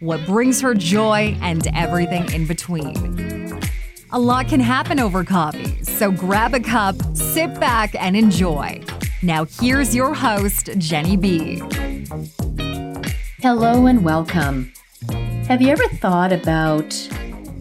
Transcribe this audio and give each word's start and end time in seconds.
what 0.00 0.24
brings 0.26 0.60
her 0.60 0.74
joy, 0.74 1.36
and 1.40 1.66
everything 1.74 2.32
in 2.32 2.46
between. 2.46 3.60
A 4.12 4.18
lot 4.18 4.48
can 4.48 4.60
happen 4.60 5.00
over 5.00 5.24
coffee, 5.24 5.82
so 5.82 6.10
grab 6.10 6.54
a 6.54 6.60
cup, 6.60 6.96
sit 7.14 7.58
back, 7.58 7.94
and 7.94 8.16
enjoy. 8.16 8.82
Now, 9.22 9.44
here's 9.44 9.94
your 9.94 10.14
host, 10.14 10.70
Jenny 10.78 11.16
B. 11.16 11.62
Hello 13.40 13.86
and 13.86 14.04
welcome. 14.04 14.72
Have 15.48 15.60
you 15.60 15.68
ever 15.68 15.86
thought 15.88 16.32
about 16.32 16.94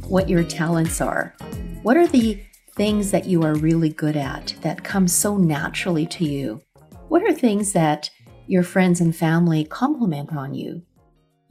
what 0.08 0.30
your 0.30 0.44
talents 0.44 1.02
are? 1.02 1.36
What 1.82 1.98
are 1.98 2.08
the 2.08 2.42
things 2.76 3.12
that 3.12 3.26
you 3.26 3.44
are 3.44 3.56
really 3.56 3.90
good 3.90 4.16
at 4.16 4.56
that 4.62 4.84
come 4.84 5.08
so 5.08 5.38
naturally 5.38 6.06
to 6.08 6.26
you? 6.26 6.62
What 7.08 7.24
are 7.24 7.34
things 7.34 7.74
that 7.74 8.10
your 8.48 8.64
friends 8.64 9.00
and 9.00 9.16
family 9.16 9.64
compliment 9.64 10.36
on 10.36 10.54
you? 10.54 10.82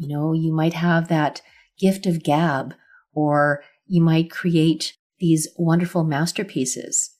You 0.02 0.08
know, 0.08 0.32
you 0.32 0.52
might 0.52 0.72
have 0.72 1.06
that 1.08 1.42
gift 1.78 2.06
of 2.06 2.24
gab, 2.24 2.74
or 3.14 3.62
you 3.86 4.02
might 4.02 4.32
create 4.32 4.96
these 5.20 5.48
wonderful 5.56 6.02
masterpieces. 6.02 7.16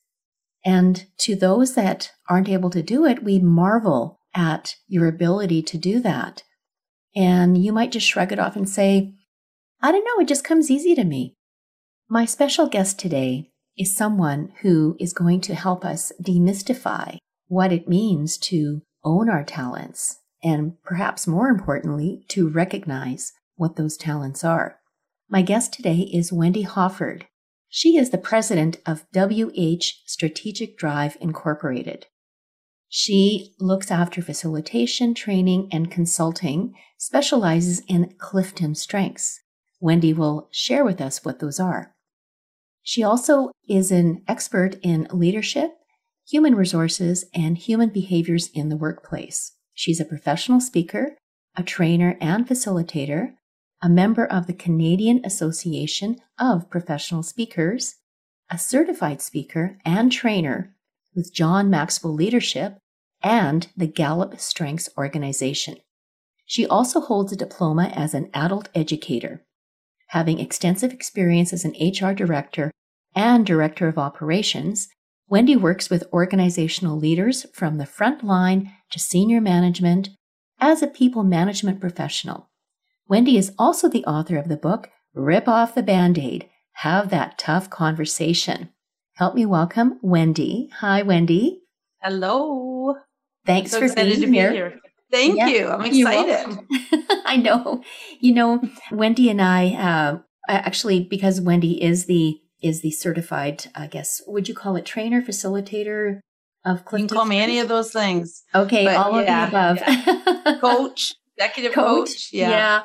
And 0.65 1.07
to 1.19 1.37
those 1.37 1.77
that 1.77 2.11
aren't 2.29 2.49
able 2.49 2.71
to 2.71 2.83
do 2.83 3.05
it, 3.05 3.23
we 3.23 3.39
marvel 3.39 4.19
at 4.35 4.75
your 4.89 5.07
ability 5.07 5.63
to 5.63 5.79
do 5.79 6.01
that. 6.01 6.43
And 7.15 7.57
you 7.57 7.73
might 7.73 7.93
just 7.93 8.07
shrug 8.07 8.33
it 8.33 8.41
off 8.41 8.57
and 8.57 8.69
say, 8.69 9.15
I 9.81 9.93
don't 9.93 10.05
know, 10.05 10.21
it 10.21 10.27
just 10.27 10.43
comes 10.43 10.69
easy 10.69 10.97
to 10.97 11.05
me. 11.05 11.37
My 12.09 12.25
special 12.25 12.67
guest 12.67 12.99
today 12.99 13.53
is 13.79 13.95
someone 13.95 14.55
who 14.63 14.97
is 14.99 15.13
going 15.13 15.41
to 15.43 15.55
help 15.55 15.85
us 15.85 16.11
demystify 16.21 17.19
what 17.47 17.73
it 17.73 17.89
means 17.89 18.39
to 18.39 18.83
own 19.05 19.31
our 19.31 19.45
talents 19.45 20.19
and 20.43 20.81
perhaps 20.83 21.27
more 21.27 21.49
importantly, 21.49 22.25
to 22.29 22.49
recognize 22.49 23.33
what 23.57 23.77
those 23.77 23.97
talents 23.97 24.45
are. 24.45 24.79
My 25.29 25.43
guest 25.43 25.73
today 25.73 26.11
is 26.13 26.33
Wendy 26.33 26.65
Hofford. 26.65 27.27
She 27.69 27.97
is 27.97 28.11
the 28.11 28.19
president 28.19 28.79
of 28.85 29.07
WH 29.15 30.03
Strategic 30.05 30.77
Drive 30.77 31.17
Incorporated. 31.21 32.07
She 32.89 33.55
looks 33.59 33.91
after 33.91 34.21
facilitation, 34.21 35.15
training, 35.15 35.71
and 35.73 35.91
consulting, 35.91 36.75
specializes 36.99 37.81
in 37.89 38.15
Clifton 38.19 38.75
strengths. 38.75 39.41
Wendy 39.81 40.13
will 40.13 40.49
share 40.53 40.85
with 40.85 41.01
us 41.01 41.25
what 41.25 41.39
those 41.39 41.59
are. 41.59 41.95
She 42.83 43.03
also 43.03 43.53
is 43.67 43.91
an 43.91 44.23
expert 44.29 44.77
in 44.83 45.09
leadership, 45.11 45.71
human 46.29 46.55
resources, 46.55 47.25
and 47.35 47.57
human 47.57 47.89
behaviors 47.89 48.49
in 48.49 48.69
the 48.69 48.77
workplace. 48.77 49.53
She's 49.75 50.01
a 50.01 50.05
professional 50.05 50.61
speaker, 50.61 51.17
a 51.57 51.63
trainer 51.63 52.17
and 52.21 52.47
facilitator, 52.47 53.35
a 53.83 53.89
member 53.89 54.25
of 54.25 54.47
the 54.47 54.53
Canadian 54.53 55.21
Association 55.25 56.17
of 56.39 56.71
Professional 56.71 57.23
Speakers, 57.23 57.97
a 58.51 58.59
certified 58.59 59.21
speaker 59.21 59.79
and 59.85 60.13
trainer 60.13 60.75
with 61.15 61.35
John 61.35 61.69
Maxwell 61.69 62.15
Leadership 62.15 62.79
and 63.23 63.69
the 63.77 63.87
Gallup 63.87 64.39
Strengths 64.41 64.89
Organization. 64.97 65.77
She 66.45 66.67
also 66.67 67.01
holds 67.01 67.33
a 67.33 67.37
diploma 67.37 67.91
as 67.95 68.15
an 68.15 68.31
adult 68.35 68.69
educator, 68.75 69.45
having 70.09 70.39
extensive 70.39 70.93
experience 70.93 71.53
as 71.53 71.65
an 71.65 71.75
HR 71.81 72.13
director 72.13 72.71
and 73.15 73.47
director 73.47 73.89
of 73.89 73.99
operations 73.99 74.89
Wendy 75.33 75.57
works 75.57 75.89
with 75.89 76.05
organizational 76.13 76.99
leaders 76.99 77.47
from 77.55 77.79
the 77.79 77.87
front 77.87 78.23
line 78.23 78.71
to 78.93 78.99
senior 78.99 79.41
management 79.41 80.11
as 80.61 80.83
a 80.83 80.87
people 80.87 81.25
management 81.25 81.81
professional. 81.81 82.49
Wendy 83.09 83.37
is 83.37 83.53
also 83.59 83.89
the 83.89 84.05
author 84.05 84.37
of 84.37 84.49
the 84.49 84.57
book 84.57 84.91
Rip 85.15 85.49
Off 85.49 85.75
the 85.75 85.83
Band 85.83 86.19
Aid 86.19 86.49
Have 86.75 87.11
That 87.11 87.37
Tough 87.39 87.69
Conversation. 87.69 88.71
Help 89.15 89.35
me 89.35 89.45
welcome 89.45 89.99
Wendy. 90.03 90.71
Hi, 90.79 91.03
Wendy. 91.03 91.63
Hello. 92.01 92.97
Thanks 93.45 93.73
so 93.73 93.87
for 93.87 93.95
being 93.95 94.33
here. 94.33 94.51
Be 94.51 94.57
here. 94.57 94.79
Thank 95.11 95.37
yeah, 95.37 95.49
you. 95.49 95.69
I'm 95.69 95.85
excited. 95.85 96.59
I 97.27 97.37
know. 97.37 97.83
You 98.21 98.35
know, 98.35 98.63
Wendy 98.91 99.29
and 99.29 99.43
I, 99.43 99.75
uh, 99.75 100.19
actually, 100.49 101.05
because 101.05 101.41
Wendy 101.41 101.83
is 101.83 102.07
the 102.07 102.39
is 102.63 102.81
the 102.81 102.93
certified, 102.93 103.67
I 103.75 103.89
guess, 103.89 104.23
would 104.27 104.49
you 104.49 104.55
call 104.55 104.77
it 104.77 104.87
trainer, 104.87 105.21
facilitator 105.21 106.21
of 106.65 106.85
Clifton? 106.85 107.05
You 107.05 107.09
can 107.09 107.17
call 107.17 107.27
me 107.27 107.39
any 107.39 107.59
of 107.59 107.69
those 107.69 107.93
things. 107.93 108.43
Okay, 108.55 108.85
but 108.85 108.97
all 108.97 109.23
yeah, 109.23 109.45
of 109.45 109.51
the 109.51 109.57
above. 109.57 109.79
Yeah. 109.79 110.59
coach, 110.61 111.15
executive 111.37 111.73
coach. 111.73 112.09
coach. 112.09 112.29
Yeah. 112.33 112.51
yeah. 112.51 112.83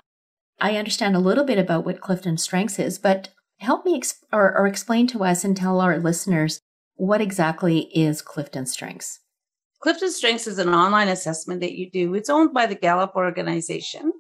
I 0.59 0.77
understand 0.77 1.15
a 1.15 1.19
little 1.19 1.43
bit 1.43 1.59
about 1.59 1.85
what 1.85 2.01
Clifton 2.01 2.38
Strengths 2.38 2.79
is, 2.79 2.97
but 2.97 3.29
help 3.59 3.85
me 3.85 3.99
exp- 3.99 4.23
or, 4.33 4.57
or 4.57 4.67
explain 4.67 5.07
to 5.07 5.23
us 5.23 5.43
and 5.43 5.55
tell 5.55 5.79
our 5.79 5.97
listeners 5.97 6.61
what 6.95 7.21
exactly 7.21 7.89
is 7.93 8.21
Clifton 8.21 8.65
Strengths. 8.65 9.19
Clifton 9.79 10.11
Strengths 10.11 10.47
is 10.47 10.57
an 10.57 10.69
online 10.69 11.07
assessment 11.07 11.61
that 11.61 11.73
you 11.73 11.89
do. 11.91 12.15
It's 12.15 12.29
owned 12.29 12.53
by 12.53 12.65
the 12.65 12.75
Gallup 12.75 13.15
organization. 13.15 14.11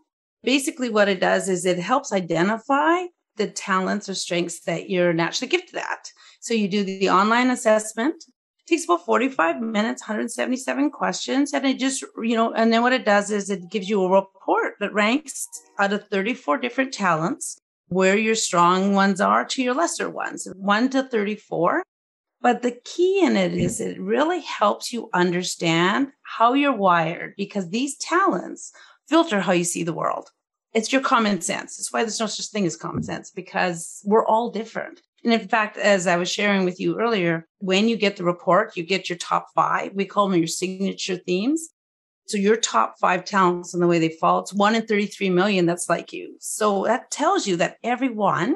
Basically, 0.43 0.89
what 0.89 1.09
it 1.09 1.19
does 1.19 1.49
is 1.49 1.65
it 1.65 1.79
helps 1.79 2.13
identify 2.13 3.05
the 3.37 3.47
talents 3.47 4.09
or 4.09 4.15
strengths 4.15 4.61
that 4.61 4.89
you're 4.89 5.13
naturally 5.13 5.49
gifted 5.49 5.77
at. 5.77 6.11
So 6.39 6.53
you 6.53 6.67
do 6.67 6.83
the 6.83 7.09
online 7.09 7.49
assessment. 7.49 8.23
Takes 8.67 8.85
about 8.85 9.05
45 9.05 9.61
minutes, 9.61 10.01
177 10.01 10.91
questions. 10.91 11.53
And 11.53 11.65
it 11.65 11.79
just, 11.79 12.03
you 12.21 12.35
know, 12.35 12.53
and 12.53 12.71
then 12.71 12.81
what 12.81 12.93
it 12.93 13.05
does 13.05 13.31
is 13.31 13.49
it 13.49 13.69
gives 13.69 13.89
you 13.89 14.03
a 14.03 14.09
report 14.09 14.73
that 14.79 14.93
ranks 14.93 15.47
out 15.79 15.93
of 15.93 16.07
34 16.09 16.57
different 16.57 16.93
talents 16.93 17.57
where 17.87 18.17
your 18.17 18.35
strong 18.35 18.93
ones 18.93 19.21
are 19.21 19.45
to 19.45 19.63
your 19.63 19.73
lesser 19.73 20.09
ones, 20.09 20.47
1 20.55 20.89
to 20.89 21.03
34. 21.03 21.83
But 22.41 22.61
the 22.61 22.77
key 22.83 23.23
in 23.23 23.37
it 23.37 23.53
is 23.53 23.79
it 23.79 23.99
really 23.99 24.41
helps 24.41 24.91
you 24.91 25.09
understand 25.13 26.09
how 26.23 26.53
you're 26.53 26.75
wired 26.75 27.33
because 27.37 27.69
these 27.69 27.97
talents 27.97 28.73
filter 29.07 29.39
how 29.39 29.53
you 29.53 29.63
see 29.63 29.83
the 29.83 29.93
world 29.93 30.29
it's 30.77 30.91
your 30.91 31.01
common 31.01 31.41
sense. 31.41 31.79
It's 31.79 31.91
why 31.91 32.03
there's 32.03 32.19
no 32.19 32.27
such 32.27 32.47
thing 32.47 32.65
as 32.65 32.75
common 32.75 33.01
sense 33.01 33.31
because 33.31 34.01
we're 34.05 34.25
all 34.25 34.51
different. 34.51 35.01
And 35.23 35.33
in 35.33 35.47
fact, 35.47 35.77
as 35.77 36.07
I 36.07 36.17
was 36.17 36.31
sharing 36.31 36.63
with 36.63 36.79
you 36.79 36.99
earlier, 36.99 37.47
when 37.59 37.87
you 37.87 37.97
get 37.97 38.17
the 38.17 38.23
report, 38.23 38.77
you 38.77 38.83
get 38.83 39.09
your 39.09 39.17
top 39.17 39.47
five. 39.55 39.91
We 39.93 40.05
call 40.05 40.29
them 40.29 40.37
your 40.37 40.47
signature 40.47 41.17
themes. 41.17 41.69
So 42.27 42.37
your 42.37 42.57
top 42.57 42.95
five 42.99 43.23
talents 43.23 43.73
and 43.73 43.81
the 43.81 43.87
way 43.87 43.99
they 43.99 44.09
fall, 44.09 44.39
it's 44.39 44.53
one 44.53 44.75
in 44.75 44.85
33 44.85 45.29
million 45.29 45.65
that's 45.65 45.89
like 45.89 46.11
you. 46.11 46.35
So 46.39 46.83
that 46.83 47.09
tells 47.09 47.47
you 47.47 47.55
that 47.57 47.77
everyone 47.83 48.55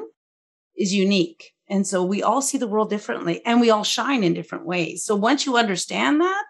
is 0.76 0.94
unique. 0.94 1.52
And 1.68 1.86
so 1.86 2.04
we 2.04 2.22
all 2.22 2.42
see 2.42 2.58
the 2.58 2.66
world 2.66 2.90
differently 2.90 3.40
and 3.46 3.60
we 3.60 3.70
all 3.70 3.84
shine 3.84 4.24
in 4.24 4.34
different 4.34 4.66
ways. 4.66 5.04
So 5.04 5.16
once 5.16 5.46
you 5.46 5.56
understand 5.56 6.20
that, 6.20 6.44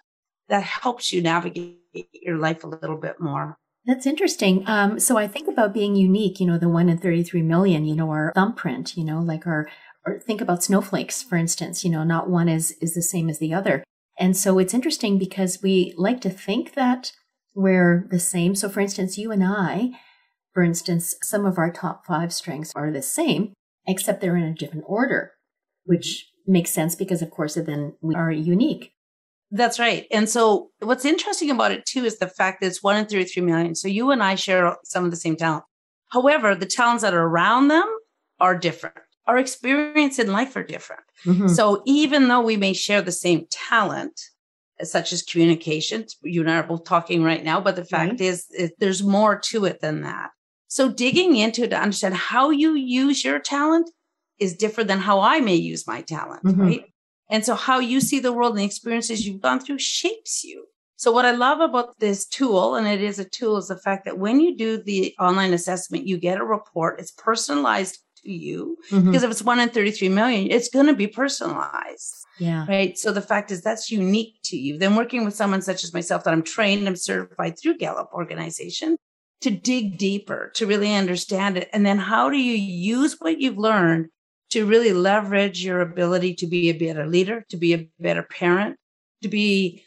that 0.48 0.64
helps 0.64 1.12
you 1.12 1.22
navigate 1.22 1.78
your 2.12 2.38
life 2.38 2.64
a 2.64 2.68
little 2.68 2.96
bit 2.96 3.20
more. 3.20 3.56
That's 3.84 4.06
interesting. 4.06 4.62
Um, 4.66 5.00
so 5.00 5.16
I 5.16 5.26
think 5.26 5.48
about 5.48 5.74
being 5.74 5.96
unique, 5.96 6.40
you 6.40 6.46
know, 6.46 6.58
the 6.58 6.68
one 6.68 6.88
in 6.88 6.98
33 6.98 7.42
million, 7.42 7.84
you 7.84 7.96
know, 7.96 8.10
our 8.10 8.32
thumbprint, 8.34 8.96
you 8.96 9.04
know, 9.04 9.20
like 9.20 9.46
our, 9.46 9.68
or 10.06 10.18
think 10.18 10.40
about 10.40 10.64
snowflakes, 10.64 11.22
for 11.22 11.36
instance, 11.36 11.84
you 11.84 11.90
know, 11.90 12.04
not 12.04 12.28
one 12.28 12.48
is, 12.48 12.72
is 12.80 12.94
the 12.94 13.02
same 13.02 13.28
as 13.28 13.38
the 13.38 13.54
other. 13.54 13.84
And 14.18 14.36
so 14.36 14.58
it's 14.58 14.74
interesting 14.74 15.18
because 15.18 15.62
we 15.62 15.94
like 15.96 16.20
to 16.22 16.30
think 16.30 16.74
that 16.74 17.12
we're 17.54 18.06
the 18.10 18.18
same. 18.18 18.54
So 18.54 18.68
for 18.68 18.80
instance, 18.80 19.18
you 19.18 19.30
and 19.30 19.44
I, 19.44 19.90
for 20.52 20.62
instance, 20.62 21.14
some 21.22 21.46
of 21.46 21.58
our 21.58 21.72
top 21.72 22.06
five 22.06 22.32
strengths 22.32 22.72
are 22.74 22.90
the 22.90 23.02
same. 23.02 23.52
except 23.84 24.20
they're 24.20 24.36
in 24.36 24.44
a 24.44 24.54
different 24.54 24.84
order, 24.86 25.32
which 25.84 26.30
makes 26.46 26.70
sense 26.70 26.94
because, 26.94 27.20
of 27.20 27.30
course, 27.30 27.54
then 27.54 27.94
we 28.00 28.14
are 28.14 28.30
unique. 28.30 28.92
That's 29.50 29.80
right. 29.80 30.06
And 30.12 30.28
so 30.28 30.70
what's 30.78 31.04
interesting 31.04 31.50
about 31.50 31.72
it 31.72 31.84
too 31.84 32.04
is 32.04 32.18
the 32.18 32.28
fact 32.28 32.60
that 32.60 32.68
it's 32.68 32.82
one 32.82 32.96
in 32.96 33.06
33 33.06 33.42
million. 33.42 33.74
So 33.74 33.88
you 33.88 34.10
and 34.10 34.22
I 34.22 34.36
share 34.36 34.76
some 34.84 35.04
of 35.04 35.10
the 35.10 35.16
same 35.16 35.36
talent. 35.36 35.64
However, 36.10 36.54
the 36.54 36.64
talents 36.64 37.02
that 37.02 37.12
are 37.12 37.26
around 37.26 37.68
them 37.68 37.84
are 38.40 38.56
different. 38.56 38.96
Our 39.26 39.38
experience 39.38 40.18
in 40.18 40.32
life 40.32 40.56
are 40.56 40.64
different. 40.64 41.02
Mm-hmm. 41.24 41.48
So 41.48 41.82
even 41.86 42.28
though 42.28 42.40
we 42.40 42.56
may 42.56 42.72
share 42.72 43.02
the 43.02 43.12
same 43.12 43.46
talent, 43.50 44.20
such 44.82 45.12
as 45.12 45.22
communication, 45.22 46.06
you 46.22 46.40
and 46.40 46.50
I 46.50 46.56
are 46.56 46.62
both 46.64 46.84
talking 46.84 47.22
right 47.22 47.44
now, 47.44 47.60
but 47.60 47.76
the 47.76 47.84
fact 47.84 48.14
mm-hmm. 48.14 48.24
is, 48.24 48.46
is 48.50 48.72
there's 48.78 49.02
more 49.02 49.38
to 49.38 49.64
it 49.64 49.80
than 49.80 50.02
that. 50.02 50.30
So 50.66 50.90
digging 50.90 51.36
into 51.36 51.64
it 51.64 51.70
to 51.70 51.80
understand 51.80 52.14
how 52.14 52.50
you 52.50 52.74
use 52.74 53.24
your 53.24 53.38
talent 53.38 53.90
is 54.38 54.56
different 54.56 54.88
than 54.88 54.98
how 54.98 55.20
I 55.20 55.40
may 55.40 55.54
use 55.54 55.86
my 55.86 56.02
talent, 56.02 56.42
mm-hmm. 56.44 56.60
right? 56.60 56.84
And 57.30 57.44
so 57.44 57.54
how 57.54 57.78
you 57.78 58.00
see 58.00 58.18
the 58.18 58.32
world 58.32 58.52
and 58.52 58.60
the 58.60 58.64
experiences 58.64 59.26
you've 59.26 59.40
gone 59.40 59.60
through 59.60 59.78
shapes 59.78 60.42
you. 60.42 60.66
So 60.96 61.12
what 61.12 61.24
I 61.24 61.32
love 61.32 61.60
about 61.60 61.98
this 61.98 62.26
tool, 62.26 62.74
and 62.74 62.86
it 62.86 63.02
is 63.02 63.18
a 63.18 63.24
tool, 63.24 63.56
is 63.56 63.68
the 63.68 63.76
fact 63.76 64.04
that 64.04 64.18
when 64.18 64.40
you 64.40 64.56
do 64.56 64.82
the 64.82 65.14
online 65.18 65.52
assessment, 65.52 66.06
you 66.06 66.16
get 66.16 66.40
a 66.40 66.44
report. 66.44 67.00
It's 67.00 67.10
personalized 67.10 67.98
to 68.24 68.32
you 68.32 68.76
mm-hmm. 68.90 69.06
because 69.06 69.22
if 69.22 69.30
it's 69.30 69.42
one 69.42 69.60
in 69.60 69.68
33 69.68 70.08
million, 70.08 70.50
it's 70.50 70.68
going 70.68 70.86
to 70.86 70.94
be 70.94 71.06
personalized. 71.06 72.16
Yeah. 72.38 72.66
Right. 72.66 72.96
So 72.96 73.12
the 73.12 73.20
fact 73.20 73.50
is 73.50 73.62
that's 73.62 73.90
unique 73.90 74.36
to 74.44 74.56
you. 74.56 74.78
Then 74.78 74.96
working 74.96 75.24
with 75.24 75.36
someone 75.36 75.62
such 75.62 75.84
as 75.84 75.92
myself 75.92 76.24
that 76.24 76.32
I'm 76.32 76.42
trained, 76.42 76.86
I'm 76.86 76.96
certified 76.96 77.58
through 77.58 77.78
Gallup 77.78 78.10
organization 78.12 78.96
to 79.42 79.50
dig 79.50 79.98
deeper, 79.98 80.50
to 80.54 80.66
really 80.66 80.94
understand 80.94 81.56
it. 81.56 81.68
And 81.72 81.84
then 81.84 81.98
how 81.98 82.30
do 82.30 82.36
you 82.36 82.54
use 82.54 83.16
what 83.18 83.40
you've 83.40 83.58
learned 83.58 84.08
to 84.50 84.66
really 84.66 84.92
leverage 84.92 85.64
your 85.64 85.80
ability 85.80 86.34
to 86.34 86.46
be 86.46 86.68
a 86.68 86.72
better 86.72 87.06
leader, 87.06 87.44
to 87.48 87.56
be 87.56 87.74
a 87.74 87.88
better 87.98 88.22
parent, 88.22 88.76
to 89.22 89.28
be 89.28 89.82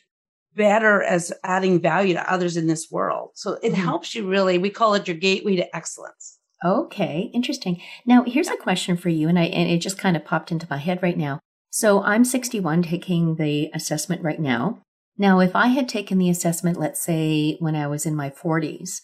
better 0.56 1.04
as 1.04 1.34
adding 1.44 1.80
value 1.80 2.14
to 2.14 2.32
others 2.32 2.58
in 2.58 2.68
this 2.68 2.90
world. 2.90 3.32
So 3.36 3.54
it 3.54 3.74
mm-hmm. 3.74 3.82
helps 3.82 4.16
you 4.16 4.28
really, 4.28 4.58
we 4.58 4.70
call 4.70 4.94
it 4.96 5.08
your 5.08 5.18
gateway 5.18 5.58
to 5.58 5.76
excellence. 5.76 6.35
Okay, 6.66 7.30
interesting. 7.32 7.80
Now, 8.08 8.24
here's 8.24 8.48
a 8.48 8.58
question 8.58 8.98
for 8.98 9.10
you, 9.10 9.30
and 9.30 9.38
I 9.38 9.44
and 9.44 9.70
it 9.70 9.78
just 9.78 10.00
kind 10.00 10.18
of 10.18 10.26
popped 10.26 10.52
into 10.52 10.68
my 10.68 10.78
head 10.78 11.04
right 11.04 11.18
now. 11.18 11.40
So 11.70 12.02
I'm 12.02 12.26
61 12.26 12.84
taking 12.84 13.36
the 13.36 13.70
assessment 13.74 14.24
right 14.24 14.40
now. 14.40 14.82
Now, 15.18 15.40
if 15.40 15.56
I 15.56 15.68
had 15.68 15.88
taken 15.88 16.18
the 16.18 16.30
assessment, 16.30 16.80
let's 16.80 17.02
say 17.02 17.58
when 17.60 17.76
I 17.76 17.86
was 17.88 18.06
in 18.06 18.16
my 18.16 18.30
40s, 18.30 19.02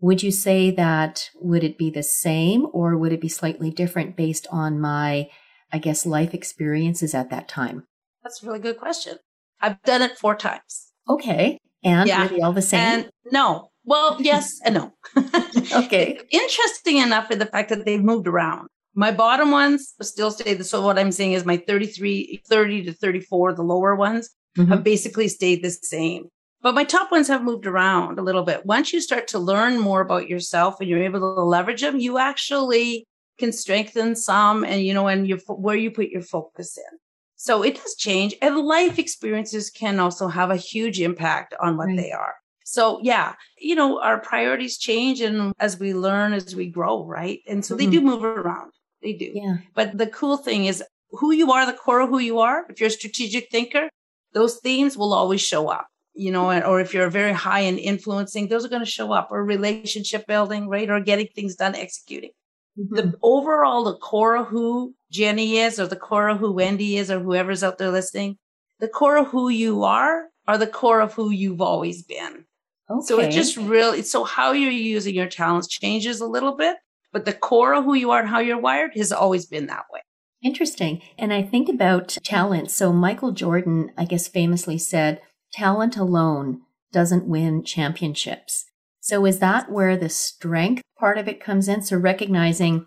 would 0.00 0.22
you 0.22 0.30
say 0.30 0.70
that 0.72 1.30
would 1.36 1.62
it 1.62 1.78
be 1.78 1.88
the 1.88 2.02
same 2.02 2.66
or 2.72 2.96
would 2.96 3.12
it 3.12 3.20
be 3.20 3.28
slightly 3.28 3.70
different 3.70 4.16
based 4.16 4.46
on 4.50 4.80
my, 4.80 5.28
I 5.72 5.78
guess, 5.78 6.04
life 6.04 6.34
experiences 6.34 7.14
at 7.14 7.30
that 7.30 7.48
time? 7.48 7.86
That's 8.22 8.42
a 8.42 8.46
really 8.46 8.58
good 8.58 8.78
question. 8.78 9.18
I've 9.60 9.80
done 9.82 10.02
it 10.02 10.18
four 10.18 10.34
times. 10.34 10.92
Okay. 11.08 11.58
And 11.82 12.08
yeah. 12.08 12.28
all 12.42 12.52
the 12.52 12.62
same? 12.62 12.80
And 12.80 13.10
no. 13.30 13.70
Well, 13.84 14.16
yes 14.20 14.60
and 14.64 14.74
no. 14.74 14.92
okay. 15.84 16.20
Interesting 16.30 16.98
enough 16.98 17.30
in 17.30 17.38
the 17.38 17.46
fact 17.46 17.68
that 17.68 17.84
they've 17.84 18.02
moved 18.02 18.26
around. 18.26 18.68
My 18.94 19.10
bottom 19.10 19.50
ones 19.50 19.94
still 20.02 20.30
stay. 20.30 20.54
The 20.54 20.64
so 20.64 20.84
what 20.84 20.98
I'm 20.98 21.12
saying 21.12 21.32
is 21.32 21.44
my 21.44 21.56
33, 21.56 22.42
30 22.48 22.84
to 22.84 22.92
34, 22.92 23.54
the 23.54 23.62
lower 23.62 23.94
ones 23.96 24.30
mm-hmm. 24.56 24.70
have 24.70 24.84
basically 24.84 25.28
stayed 25.28 25.62
the 25.62 25.70
same. 25.70 26.28
But 26.62 26.74
my 26.74 26.84
top 26.84 27.10
ones 27.10 27.28
have 27.28 27.42
moved 27.42 27.66
around 27.66 28.18
a 28.18 28.22
little 28.22 28.42
bit. 28.42 28.64
Once 28.64 28.92
you 28.92 29.00
start 29.00 29.28
to 29.28 29.38
learn 29.38 29.78
more 29.78 30.00
about 30.00 30.28
yourself 30.28 30.76
and 30.80 30.88
you're 30.88 31.02
able 31.02 31.20
to 31.20 31.42
leverage 31.42 31.82
them, 31.82 31.98
you 31.98 32.16
actually 32.18 33.04
can 33.38 33.52
strengthen 33.52 34.16
some 34.16 34.64
and, 34.64 34.82
you 34.82 34.94
know, 34.94 35.08
and 35.08 35.28
you, 35.28 35.36
where 35.48 35.76
you 35.76 35.90
put 35.90 36.08
your 36.08 36.22
focus 36.22 36.78
in. 36.78 36.98
So 37.36 37.62
it 37.62 37.74
does 37.74 37.96
change 37.96 38.34
and 38.40 38.56
life 38.56 38.98
experiences 38.98 39.68
can 39.68 40.00
also 40.00 40.28
have 40.28 40.50
a 40.50 40.56
huge 40.56 41.00
impact 41.00 41.52
on 41.60 41.76
what 41.76 41.88
right. 41.88 41.96
they 41.98 42.12
are. 42.12 42.34
So 42.64 42.98
yeah, 43.02 43.34
you 43.58 43.74
know, 43.74 44.00
our 44.00 44.18
priorities 44.18 44.78
change 44.78 45.20
and 45.20 45.52
as 45.60 45.78
we 45.78 45.94
learn, 45.94 46.32
as 46.32 46.56
we 46.56 46.66
grow, 46.68 47.04
right? 47.04 47.40
And 47.46 47.64
so 47.64 47.76
mm-hmm. 47.76 47.90
they 47.90 47.96
do 47.96 48.00
move 48.00 48.24
around. 48.24 48.72
They 49.02 49.12
do. 49.12 49.30
Yeah. 49.34 49.56
But 49.74 49.98
the 49.98 50.06
cool 50.06 50.38
thing 50.38 50.64
is 50.64 50.82
who 51.10 51.30
you 51.32 51.52
are, 51.52 51.66
the 51.66 51.72
core 51.72 52.00
of 52.00 52.08
who 52.08 52.18
you 52.18 52.40
are. 52.40 52.66
If 52.68 52.80
you're 52.80 52.88
a 52.88 52.90
strategic 52.90 53.50
thinker, 53.50 53.88
those 54.32 54.56
themes 54.56 54.96
will 54.96 55.12
always 55.12 55.40
show 55.40 55.68
up 55.68 55.86
you 56.14 56.30
know, 56.30 56.50
or 56.62 56.80
if 56.80 56.94
you're 56.94 57.10
very 57.10 57.32
high 57.32 57.60
in 57.60 57.76
influencing, 57.76 58.48
those 58.48 58.64
are 58.64 58.68
going 58.68 58.84
to 58.84 58.90
show 58.90 59.12
up, 59.12 59.28
or 59.30 59.44
relationship 59.44 60.26
building, 60.26 60.68
right? 60.68 60.88
Or 60.88 61.00
getting 61.00 61.26
things 61.26 61.56
done, 61.56 61.74
executing. 61.74 62.30
Mm-hmm. 62.78 62.94
The 62.94 63.14
overall, 63.22 63.84
the 63.84 63.96
core 63.96 64.36
of 64.36 64.46
who 64.46 64.94
Jenny 65.10 65.58
is, 65.58 65.80
or 65.80 65.86
the 65.86 65.96
core 65.96 66.28
of 66.28 66.38
who 66.38 66.52
Wendy 66.52 66.96
is, 66.96 67.10
or 67.10 67.20
whoever's 67.20 67.64
out 67.64 67.78
there 67.78 67.90
listening, 67.90 68.38
the 68.78 68.88
core 68.88 69.18
of 69.18 69.28
who 69.28 69.48
you 69.48 69.82
are, 69.82 70.26
are 70.46 70.58
the 70.58 70.66
core 70.66 71.00
of 71.00 71.14
who 71.14 71.30
you've 71.30 71.60
always 71.60 72.02
been. 72.02 72.44
Okay. 72.90 73.06
So 73.06 73.20
it 73.20 73.30
just 73.30 73.56
really, 73.56 74.02
so 74.02 74.24
how 74.24 74.52
you're 74.52 74.70
using 74.70 75.14
your 75.14 75.28
talents 75.28 75.68
changes 75.68 76.20
a 76.20 76.26
little 76.26 76.56
bit, 76.56 76.76
but 77.12 77.24
the 77.24 77.32
core 77.32 77.74
of 77.74 77.84
who 77.84 77.94
you 77.94 78.10
are 78.10 78.20
and 78.20 78.28
how 78.28 78.40
you're 78.40 78.60
wired 78.60 78.92
has 78.96 79.12
always 79.12 79.46
been 79.46 79.66
that 79.66 79.84
way. 79.92 80.00
Interesting. 80.42 81.00
And 81.18 81.32
I 81.32 81.42
think 81.42 81.70
about 81.70 82.08
talent. 82.22 82.70
So 82.70 82.92
Michael 82.92 83.32
Jordan, 83.32 83.90
I 83.96 84.04
guess, 84.04 84.28
famously 84.28 84.76
said, 84.76 85.22
talent 85.52 85.96
alone 85.96 86.60
doesn't 86.92 87.26
win 87.26 87.64
championships. 87.64 88.66
So 89.00 89.24
is 89.24 89.38
that 89.38 89.70
where 89.70 89.96
the 89.96 90.10
strength 90.10 90.82
part 90.98 91.16
of 91.16 91.28
it 91.28 91.40
comes 91.40 91.68
in? 91.68 91.80
So 91.82 91.96
recognizing 91.96 92.86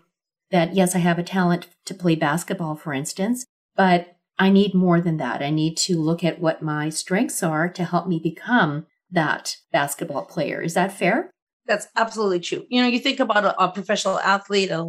that, 0.50 0.74
yes, 0.74 0.94
I 0.94 0.98
have 0.98 1.18
a 1.18 1.24
talent 1.24 1.66
to 1.86 1.94
play 1.94 2.14
basketball, 2.14 2.76
for 2.76 2.92
instance, 2.92 3.44
but 3.76 4.16
I 4.38 4.50
need 4.50 4.74
more 4.74 5.00
than 5.00 5.16
that. 5.16 5.42
I 5.42 5.50
need 5.50 5.76
to 5.78 6.00
look 6.00 6.22
at 6.22 6.40
what 6.40 6.62
my 6.62 6.88
strengths 6.88 7.42
are 7.42 7.68
to 7.68 7.84
help 7.84 8.06
me 8.06 8.20
become 8.22 8.86
that 9.10 9.56
basketball 9.72 10.24
player. 10.24 10.60
Is 10.60 10.74
that 10.74 10.92
fair? 10.92 11.30
That's 11.66 11.86
absolutely 11.96 12.40
true. 12.40 12.64
You 12.68 12.82
know, 12.82 12.88
you 12.88 12.98
think 12.98 13.20
about 13.20 13.44
a, 13.44 13.62
a 13.62 13.70
professional 13.70 14.18
athlete, 14.20 14.70
an 14.70 14.80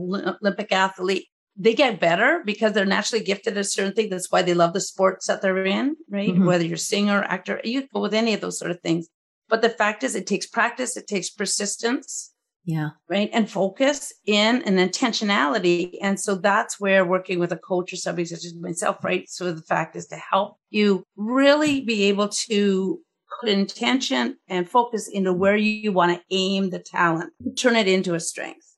Olympic 0.42 0.72
athlete, 0.72 1.28
they 1.58 1.74
get 1.74 2.00
better 2.00 2.42
because 2.46 2.72
they're 2.72 2.86
naturally 2.86 3.24
gifted 3.24 3.54
at 3.54 3.60
a 3.60 3.64
certain 3.66 3.94
thing. 3.94 4.10
That's 4.10 4.32
why 4.32 4.42
they 4.42 4.54
love 4.54 4.74
the 4.74 4.80
sports 4.80 5.28
that 5.28 5.42
they're 5.42 5.66
in, 5.66 5.98
right? 6.10 6.30
Mm-hmm. 6.30 6.46
Whether 6.46 6.66
you're 6.66 6.78
singer, 6.78 7.22
actor, 7.24 7.60
you 7.66 7.86
go 7.94 8.00
with 8.00 8.14
any 8.14 8.34
of 8.34 8.40
those 8.40 8.58
sort 8.58 8.72
of 8.72 8.80
things. 8.80 9.10
But 9.50 9.62
the 9.62 9.70
fact 9.70 10.04
is, 10.04 10.16
it 10.16 10.26
takes 10.26 10.48
practice, 10.48 10.96
it 10.96 11.08
takes 11.08 11.30
persistence. 11.30 12.32
Yeah. 12.64 12.90
Right. 13.10 13.30
And 13.34 13.50
focus 13.50 14.14
in 14.26 14.62
and 14.62 14.78
intentionality. 14.78 15.94
And 16.02 16.20
so 16.20 16.36
that's 16.36 16.80
where 16.80 17.04
working 17.04 17.40
with 17.40 17.52
a 17.52 17.58
coach 17.58 17.92
or 17.92 17.96
somebody 17.96 18.26
such 18.26 18.46
as 18.46 18.54
myself, 18.56 19.04
right? 19.04 19.28
So 19.28 19.52
the 19.52 19.62
fact 19.64 19.96
is 19.96 20.08
to 20.08 20.18
help 20.18 20.58
you 20.70 21.04
really 21.16 21.82
be 21.82 22.04
able 22.04 22.30
to 22.30 23.00
put 23.40 23.50
intention 23.50 24.38
and 24.48 24.70
focus 24.70 25.08
into 25.08 25.34
where 25.34 25.56
you 25.56 25.92
want 25.92 26.12
to 26.12 26.24
aim 26.32 26.70
the 26.70 26.80
talent, 26.80 27.32
turn 27.58 27.76
it 27.76 27.88
into 27.88 28.14
a 28.14 28.20
strength 28.20 28.76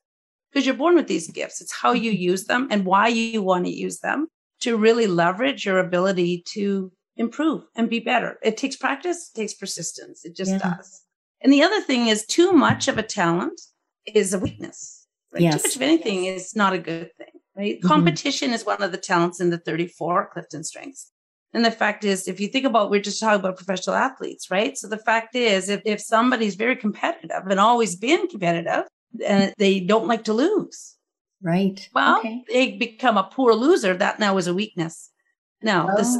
because 0.52 0.66
you're 0.66 0.76
born 0.76 0.96
with 0.96 1.08
these 1.08 1.30
gifts. 1.32 1.62
It's 1.62 1.74
how 1.74 1.94
you 1.94 2.12
mm-hmm. 2.12 2.22
use 2.22 2.46
them 2.46 2.68
and 2.72 2.86
why 2.86 3.08
you 3.08 3.42
want 3.42 3.66
to 3.66 3.72
use 3.72 4.00
them 4.00 4.28
to 4.62 4.78
really 4.78 5.08
leverage 5.08 5.66
your 5.66 5.80
ability 5.80 6.44
to 6.54 6.92
improve 7.18 7.64
and 7.76 7.90
be 7.90 8.00
better. 8.00 8.38
It 8.44 8.58
takes 8.58 8.76
practice, 8.76 9.32
it 9.34 9.40
takes 9.40 9.54
persistence. 9.54 10.26
It 10.26 10.36
just 10.36 10.52
yeah. 10.52 10.76
does. 10.76 11.04
And 11.42 11.52
the 11.52 11.64
other 11.64 11.82
thing 11.82 12.08
is 12.08 12.26
too 12.26 12.52
much 12.52 12.88
of 12.88 12.98
a 12.98 13.04
talent 13.04 13.60
is 14.06 14.34
a 14.34 14.40
weakness. 14.40 15.08
Right? 15.34 15.44
Yes. 15.44 15.62
Too 15.62 15.68
much 15.70 15.76
of 15.78 15.82
anything 15.82 16.26
yes. 16.26 16.48
is 16.48 16.56
not 16.56 16.74
a 16.74 16.78
good 16.78 17.10
thing, 17.18 17.42
right? 17.56 17.78
Mm-hmm. 17.78 17.88
Competition 17.88 18.52
is 18.52 18.66
one 18.66 18.84
of 18.84 18.92
the 18.92 18.98
talents 18.98 19.40
in 19.40 19.50
the 19.50 19.58
34 19.58 20.30
Clifton 20.34 20.64
strengths. 20.64 21.12
And 21.54 21.66
the 21.66 21.72
fact 21.72 22.06
is, 22.06 22.28
if 22.28 22.40
you 22.40 22.48
think 22.48 22.66
about, 22.66 22.90
we're 22.90 23.02
just 23.02 23.20
talking 23.20 23.40
about 23.40 23.58
professional 23.58 23.96
athletes, 23.96 24.50
right? 24.50 24.78
So 24.78 24.88
the 24.88 24.98
fact 24.98 25.36
is, 25.36 25.68
if, 25.68 25.82
if 25.86 26.00
somebody's 26.00 26.56
very 26.56 26.76
competitive 26.76 27.44
and 27.50 27.60
always 27.60 27.96
been 27.96 28.28
competitive, 28.28 28.86
and 29.26 29.54
they 29.58 29.82
don't 29.82 30.08
like 30.08 30.24
to 30.26 30.34
lose. 30.34 30.96
Right. 31.42 31.90
Well, 31.94 32.20
okay. 32.20 32.44
they 32.50 32.72
become 32.78 33.18
a 33.18 33.24
poor 33.24 33.54
loser. 33.54 33.96
That 33.96 34.20
now 34.20 34.38
is 34.38 34.48
a 34.48 34.54
weakness. 34.54 35.10
Now, 35.62 35.90
oh. 35.92 35.98
this, 35.98 36.18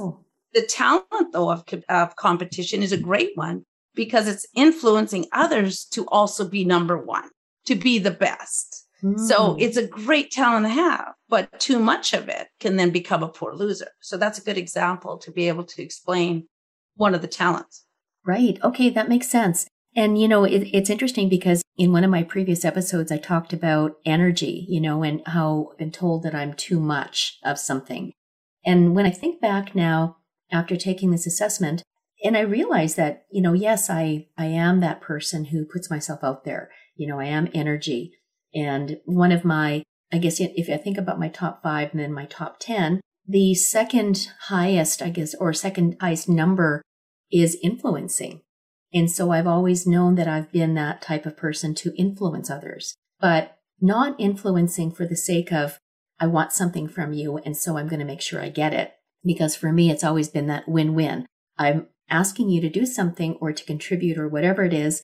the 0.54 0.68
talent 0.68 1.32
though 1.32 1.50
of, 1.50 1.64
of 1.90 2.16
competition 2.16 2.84
is 2.84 2.92
a 2.92 2.98
great 2.98 3.32
one 3.36 3.66
because 3.96 4.28
it's 4.28 4.46
influencing 4.56 5.26
others 5.32 5.86
to 5.92 6.06
also 6.08 6.48
be 6.48 6.66
number 6.66 6.98
one, 6.98 7.30
to 7.66 7.76
be 7.76 8.00
the 8.00 8.12
best. 8.12 8.88
Mm. 9.04 9.20
So 9.20 9.56
it's 9.60 9.78
a 9.78 9.88
great 9.88 10.32
talent 10.32 10.66
to 10.66 10.70
have, 10.70 11.14
but 11.32 11.60
too 11.62 11.80
much 11.80 12.14
of 12.14 12.28
it 12.28 12.50
can 12.60 12.76
then 12.76 12.92
become 12.92 13.24
a 13.24 13.30
poor 13.30 13.54
loser. 13.54 13.88
So 14.02 14.18
that's 14.18 14.38
a 14.38 14.44
good 14.44 14.58
example 14.58 15.18
to 15.20 15.32
be 15.32 15.48
able 15.48 15.64
to 15.64 15.82
explain 15.82 16.48
one 16.96 17.16
of 17.16 17.22
the 17.22 17.28
talents. 17.28 17.86
Right. 18.26 18.60
Okay. 18.64 18.90
That 18.90 19.10
makes 19.10 19.30
sense. 19.30 19.66
And, 19.96 20.22
you 20.22 20.28
know, 20.28 20.44
it, 20.44 20.68
it's 20.74 20.90
interesting 20.90 21.30
because 21.30 21.64
in 21.78 21.94
one 21.94 22.04
of 22.04 22.12
my 22.12 22.24
previous 22.24 22.66
episodes, 22.66 23.12
I 23.12 23.18
talked 23.18 23.54
about 23.54 23.96
energy, 24.06 24.66
you 24.70 24.82
know, 24.82 25.04
and 25.04 25.22
how 25.26 25.70
I've 25.72 25.78
been 25.78 25.92
told 25.92 26.24
that 26.24 26.36
I'm 26.36 26.54
too 26.54 26.80
much 26.80 27.40
of 27.44 27.58
something. 27.58 28.12
And 28.66 28.94
when 28.94 29.06
I 29.06 29.12
think 29.12 29.42
back 29.42 29.74
now 29.74 30.18
after 30.52 30.76
taking 30.76 31.12
this 31.12 31.26
assessment, 31.26 31.82
and 32.24 32.38
I 32.38 32.42
realize 32.42 32.96
that, 32.96 33.26
you 33.32 33.42
know, 33.42 33.54
yes, 33.54 33.90
I, 33.90 34.28
I 34.38 34.48
am 34.48 34.82
that 34.82 35.02
person 35.02 35.46
who 35.46 35.66
puts 35.66 35.90
myself 35.90 36.20
out 36.24 36.44
there. 36.44 36.70
You 36.96 37.08
know, 37.08 37.20
I 37.20 37.26
am 37.26 37.50
energy. 37.54 38.14
And 38.54 38.98
one 39.06 39.32
of 39.32 39.46
my 39.46 39.84
I 40.12 40.18
guess 40.18 40.40
if 40.40 40.70
I 40.70 40.78
think 40.78 40.98
about 40.98 41.20
my 41.20 41.30
top 41.30 41.64
five 41.64 41.92
and 41.92 42.00
then 42.00 42.14
my 42.14 42.26
top 42.26 42.60
10, 42.60 43.02
the 43.28 43.54
second 43.54 44.30
highest, 44.48 45.02
I 45.02 45.10
guess, 45.10 45.34
or 45.36 45.54
second 45.54 45.96
highest 46.02 46.28
number 46.28 46.82
is 47.32 47.58
influencing. 47.64 48.42
And 48.94 49.10
so 49.10 49.32
I've 49.32 49.48
always 49.48 49.88
known 49.88 50.16
that 50.16 50.28
I've 50.28 50.52
been 50.52 50.74
that 50.74 51.02
type 51.02 51.26
of 51.26 51.38
person 51.38 51.74
to 51.76 51.94
influence 51.98 52.50
others, 52.50 52.96
but 53.22 53.58
not 53.80 54.20
influencing 54.20 54.92
for 54.92 55.06
the 55.06 55.16
sake 55.16 55.52
of, 55.54 55.78
I 56.20 56.28
want 56.28 56.52
something 56.52 56.88
from 56.88 57.14
you. 57.14 57.38
And 57.38 57.56
so 57.56 57.78
I'm 57.78 57.88
going 57.88 58.00
to 58.00 58.06
make 58.06 58.22
sure 58.22 58.42
I 58.42 58.50
get 58.50 58.74
it. 58.74 58.92
Because 59.24 59.56
for 59.56 59.72
me, 59.72 59.90
it's 59.90 60.04
always 60.04 60.28
been 60.28 60.48
that 60.48 60.68
win 60.68 60.94
win. 60.94 61.26
I'm 61.58 61.88
asking 62.10 62.50
you 62.50 62.60
to 62.62 62.70
do 62.70 62.86
something 62.86 63.38
or 63.40 63.54
to 63.54 63.64
contribute 63.64 64.18
or 64.18 64.28
whatever 64.28 64.64
it 64.64 64.74
is, 64.74 65.02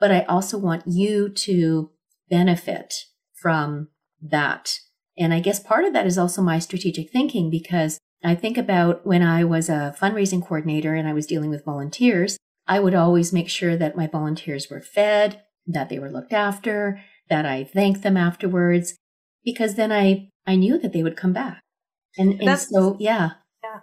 but 0.00 0.10
I 0.10 0.22
also 0.22 0.58
want 0.58 0.82
you 0.86 1.28
to 1.28 1.90
benefit 2.28 2.94
from 3.34 3.88
that. 4.22 4.78
And 5.18 5.34
I 5.34 5.40
guess 5.40 5.60
part 5.60 5.84
of 5.84 5.92
that 5.92 6.06
is 6.06 6.16
also 6.16 6.42
my 6.42 6.58
strategic 6.58 7.10
thinking 7.10 7.50
because 7.50 7.98
I 8.24 8.34
think 8.34 8.56
about 8.56 9.06
when 9.06 9.22
I 9.22 9.44
was 9.44 9.68
a 9.68 9.94
fundraising 10.00 10.42
coordinator 10.42 10.94
and 10.94 11.08
I 11.08 11.12
was 11.12 11.26
dealing 11.26 11.50
with 11.50 11.64
volunteers, 11.64 12.38
I 12.66 12.80
would 12.80 12.94
always 12.94 13.32
make 13.32 13.48
sure 13.48 13.76
that 13.76 13.96
my 13.96 14.06
volunteers 14.06 14.70
were 14.70 14.80
fed, 14.80 15.42
that 15.66 15.88
they 15.88 15.98
were 15.98 16.10
looked 16.10 16.32
after, 16.32 17.00
that 17.28 17.44
I 17.44 17.64
thanked 17.64 18.02
them 18.02 18.16
afterwards, 18.16 18.94
because 19.44 19.74
then 19.74 19.90
I, 19.90 20.28
I 20.46 20.56
knew 20.56 20.78
that 20.78 20.92
they 20.92 21.02
would 21.02 21.16
come 21.16 21.32
back. 21.32 21.62
And, 22.16 22.40
and 22.40 22.58
so, 22.58 22.96
yeah. 23.00 23.30
Yeah. 23.64 23.80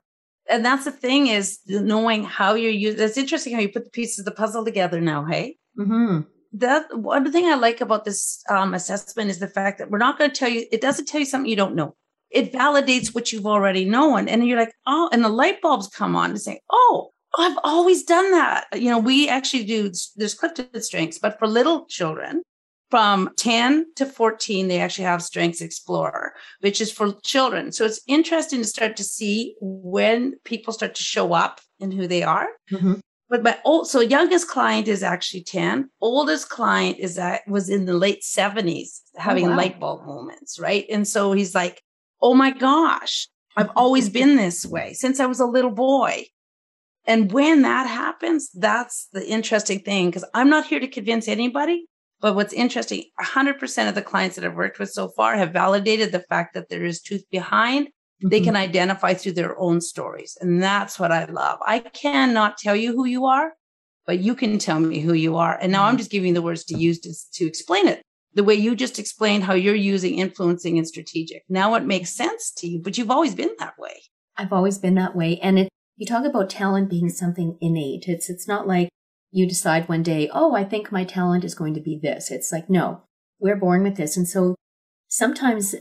And 0.49 0.65
that's 0.65 0.85
the 0.85 0.91
thing 0.91 1.27
is 1.27 1.59
knowing 1.67 2.23
how 2.23 2.53
you 2.53 2.69
use. 2.69 2.99
It's 2.99 3.17
interesting 3.17 3.53
how 3.53 3.59
you 3.59 3.69
put 3.69 3.83
the 3.83 3.89
pieces 3.89 4.19
of 4.19 4.25
the 4.25 4.31
puzzle 4.31 4.63
together 4.63 5.01
now. 5.01 5.25
Hey. 5.25 5.57
Mm-hmm. 5.77 6.21
That 6.53 6.85
one 6.97 7.31
thing 7.31 7.45
I 7.45 7.55
like 7.55 7.81
about 7.81 8.05
this 8.05 8.43
um, 8.49 8.73
assessment 8.73 9.29
is 9.29 9.39
the 9.39 9.47
fact 9.47 9.77
that 9.77 9.91
we're 9.91 9.99
not 9.99 10.17
going 10.17 10.31
to 10.31 10.35
tell 10.35 10.49
you. 10.49 10.65
It 10.71 10.81
doesn't 10.81 11.07
tell 11.07 11.19
you 11.19 11.25
something 11.25 11.49
you 11.49 11.55
don't 11.55 11.75
know. 11.75 11.95
It 12.31 12.53
validates 12.53 13.13
what 13.13 13.31
you've 13.31 13.47
already 13.47 13.85
known, 13.85 14.27
and 14.27 14.47
you're 14.47 14.59
like, 14.59 14.73
oh, 14.85 15.09
and 15.11 15.23
the 15.23 15.29
light 15.29 15.61
bulbs 15.61 15.87
come 15.87 16.15
on 16.15 16.31
to 16.31 16.39
say, 16.39 16.59
oh, 16.71 17.11
I've 17.37 17.57
always 17.63 18.03
done 18.03 18.31
that. 18.31 18.65
You 18.73 18.89
know, 18.89 18.99
we 18.99 19.29
actually 19.29 19.63
do. 19.63 19.91
There's 20.15 20.33
Clifton 20.33 20.81
strengths, 20.81 21.19
but 21.19 21.37
for 21.37 21.47
little 21.47 21.85
children, 21.85 22.43
from 22.89 23.29
10 23.37 23.93
to 23.95 24.05
14, 24.05 24.67
they 24.67 24.79
actually 24.79 25.05
have 25.05 25.21
Strengths 25.21 25.61
Explorer, 25.61 26.33
which 26.61 26.81
is 26.81 26.91
for 26.91 27.13
children. 27.23 27.71
So 27.71 27.85
it's 27.85 28.01
interesting 28.07 28.61
to 28.61 28.67
start 28.67 28.97
to 28.97 29.03
see 29.03 29.55
when 29.61 30.35
people 30.43 30.73
start 30.73 30.95
to 30.95 31.03
show 31.03 31.33
up 31.33 31.61
and 31.79 31.93
who 31.93 32.07
they 32.07 32.23
are. 32.23 32.47
Mm-hmm. 32.71 32.95
But 33.29 33.43
my 33.43 33.57
old, 33.63 33.87
so 33.87 33.99
youngest 33.99 34.47
client 34.47 34.87
is 34.87 35.03
actually 35.03 35.43
10. 35.43 35.89
Oldest 36.01 36.49
client 36.49 36.97
is 36.99 37.15
that 37.15 37.41
was 37.47 37.69
in 37.69 37.85
the 37.85 37.93
late 37.93 38.23
70s 38.23 39.01
having 39.15 39.47
oh, 39.47 39.49
wow. 39.51 39.57
light 39.57 39.79
bulb 39.79 40.05
moments, 40.05 40.59
right? 40.59 40.85
And 40.89 41.07
so 41.07 41.33
he's 41.33 41.53
like, 41.53 41.83
oh 42.21 42.33
my 42.33 42.51
gosh, 42.51 43.27
I've 43.55 43.69
always 43.75 44.09
been 44.19 44.35
this 44.35 44.65
way 44.65 44.93
since 44.93 45.19
I 45.19 45.27
was 45.27 45.39
a 45.39 45.45
little 45.45 45.71
boy. 45.71 46.25
And 47.05 47.31
when 47.31 47.61
that 47.61 47.87
happens, 47.87 48.49
that's 48.53 49.07
the 49.13 49.27
interesting 49.27 49.79
thing 49.79 50.07
because 50.07 50.25
I'm 50.33 50.49
not 50.49 50.65
here 50.65 50.79
to 50.79 50.87
convince 50.87 51.27
anybody. 51.27 51.85
But 52.21 52.35
what's 52.35 52.51
interesting, 52.51 53.05
100% 53.21 53.87
of 53.87 53.95
the 53.95 54.01
clients 54.01 54.35
that 54.35 54.43
I've 54.43 54.55
worked 54.55 54.77
with 54.77 54.91
so 54.91 55.07
far 55.07 55.37
have 55.37 55.53
validated 55.53 56.11
the 56.11 56.19
fact 56.19 56.53
that 56.53 56.67
there 56.67 56.83
is 56.83 57.01
truth 57.01 57.23
behind. 57.31 57.89
Mm-hmm. 58.19 58.29
They 58.29 58.41
can 58.41 58.55
identify 58.55 59.13
through 59.13 59.33
their 59.33 59.57
own 59.59 59.81
stories. 59.81 60.37
And 60.41 60.61
that's 60.61 60.99
what 60.99 61.11
I 61.11 61.25
love. 61.25 61.59
I 61.65 61.79
cannot 61.79 62.57
tell 62.57 62.75
you 62.75 62.93
who 62.93 63.05
you 63.05 63.25
are, 63.25 63.53
but 64.05 64.19
you 64.19 64.35
can 64.35 64.59
tell 64.59 64.79
me 64.79 64.99
who 64.99 65.13
you 65.13 65.37
are. 65.37 65.57
And 65.61 65.71
now 65.71 65.83
I'm 65.83 65.91
mm-hmm. 65.91 65.99
just 65.99 66.11
giving 66.11 66.33
the 66.33 66.41
words 66.41 66.65
to 66.65 66.77
use 66.77 66.99
to, 67.01 67.13
to 67.33 67.45
explain 67.47 67.87
it. 67.87 68.01
The 68.33 68.43
way 68.43 68.55
you 68.55 68.75
just 68.75 68.99
explained 68.99 69.43
how 69.43 69.53
you're 69.53 69.73
using 69.73 70.19
influencing 70.19 70.77
and 70.77 70.87
strategic. 70.87 71.43
Now 71.49 71.73
it 71.75 71.83
makes 71.83 72.15
sense 72.15 72.51
to 72.57 72.67
you, 72.67 72.79
but 72.81 72.97
you've 72.97 73.09
always 73.09 73.33
been 73.33 73.51
that 73.57 73.73
way. 73.79 74.03
I've 74.37 74.53
always 74.53 74.77
been 74.77 74.95
that 74.95 75.15
way. 75.15 75.39
And 75.41 75.59
it, 75.59 75.69
you 75.97 76.05
talk 76.05 76.25
about 76.25 76.49
talent 76.49 76.89
being 76.89 77.09
something 77.09 77.57
innate. 77.59 78.05
It's, 78.07 78.29
it's 78.29 78.47
not 78.47 78.67
like 78.67 78.89
you 79.31 79.47
decide 79.47 79.89
one 79.89 80.03
day, 80.03 80.29
oh, 80.33 80.55
I 80.55 80.63
think 80.63 80.91
my 80.91 81.03
talent 81.03 81.43
is 81.43 81.55
going 81.55 81.73
to 81.73 81.81
be 81.81 81.99
this. 82.01 82.31
It's 82.31 82.51
like, 82.51 82.69
no, 82.69 83.01
we're 83.39 83.55
born 83.55 83.83
with 83.83 83.95
this. 83.95 84.15
And 84.15 84.27
so 84.27 84.55
sometimes 85.07 85.75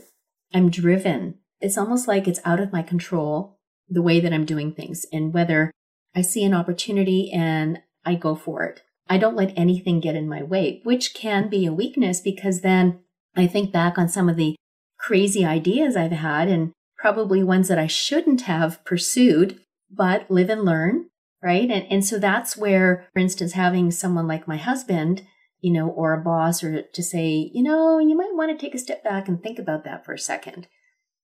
I'm 0.53 0.69
driven. 0.69 1.35
It's 1.61 1.77
almost 1.77 2.07
like 2.07 2.27
it's 2.27 2.39
out 2.45 2.59
of 2.59 2.71
my 2.71 2.81
control, 2.81 3.57
the 3.87 4.01
way 4.01 4.19
that 4.19 4.33
I'm 4.33 4.45
doing 4.45 4.73
things 4.73 5.05
and 5.11 5.33
whether 5.33 5.71
I 6.15 6.21
see 6.21 6.43
an 6.43 6.53
opportunity 6.53 7.31
and 7.31 7.79
I 8.05 8.15
go 8.15 8.35
for 8.35 8.63
it. 8.63 8.81
I 9.09 9.17
don't 9.17 9.35
let 9.35 9.57
anything 9.57 9.99
get 9.99 10.15
in 10.15 10.29
my 10.29 10.43
way, 10.43 10.81
which 10.83 11.13
can 11.13 11.49
be 11.49 11.65
a 11.65 11.73
weakness 11.73 12.21
because 12.21 12.61
then 12.61 12.99
I 13.35 13.47
think 13.47 13.71
back 13.71 13.97
on 13.97 14.07
some 14.07 14.29
of 14.29 14.37
the 14.37 14.55
crazy 14.99 15.43
ideas 15.43 15.95
I've 15.95 16.11
had 16.11 16.47
and 16.47 16.71
probably 16.97 17.43
ones 17.43 17.67
that 17.69 17.79
I 17.79 17.87
shouldn't 17.87 18.41
have 18.41 18.83
pursued, 18.85 19.59
but 19.89 20.29
live 20.29 20.49
and 20.49 20.63
learn 20.63 21.09
right? 21.41 21.69
And, 21.69 21.85
and 21.89 22.05
so 22.05 22.19
that's 22.19 22.57
where, 22.57 23.07
for 23.13 23.19
instance, 23.19 23.53
having 23.53 23.91
someone 23.91 24.27
like 24.27 24.47
my 24.47 24.57
husband, 24.57 25.25
you 25.61 25.71
know, 25.71 25.89
or 25.89 26.13
a 26.13 26.21
boss 26.21 26.63
or 26.63 26.81
to 26.81 27.03
say, 27.03 27.51
you 27.53 27.63
know, 27.63 27.99
you 27.99 28.15
might 28.15 28.33
want 28.35 28.51
to 28.51 28.57
take 28.57 28.75
a 28.75 28.79
step 28.79 29.03
back 29.03 29.27
and 29.27 29.41
think 29.41 29.59
about 29.59 29.83
that 29.85 30.05
for 30.05 30.13
a 30.13 30.19
second. 30.19 30.67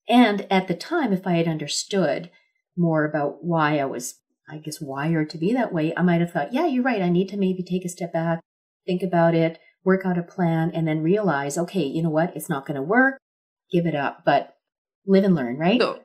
And 0.08 0.46
at 0.52 0.68
the 0.68 0.76
time, 0.76 1.14
if 1.14 1.26
I 1.26 1.34
had 1.34 1.48
understood 1.48 2.30
more 2.78 3.06
about 3.06 3.44
why 3.44 3.80
I 3.80 3.86
was, 3.86 4.20
I 4.50 4.58
guess, 4.58 4.82
wired 4.82 5.30
to 5.32 5.38
be 5.38 5.54
that 5.54 5.74
way, 5.74 5.94
I 5.96 6.02
might 6.02 6.22
have 6.22 6.32
thought, 6.32 6.54
yeah, 6.54 6.68
you're 6.68 6.84
right. 6.84 7.02
I 7.02 7.10
need 7.10 7.30
to 7.30 7.38
maybe 7.38 7.64
take 7.64 7.86
a 7.86 7.90
step 7.90 8.14
back, 8.14 8.42
think 8.86 9.02
about 9.02 9.34
it, 9.34 9.60
work 9.84 10.06
out 10.06 10.18
a 10.18 10.24
plan, 10.24 10.72
and 10.74 10.88
then 10.88 11.02
realize, 11.02 11.58
okay, 11.58 11.84
you 11.84 12.04
know 12.04 12.10
what? 12.10 12.36
It's 12.36 12.50
not 12.50 12.66
going 12.66 12.76
to 12.76 12.82
work. 12.82 13.18
Give 13.72 13.86
it 13.86 13.96
up, 13.96 14.24
but 14.26 14.56
live 15.08 15.24
and 15.24 15.36
learn, 15.36 15.58
right? 15.58 15.82
So, 15.82 16.00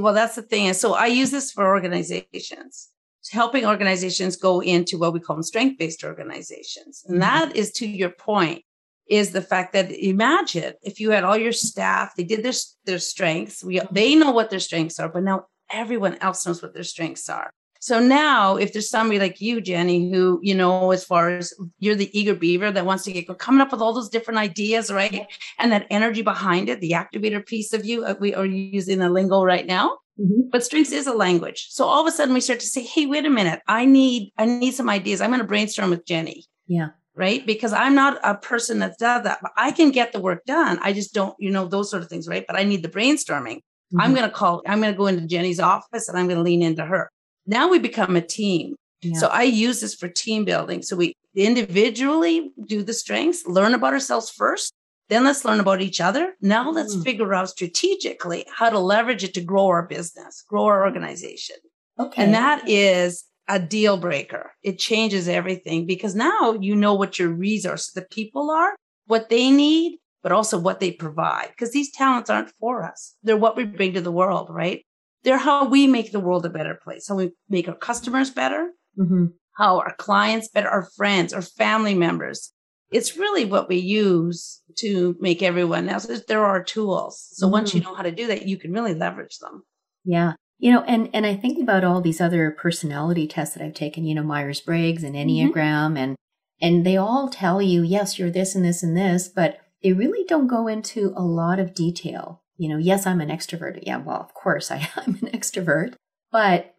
well, 0.00 0.14
that's 0.14 0.34
the 0.34 0.42
thing. 0.42 0.66
And 0.66 0.76
so 0.76 0.94
I 0.94 1.06
use 1.06 1.30
this 1.30 1.52
for 1.52 1.66
organizations 1.66 2.90
helping 3.30 3.64
organizations 3.64 4.36
go 4.36 4.60
into 4.60 4.98
what 4.98 5.12
we 5.12 5.20
call 5.20 5.42
strength 5.42 5.78
based 5.78 6.04
organizations. 6.04 7.04
And 7.06 7.20
mm-hmm. 7.20 7.48
that 7.48 7.56
is 7.56 7.72
to 7.72 7.86
your 7.86 8.10
point 8.10 8.64
is 9.08 9.30
the 9.30 9.42
fact 9.42 9.72
that 9.72 9.90
imagine 9.90 10.74
if 10.82 11.00
you 11.00 11.10
had 11.10 11.24
all 11.24 11.36
your 11.36 11.52
staff, 11.52 12.14
they 12.16 12.24
did 12.24 12.42
their, 12.42 12.52
their 12.86 12.98
strengths. 12.98 13.62
We, 13.62 13.80
they 13.90 14.14
know 14.14 14.30
what 14.30 14.50
their 14.50 14.60
strengths 14.60 14.98
are, 14.98 15.08
but 15.08 15.22
now 15.22 15.46
everyone 15.70 16.16
else 16.20 16.46
knows 16.46 16.62
what 16.62 16.74
their 16.74 16.84
strengths 16.84 17.28
are. 17.28 17.50
So 17.80 18.00
now 18.00 18.56
if 18.56 18.72
there's 18.72 18.88
somebody 18.88 19.18
like 19.18 19.42
you, 19.42 19.60
Jenny, 19.60 20.10
who, 20.10 20.40
you 20.42 20.54
know, 20.54 20.90
as 20.90 21.04
far 21.04 21.28
as 21.28 21.52
you're 21.78 21.94
the 21.94 22.18
eager 22.18 22.34
beaver 22.34 22.70
that 22.70 22.86
wants 22.86 23.04
to 23.04 23.12
get 23.12 23.38
coming 23.38 23.60
up 23.60 23.72
with 23.72 23.82
all 23.82 23.92
those 23.92 24.08
different 24.08 24.38
ideas, 24.38 24.90
right? 24.90 25.26
And 25.58 25.70
that 25.70 25.86
energy 25.90 26.22
behind 26.22 26.70
it, 26.70 26.80
the 26.80 26.92
activator 26.92 27.44
piece 27.44 27.74
of 27.74 27.84
you, 27.84 28.06
uh, 28.06 28.14
we 28.18 28.34
are 28.34 28.46
using 28.46 29.00
the 29.00 29.10
lingo 29.10 29.42
right 29.42 29.66
now 29.66 29.98
Mm-hmm. 30.20 30.48
But 30.50 30.64
strengths 30.64 30.92
is 30.92 31.06
a 31.06 31.12
language. 31.12 31.68
So 31.70 31.84
all 31.84 32.00
of 32.00 32.06
a 32.06 32.10
sudden 32.10 32.34
we 32.34 32.40
start 32.40 32.60
to 32.60 32.66
say, 32.66 32.82
hey, 32.82 33.06
wait 33.06 33.26
a 33.26 33.30
minute, 33.30 33.60
I 33.66 33.84
need, 33.84 34.32
I 34.38 34.44
need 34.44 34.74
some 34.74 34.88
ideas. 34.88 35.20
I'm 35.20 35.30
going 35.30 35.40
to 35.40 35.46
brainstorm 35.46 35.90
with 35.90 36.06
Jenny. 36.06 36.44
Yeah. 36.66 36.90
Right. 37.16 37.46
Because 37.46 37.72
I'm 37.72 37.94
not 37.94 38.18
a 38.24 38.34
person 38.34 38.80
that 38.80 38.98
does 38.98 39.22
that, 39.22 39.38
but 39.40 39.52
I 39.56 39.70
can 39.70 39.92
get 39.92 40.12
the 40.12 40.20
work 40.20 40.44
done. 40.46 40.80
I 40.82 40.92
just 40.92 41.14
don't, 41.14 41.34
you 41.38 41.50
know, 41.50 41.66
those 41.66 41.90
sort 41.90 42.02
of 42.02 42.08
things. 42.08 42.26
Right. 42.26 42.44
But 42.46 42.56
I 42.56 42.64
need 42.64 42.82
the 42.82 42.88
brainstorming. 42.88 43.58
Mm-hmm. 43.58 44.00
I'm 44.00 44.14
going 44.14 44.28
to 44.28 44.34
call, 44.34 44.62
I'm 44.66 44.80
going 44.80 44.92
to 44.92 44.98
go 44.98 45.06
into 45.06 45.26
Jenny's 45.26 45.60
office 45.60 46.08
and 46.08 46.18
I'm 46.18 46.26
going 46.26 46.38
to 46.38 46.42
lean 46.42 46.62
into 46.62 46.84
her. 46.84 47.08
Now 47.46 47.68
we 47.68 47.78
become 47.78 48.16
a 48.16 48.20
team. 48.20 48.74
Yeah. 49.02 49.18
So 49.18 49.28
I 49.28 49.42
use 49.42 49.80
this 49.80 49.94
for 49.94 50.08
team 50.08 50.44
building. 50.44 50.82
So 50.82 50.96
we 50.96 51.14
individually 51.36 52.50
do 52.66 52.82
the 52.82 52.94
strengths, 52.94 53.46
learn 53.46 53.74
about 53.74 53.92
ourselves 53.92 54.30
first, 54.30 54.72
then 55.08 55.24
let's 55.24 55.44
learn 55.44 55.60
about 55.60 55.82
each 55.82 56.00
other. 56.00 56.34
Now 56.40 56.70
let's 56.70 56.96
mm. 56.96 57.04
figure 57.04 57.34
out 57.34 57.50
strategically 57.50 58.46
how 58.52 58.70
to 58.70 58.78
leverage 58.78 59.22
it 59.22 59.34
to 59.34 59.40
grow 59.42 59.66
our 59.66 59.86
business, 59.86 60.42
grow 60.48 60.64
our 60.64 60.84
organization. 60.84 61.56
Okay. 61.98 62.22
And 62.22 62.34
that 62.34 62.68
is 62.68 63.24
a 63.48 63.58
deal 63.58 63.96
breaker. 63.96 64.52
It 64.62 64.78
changes 64.78 65.28
everything 65.28 65.86
because 65.86 66.14
now 66.14 66.54
you 66.60 66.74
know 66.74 66.94
what 66.94 67.18
your 67.18 67.28
resources, 67.28 67.92
the 67.92 68.02
people 68.02 68.50
are, 68.50 68.74
what 69.06 69.28
they 69.28 69.50
need, 69.50 69.98
but 70.22 70.32
also 70.32 70.58
what 70.58 70.80
they 70.80 70.92
provide. 70.92 71.48
Because 71.50 71.72
these 71.72 71.92
talents 71.92 72.30
aren't 72.30 72.52
for 72.58 72.82
us. 72.82 73.14
They're 73.22 73.36
what 73.36 73.56
we 73.56 73.64
bring 73.64 73.94
to 73.94 74.00
the 74.00 74.12
world, 74.12 74.48
right? 74.50 74.84
They're 75.22 75.38
how 75.38 75.68
we 75.68 75.86
make 75.86 76.12
the 76.12 76.20
world 76.20 76.46
a 76.46 76.50
better 76.50 76.78
place. 76.82 77.08
How 77.08 77.16
we 77.16 77.32
make 77.48 77.68
our 77.68 77.76
customers 77.76 78.30
better, 78.30 78.70
mm-hmm. 78.98 79.26
how 79.52 79.78
our 79.78 79.94
clients 79.96 80.48
better, 80.48 80.68
our 80.68 80.88
friends, 80.96 81.32
our 81.32 81.42
family 81.42 81.94
members, 81.94 82.52
it's 82.90 83.16
really 83.16 83.44
what 83.44 83.68
we 83.68 83.76
use 83.76 84.62
to 84.76 85.16
make 85.18 85.42
everyone 85.42 85.88
else. 85.88 86.06
There 86.28 86.44
are 86.44 86.62
tools. 86.62 87.26
So 87.32 87.46
mm-hmm. 87.46 87.52
once 87.52 87.74
you 87.74 87.80
mm-hmm. 87.80 87.90
know 87.90 87.96
how 87.96 88.02
to 88.02 88.12
do 88.12 88.26
that, 88.28 88.46
you 88.46 88.56
can 88.56 88.72
really 88.72 88.94
leverage 88.94 89.38
them. 89.38 89.62
Yeah. 90.04 90.34
You 90.64 90.72
know, 90.72 90.82
and, 90.84 91.10
and 91.12 91.26
I 91.26 91.36
think 91.36 91.62
about 91.62 91.84
all 91.84 92.00
these 92.00 92.22
other 92.22 92.50
personality 92.50 93.26
tests 93.26 93.54
that 93.54 93.62
I've 93.62 93.74
taken, 93.74 94.06
you 94.06 94.14
know, 94.14 94.22
Myers 94.22 94.62
Briggs 94.62 95.04
and 95.04 95.14
mm-hmm. 95.14 95.52
Enneagram, 95.52 95.88
mm-hmm. 95.88 95.96
and, 95.98 96.16
and 96.58 96.86
they 96.86 96.96
all 96.96 97.28
tell 97.28 97.60
you, 97.60 97.82
yes, 97.82 98.18
you're 98.18 98.30
this 98.30 98.54
and 98.54 98.64
this 98.64 98.82
and 98.82 98.96
this, 98.96 99.28
but 99.28 99.58
they 99.82 99.92
really 99.92 100.24
don't 100.26 100.46
go 100.46 100.66
into 100.66 101.12
a 101.18 101.22
lot 101.22 101.58
of 101.58 101.74
detail. 101.74 102.40
You 102.56 102.70
know, 102.70 102.78
yes, 102.78 103.06
I'm 103.06 103.20
an 103.20 103.28
extrovert. 103.28 103.78
Yeah, 103.82 103.98
well, 103.98 104.16
of 104.16 104.32
course 104.32 104.70
I, 104.70 104.88
I'm 104.96 105.18
an 105.20 105.32
extrovert. 105.38 105.96
But 106.32 106.74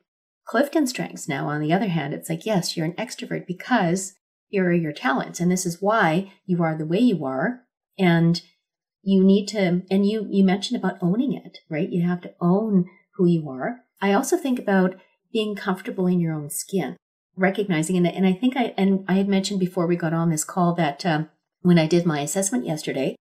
Clifton 0.47 0.87
Strengths 0.87 1.29
now, 1.29 1.47
on 1.47 1.61
the 1.61 1.71
other 1.71 1.89
hand, 1.89 2.11
it's 2.15 2.27
like, 2.27 2.43
yes, 2.43 2.75
you're 2.75 2.87
an 2.87 2.93
extrovert 2.93 3.45
because 3.45 4.15
here 4.47 4.65
are 4.65 4.73
your 4.73 4.93
talents 4.93 5.39
and 5.39 5.51
this 5.51 5.63
is 5.63 5.79
why 5.79 6.33
you 6.47 6.63
are 6.63 6.75
the 6.75 6.87
way 6.87 6.97
you 6.99 7.23
are 7.23 7.61
and 7.99 8.41
you 9.03 9.23
need 9.23 9.45
to, 9.49 9.83
and 9.91 10.07
you, 10.07 10.27
you 10.27 10.43
mentioned 10.43 10.79
about 10.79 10.97
owning 11.03 11.33
it, 11.33 11.59
right? 11.69 11.91
You 11.91 12.01
have 12.07 12.21
to 12.21 12.33
own 12.41 12.85
who 13.15 13.25
you 13.25 13.49
are. 13.49 13.81
I 14.01 14.13
also 14.13 14.37
think 14.37 14.59
about 14.59 14.95
being 15.31 15.55
comfortable 15.55 16.07
in 16.07 16.19
your 16.19 16.33
own 16.33 16.49
skin, 16.49 16.97
recognizing, 17.35 17.97
and, 17.97 18.07
and 18.07 18.25
I 18.25 18.33
think 18.33 18.55
I, 18.55 18.73
and 18.77 19.05
I 19.07 19.13
had 19.13 19.27
mentioned 19.27 19.59
before 19.59 19.87
we 19.87 19.95
got 19.95 20.13
on 20.13 20.29
this 20.29 20.43
call 20.43 20.73
that 20.75 21.05
um, 21.05 21.29
when 21.61 21.79
I 21.79 21.87
did 21.87 22.05
my 22.05 22.21
assessment 22.21 22.65
yesterday, 22.65 23.15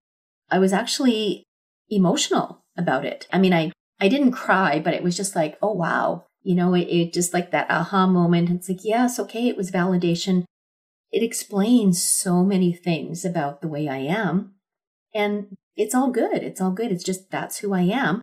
I 0.50 0.58
was 0.58 0.72
actually 0.72 1.44
emotional 1.88 2.64
about 2.76 3.04
it. 3.04 3.26
I 3.32 3.38
mean, 3.38 3.52
I, 3.52 3.72
I 4.00 4.08
didn't 4.08 4.32
cry, 4.32 4.78
but 4.78 4.94
it 4.94 5.02
was 5.02 5.16
just 5.16 5.34
like, 5.34 5.56
oh, 5.62 5.72
wow. 5.72 6.24
You 6.42 6.54
know, 6.54 6.74
it, 6.74 6.88
it 6.88 7.12
just 7.12 7.32
like 7.32 7.52
that 7.52 7.70
aha 7.70 8.06
moment. 8.06 8.50
It's 8.50 8.68
like, 8.68 8.84
yes, 8.84 9.18
okay, 9.18 9.48
it 9.48 9.56
was 9.56 9.70
validation. 9.70 10.44
It 11.10 11.22
explains 11.22 12.02
so 12.02 12.44
many 12.44 12.72
things 12.72 13.24
about 13.24 13.62
the 13.62 13.68
way 13.68 13.88
I 13.88 13.98
am. 13.98 14.54
And 15.14 15.56
it's 15.76 15.94
all 15.94 16.10
good. 16.10 16.42
It's 16.42 16.60
all 16.60 16.72
good. 16.72 16.92
It's 16.92 17.04
just 17.04 17.30
that's 17.30 17.58
who 17.58 17.72
I 17.72 17.82
am. 17.82 18.20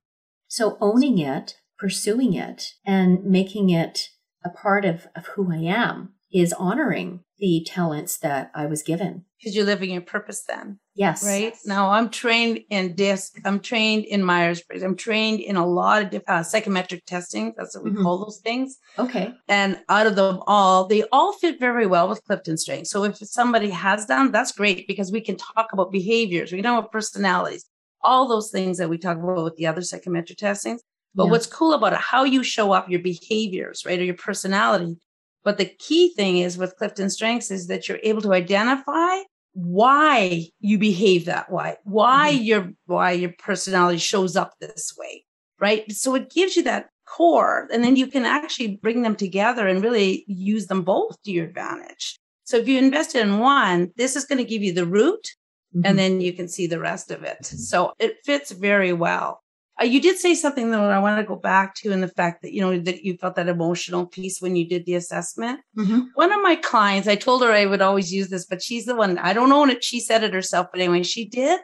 So 0.51 0.77
owning 0.81 1.17
it, 1.17 1.55
pursuing 1.79 2.33
it, 2.33 2.73
and 2.85 3.23
making 3.23 3.69
it 3.69 4.09
a 4.43 4.49
part 4.49 4.83
of, 4.83 5.07
of 5.15 5.27
who 5.27 5.49
I 5.49 5.59
am 5.59 6.15
is 6.29 6.51
honoring 6.51 7.21
the 7.39 7.65
talents 7.65 8.17
that 8.17 8.51
I 8.53 8.65
was 8.65 8.83
given. 8.83 9.23
Because 9.39 9.55
you're 9.55 9.65
living 9.65 9.91
your 9.91 10.01
purpose 10.01 10.43
then. 10.43 10.79
Yes. 10.93 11.25
Right. 11.25 11.55
Now 11.65 11.91
I'm 11.91 12.09
trained 12.09 12.59
in 12.69 12.95
DISC. 12.95 13.39
I'm 13.45 13.61
trained 13.61 14.03
in 14.03 14.25
Myers 14.25 14.61
Briggs. 14.61 14.83
I'm 14.83 14.97
trained 14.97 15.39
in 15.39 15.55
a 15.55 15.65
lot 15.65 16.13
of 16.13 16.21
uh, 16.27 16.43
psychometric 16.43 17.05
testing. 17.05 17.53
That's 17.57 17.73
what 17.73 17.85
we 17.85 17.91
mm-hmm. 17.91 18.03
call 18.03 18.19
those 18.19 18.41
things. 18.43 18.77
Okay. 18.99 19.33
And 19.47 19.79
out 19.87 20.05
of 20.05 20.17
them 20.17 20.41
all, 20.47 20.85
they 20.85 21.05
all 21.13 21.31
fit 21.31 21.61
very 21.61 21.87
well 21.87 22.09
with 22.09 22.25
Clifton 22.25 22.57
Strength. 22.57 22.87
So 22.87 23.05
if 23.05 23.17
somebody 23.19 23.69
has 23.69 24.07
them, 24.07 24.33
that's 24.33 24.51
great 24.51 24.85
because 24.85 25.13
we 25.13 25.21
can 25.21 25.37
talk 25.37 25.69
about 25.71 25.93
behaviors. 25.93 26.51
We 26.51 26.59
know 26.59 26.77
about 26.77 26.91
personalities, 26.91 27.65
all 28.03 28.27
those 28.27 28.51
things 28.51 28.77
that 28.77 28.89
we 28.89 28.97
talk 28.97 29.17
about 29.17 29.43
with 29.43 29.55
the 29.55 29.67
other 29.67 29.81
psychometric 29.81 30.37
testings. 30.37 30.81
But 31.13 31.25
yeah. 31.25 31.31
what's 31.31 31.45
cool 31.45 31.73
about 31.73 31.93
it, 31.93 31.99
how 31.99 32.23
you 32.23 32.43
show 32.43 32.71
up, 32.71 32.89
your 32.89 33.01
behaviors, 33.01 33.83
right, 33.85 33.99
or 33.99 34.03
your 34.03 34.15
personality. 34.15 34.97
But 35.43 35.57
the 35.57 35.65
key 35.65 36.13
thing 36.13 36.37
is 36.37 36.57
with 36.57 36.75
Clifton 36.77 37.09
Strengths 37.09 37.51
is 37.51 37.67
that 37.67 37.89
you're 37.89 37.99
able 38.03 38.21
to 38.21 38.33
identify 38.33 39.21
why 39.53 40.45
you 40.59 40.77
behave 40.77 41.25
that 41.25 41.51
way, 41.51 41.75
why 41.83 42.33
mm-hmm. 42.33 42.43
your 42.43 42.71
why 42.85 43.11
your 43.11 43.33
personality 43.37 43.97
shows 43.97 44.37
up 44.37 44.53
this 44.59 44.93
way, 44.97 45.25
right? 45.59 45.91
So 45.91 46.15
it 46.15 46.31
gives 46.31 46.55
you 46.55 46.63
that 46.63 46.89
core, 47.05 47.67
and 47.73 47.83
then 47.83 47.97
you 47.97 48.07
can 48.07 48.23
actually 48.23 48.77
bring 48.77 49.01
them 49.01 49.15
together 49.15 49.67
and 49.67 49.83
really 49.83 50.23
use 50.27 50.67
them 50.67 50.83
both 50.83 51.21
to 51.23 51.31
your 51.31 51.45
advantage. 51.45 52.17
So 52.45 52.57
if 52.57 52.67
you 52.67 52.77
invested 52.77 53.21
in 53.21 53.39
one, 53.39 53.91
this 53.97 54.15
is 54.15 54.25
going 54.25 54.37
to 54.37 54.49
give 54.49 54.61
you 54.61 54.73
the 54.73 54.85
root, 54.85 55.27
mm-hmm. 55.75 55.85
and 55.85 55.97
then 55.97 56.21
you 56.21 56.33
can 56.33 56.47
see 56.47 56.67
the 56.67 56.79
rest 56.79 57.11
of 57.11 57.23
it. 57.23 57.45
So 57.45 57.93
it 57.99 58.17
fits 58.25 58.51
very 58.51 58.93
well. 58.93 59.41
Uh, 59.81 59.85
you 59.85 60.01
did 60.01 60.17
say 60.17 60.35
something 60.35 60.71
though 60.71 60.89
I 60.89 60.99
want 60.99 61.19
to 61.19 61.27
go 61.27 61.35
back 61.35 61.75
to 61.75 61.91
in 61.91 62.01
the 62.01 62.07
fact 62.07 62.41
that 62.41 62.53
you 62.53 62.61
know 62.61 62.77
that 62.77 63.03
you 63.03 63.17
felt 63.17 63.35
that 63.35 63.47
emotional 63.47 64.05
piece 64.05 64.41
when 64.41 64.55
you 64.55 64.67
did 64.67 64.85
the 64.85 64.95
assessment. 64.95 65.61
Mm-hmm. 65.77 66.01
One 66.15 66.31
of 66.31 66.41
my 66.41 66.55
clients, 66.55 67.07
I 67.07 67.15
told 67.15 67.41
her 67.43 67.51
I 67.51 67.65
would 67.65 67.81
always 67.81 68.13
use 68.13 68.29
this, 68.29 68.45
but 68.45 68.61
she's 68.61 68.85
the 68.85 68.95
one 68.95 69.17
I 69.17 69.33
don't 69.33 69.51
own 69.51 69.69
it. 69.69 69.83
She 69.83 69.99
said 69.99 70.23
it 70.23 70.33
herself, 70.33 70.67
but 70.71 70.81
anyway, 70.81 71.03
she 71.03 71.27
did 71.27 71.61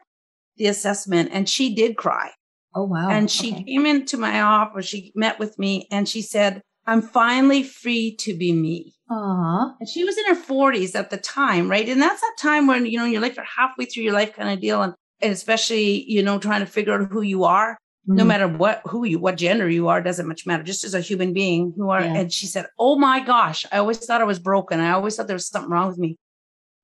the 0.55 0.67
assessment 0.67 1.29
and 1.31 1.47
she 1.47 1.73
did 1.75 1.97
cry. 1.97 2.31
Oh 2.73 2.83
wow! 2.83 3.09
And 3.09 3.29
she 3.29 3.53
okay. 3.53 3.63
came 3.63 3.85
into 3.85 4.17
my 4.17 4.41
office. 4.41 4.85
She 4.85 5.11
met 5.15 5.39
with 5.39 5.57
me 5.59 5.87
and 5.91 6.07
she 6.07 6.21
said, 6.21 6.61
"I'm 6.87 7.01
finally 7.01 7.63
free 7.63 8.15
to 8.21 8.35
be 8.35 8.53
me." 8.53 8.93
Aww. 9.09 9.75
And 9.79 9.87
she 9.87 10.03
was 10.03 10.17
in 10.17 10.25
her 10.25 10.41
40s 10.41 10.95
at 10.95 11.09
the 11.09 11.17
time, 11.17 11.69
right? 11.69 11.87
And 11.87 12.01
that's 12.01 12.21
that 12.21 12.35
time 12.39 12.67
when 12.67 12.85
you 12.85 12.97
know 12.97 13.05
you're 13.05 13.21
like 13.21 13.35
you're 13.35 13.45
halfway 13.45 13.85
through 13.85 14.03
your 14.03 14.13
life 14.13 14.33
kind 14.33 14.49
of 14.49 14.59
deal, 14.59 14.81
and, 14.81 14.93
and 15.21 15.31
especially 15.31 16.03
you 16.09 16.23
know 16.23 16.39
trying 16.39 16.61
to 16.61 16.65
figure 16.65 16.93
out 16.93 17.11
who 17.11 17.21
you 17.21 17.43
are 17.43 17.77
no 18.07 18.21
mm-hmm. 18.21 18.27
matter 18.27 18.47
what 18.47 18.81
who 18.85 19.03
you 19.03 19.19
what 19.19 19.37
gender 19.37 19.69
you 19.69 19.87
are 19.89 20.01
doesn't 20.01 20.27
much 20.27 20.45
matter 20.45 20.63
just 20.63 20.83
as 20.83 20.93
a 20.93 21.01
human 21.01 21.33
being 21.33 21.73
who 21.75 21.89
are 21.89 22.01
yeah. 22.01 22.15
and 22.15 22.31
she 22.31 22.47
said 22.47 22.65
oh 22.79 22.97
my 22.97 23.19
gosh 23.19 23.65
i 23.71 23.77
always 23.77 23.97
thought 23.99 24.21
i 24.21 24.25
was 24.25 24.39
broken 24.39 24.79
i 24.79 24.91
always 24.91 25.15
thought 25.15 25.27
there 25.27 25.35
was 25.35 25.47
something 25.47 25.69
wrong 25.69 25.89
with 25.89 25.97
me 25.97 26.17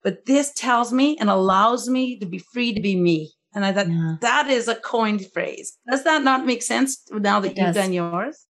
but 0.03 0.25
this 0.25 0.51
tells 0.53 0.91
me 0.91 1.17
and 1.19 1.29
allows 1.29 1.89
me 1.89 2.19
to 2.19 2.25
be 2.25 2.39
free 2.53 2.73
to 2.73 2.81
be 2.81 2.95
me 2.95 3.31
and 3.55 3.65
i 3.65 3.71
thought 3.71 3.89
yeah. 3.89 4.15
that 4.21 4.49
is 4.49 4.67
a 4.67 4.75
coined 4.75 5.25
phrase 5.33 5.77
does 5.89 6.03
that 6.03 6.23
not 6.23 6.45
make 6.45 6.61
sense 6.61 7.01
now 7.11 7.39
that 7.39 7.51
it 7.51 7.57
you've 7.57 7.67
does. 7.67 7.75
done 7.75 7.93
yours 7.93 8.45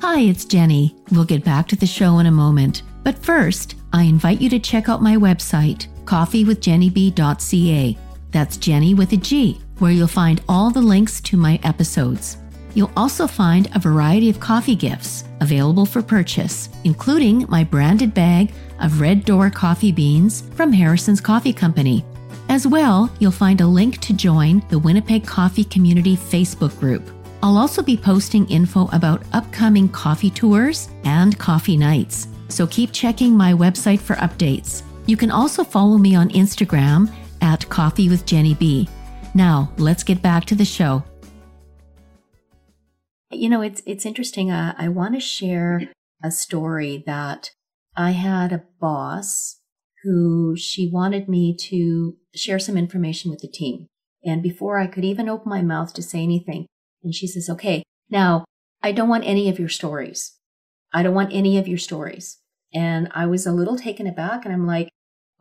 hi 0.00 0.20
it's 0.20 0.44
jenny 0.44 0.94
we'll 1.10 1.24
get 1.24 1.44
back 1.44 1.66
to 1.68 1.76
the 1.76 1.86
show 1.86 2.18
in 2.18 2.26
a 2.26 2.30
moment 2.30 2.82
but 3.02 3.18
first 3.18 3.76
i 3.92 4.02
invite 4.02 4.40
you 4.40 4.48
to 4.48 4.58
check 4.58 4.88
out 4.88 5.02
my 5.02 5.16
website 5.16 5.86
coffeewithjennyb.ca 6.04 7.98
that's 8.30 8.56
jenny 8.56 8.94
with 8.94 9.12
a 9.12 9.16
g 9.16 9.60
where 9.78 9.90
you'll 9.92 10.06
find 10.06 10.40
all 10.48 10.70
the 10.70 10.80
links 10.80 11.20
to 11.20 11.36
my 11.36 11.60
episodes. 11.62 12.38
You'll 12.74 12.92
also 12.96 13.26
find 13.26 13.68
a 13.74 13.78
variety 13.78 14.28
of 14.28 14.40
coffee 14.40 14.76
gifts 14.76 15.24
available 15.40 15.86
for 15.86 16.02
purchase, 16.02 16.68
including 16.84 17.46
my 17.48 17.64
branded 17.64 18.12
bag 18.12 18.52
of 18.80 19.00
Red 19.00 19.24
Door 19.24 19.50
coffee 19.50 19.92
beans 19.92 20.42
from 20.54 20.72
Harrison's 20.72 21.20
Coffee 21.20 21.52
Company. 21.52 22.04
As 22.48 22.66
well, 22.66 23.10
you'll 23.18 23.32
find 23.32 23.60
a 23.60 23.66
link 23.66 23.98
to 24.02 24.12
join 24.12 24.62
the 24.68 24.78
Winnipeg 24.78 25.26
Coffee 25.26 25.64
Community 25.64 26.16
Facebook 26.16 26.78
group. 26.78 27.10
I'll 27.42 27.58
also 27.58 27.82
be 27.82 27.96
posting 27.96 28.48
info 28.48 28.88
about 28.92 29.22
upcoming 29.32 29.88
coffee 29.88 30.30
tours 30.30 30.88
and 31.04 31.38
coffee 31.38 31.76
nights, 31.76 32.28
so 32.48 32.66
keep 32.66 32.92
checking 32.92 33.36
my 33.36 33.52
website 33.52 34.00
for 34.00 34.16
updates. 34.16 34.82
You 35.06 35.16
can 35.16 35.30
also 35.30 35.64
follow 35.64 35.98
me 35.98 36.14
on 36.14 36.30
Instagram 36.30 37.12
at 37.40 37.68
Coffee 37.68 38.08
with 38.08 38.26
Jenny 38.26 38.54
B 38.54 38.88
now, 39.36 39.70
let's 39.76 40.02
get 40.02 40.22
back 40.22 40.46
to 40.46 40.54
the 40.54 40.64
show. 40.64 41.04
You 43.30 43.50
know, 43.50 43.60
it's 43.60 43.82
it's 43.84 44.06
interesting. 44.06 44.50
Uh, 44.50 44.74
I 44.78 44.88
want 44.88 45.14
to 45.14 45.20
share 45.20 45.82
a 46.24 46.30
story 46.30 47.04
that 47.06 47.50
I 47.94 48.12
had 48.12 48.50
a 48.50 48.64
boss 48.80 49.60
who 50.02 50.56
she 50.56 50.88
wanted 50.90 51.28
me 51.28 51.54
to 51.68 52.16
share 52.34 52.58
some 52.58 52.78
information 52.78 53.30
with 53.30 53.40
the 53.40 53.48
team. 53.48 53.88
And 54.24 54.42
before 54.42 54.78
I 54.78 54.86
could 54.86 55.04
even 55.04 55.28
open 55.28 55.50
my 55.50 55.60
mouth 55.60 55.92
to 55.94 56.02
say 56.02 56.22
anything, 56.22 56.64
and 57.06 57.14
she 57.14 57.26
says, 57.26 57.48
"Okay, 57.48 57.82
now 58.10 58.44
I 58.82 58.92
don't 58.92 59.08
want 59.08 59.24
any 59.24 59.48
of 59.48 59.58
your 59.58 59.70
stories. 59.70 60.36
I 60.92 61.02
don't 61.02 61.14
want 61.14 61.32
any 61.32 61.56
of 61.56 61.66
your 61.66 61.78
stories." 61.78 62.38
And 62.74 63.08
I 63.14 63.24
was 63.24 63.46
a 63.46 63.52
little 63.52 63.78
taken 63.78 64.06
aback, 64.06 64.44
and 64.44 64.52
I'm 64.52 64.66
like, 64.66 64.90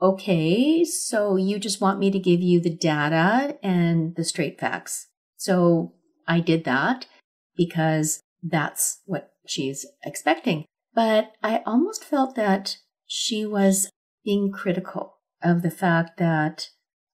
okay, 0.01 0.83
so 0.83 1.35
you 1.35 1.59
just 1.59 1.81
want 1.81 1.99
me 1.99 2.11
to 2.11 2.19
give 2.19 2.41
you 2.41 2.59
the 2.59 2.75
data 2.75 3.57
and 3.63 4.15
the 4.15 4.23
straight 4.23 4.59
facts. 4.59 5.07
So 5.37 5.93
I 6.27 6.39
did 6.39 6.63
that 6.65 7.07
because 7.55 8.19
that's 8.43 9.01
what 9.05 9.31
she's 9.47 9.85
expecting. 10.03 10.65
But 10.93 11.31
I 11.43 11.61
almost 11.65 12.03
felt 12.03 12.35
that 12.35 12.77
she 13.05 13.45
was 13.45 13.89
being 14.23 14.51
critical 14.51 15.17
of 15.43 15.61
the 15.61 15.71
fact 15.71 16.17
that 16.17 16.69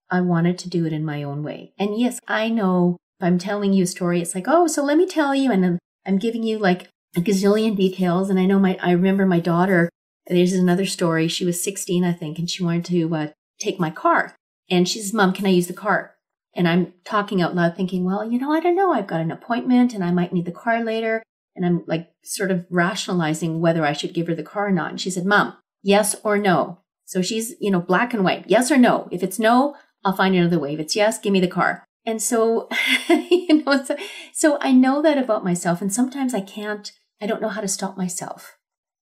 I 0.10 0.22
wanted 0.22 0.58
to 0.60 0.70
do 0.70 0.86
it 0.86 0.94
in 0.94 1.06
my 1.06 1.24
own 1.24 1.44
way. 1.44 1.74
And 1.80 2.00
yes, 2.00 2.20
I 2.28 2.50
know 2.50 2.98
I'm 3.24 3.38
telling 3.38 3.74
you 3.74 3.84
a 3.84 3.88
story, 3.88 4.22
it's 4.22 4.36
like, 4.36 4.46
oh, 4.48 4.68
so 4.68 4.84
let 4.84 4.98
me 4.98 5.06
tell 5.06 5.34
you. 5.36 5.52
And 5.52 5.64
then 5.64 5.80
I'm 6.06 6.18
giving 6.18 6.44
you 6.44 6.58
like 6.58 6.90
a 7.16 7.22
gazillion 7.22 7.76
details. 7.76 8.30
And 8.30 8.40
I 8.40 8.46
know 8.46 8.60
my, 8.60 8.78
I 8.82 8.92
remember 8.92 9.26
my 9.26 9.40
daughter 9.40 9.90
there's 10.28 10.54
another 10.54 10.86
story. 10.86 11.28
She 11.28 11.46
was 11.46 11.64
16, 11.64 12.04
I 12.04 12.14
think, 12.14 12.40
and 12.40 12.50
she 12.50 12.64
wanted 12.64 12.86
to 12.86 13.16
uh, 13.16 13.28
take 13.60 13.80
my 13.80 13.90
car. 13.90 14.36
And 14.70 14.88
she 14.88 15.00
says, 15.00 15.14
Mom, 15.14 15.34
can 15.34 15.46
I 15.46 15.50
use 15.50 15.68
the 15.68 15.74
car? 15.74 16.16
And 16.56 16.68
I'm 16.68 16.94
talking 17.06 17.42
out 17.42 17.56
loud 17.56 17.76
thinking, 17.76 18.04
well, 18.04 18.30
you 18.30 18.40
know, 18.40 18.52
I 18.52 18.60
don't 18.60 18.76
know. 18.76 18.94
I've 18.94 19.08
got 19.08 19.22
an 19.22 19.32
appointment 19.32 19.94
and 19.94 20.04
I 20.04 20.12
might 20.12 20.34
need 20.34 20.46
the 20.46 20.52
car 20.52 20.84
later. 20.84 21.24
And 21.56 21.66
I'm 21.66 21.84
like 21.88 22.12
sort 22.24 22.52
of 22.52 22.66
rationalizing 22.70 23.62
whether 23.62 23.86
I 23.86 23.94
should 23.94 24.14
give 24.14 24.28
her 24.28 24.36
the 24.36 24.44
car 24.44 24.68
or 24.68 24.72
not. 24.72 24.92
And 24.92 25.02
she 25.02 25.10
said, 25.10 25.26
Mom, 25.26 25.56
yes 25.82 26.16
or 26.24 26.38
no. 26.38 26.80
So 27.06 27.22
she's, 27.22 27.56
you 27.60 27.72
know, 27.72 27.82
black 27.82 28.14
and 28.14 28.24
white. 28.24 28.46
Yes 28.48 28.72
or 28.72 28.78
no. 28.78 29.08
If 29.12 29.24
it's 29.24 29.40
no, 29.40 29.76
I'll 30.06 30.16
find 30.16 30.36
another 30.36 30.60
way. 30.60 30.74
If 30.74 30.80
it's 30.80 30.96
yes, 30.96 31.20
give 31.20 31.34
me 31.34 31.42
the 31.42 31.48
car. 31.48 31.84
And 32.06 32.22
so, 32.22 32.68
you 33.10 33.64
know, 33.64 33.84
so, 33.84 33.96
so 34.34 34.58
I 34.62 34.72
know 34.72 35.02
that 35.02 35.18
about 35.18 35.44
myself. 35.44 35.82
And 35.82 35.94
sometimes 35.94 36.34
I 36.34 36.42
can't, 36.42 36.92
I 37.22 37.28
don't 37.28 37.42
know 37.42 37.50
how 37.50 37.62
to 37.62 37.68
stop 37.68 37.98
myself. 37.98 38.58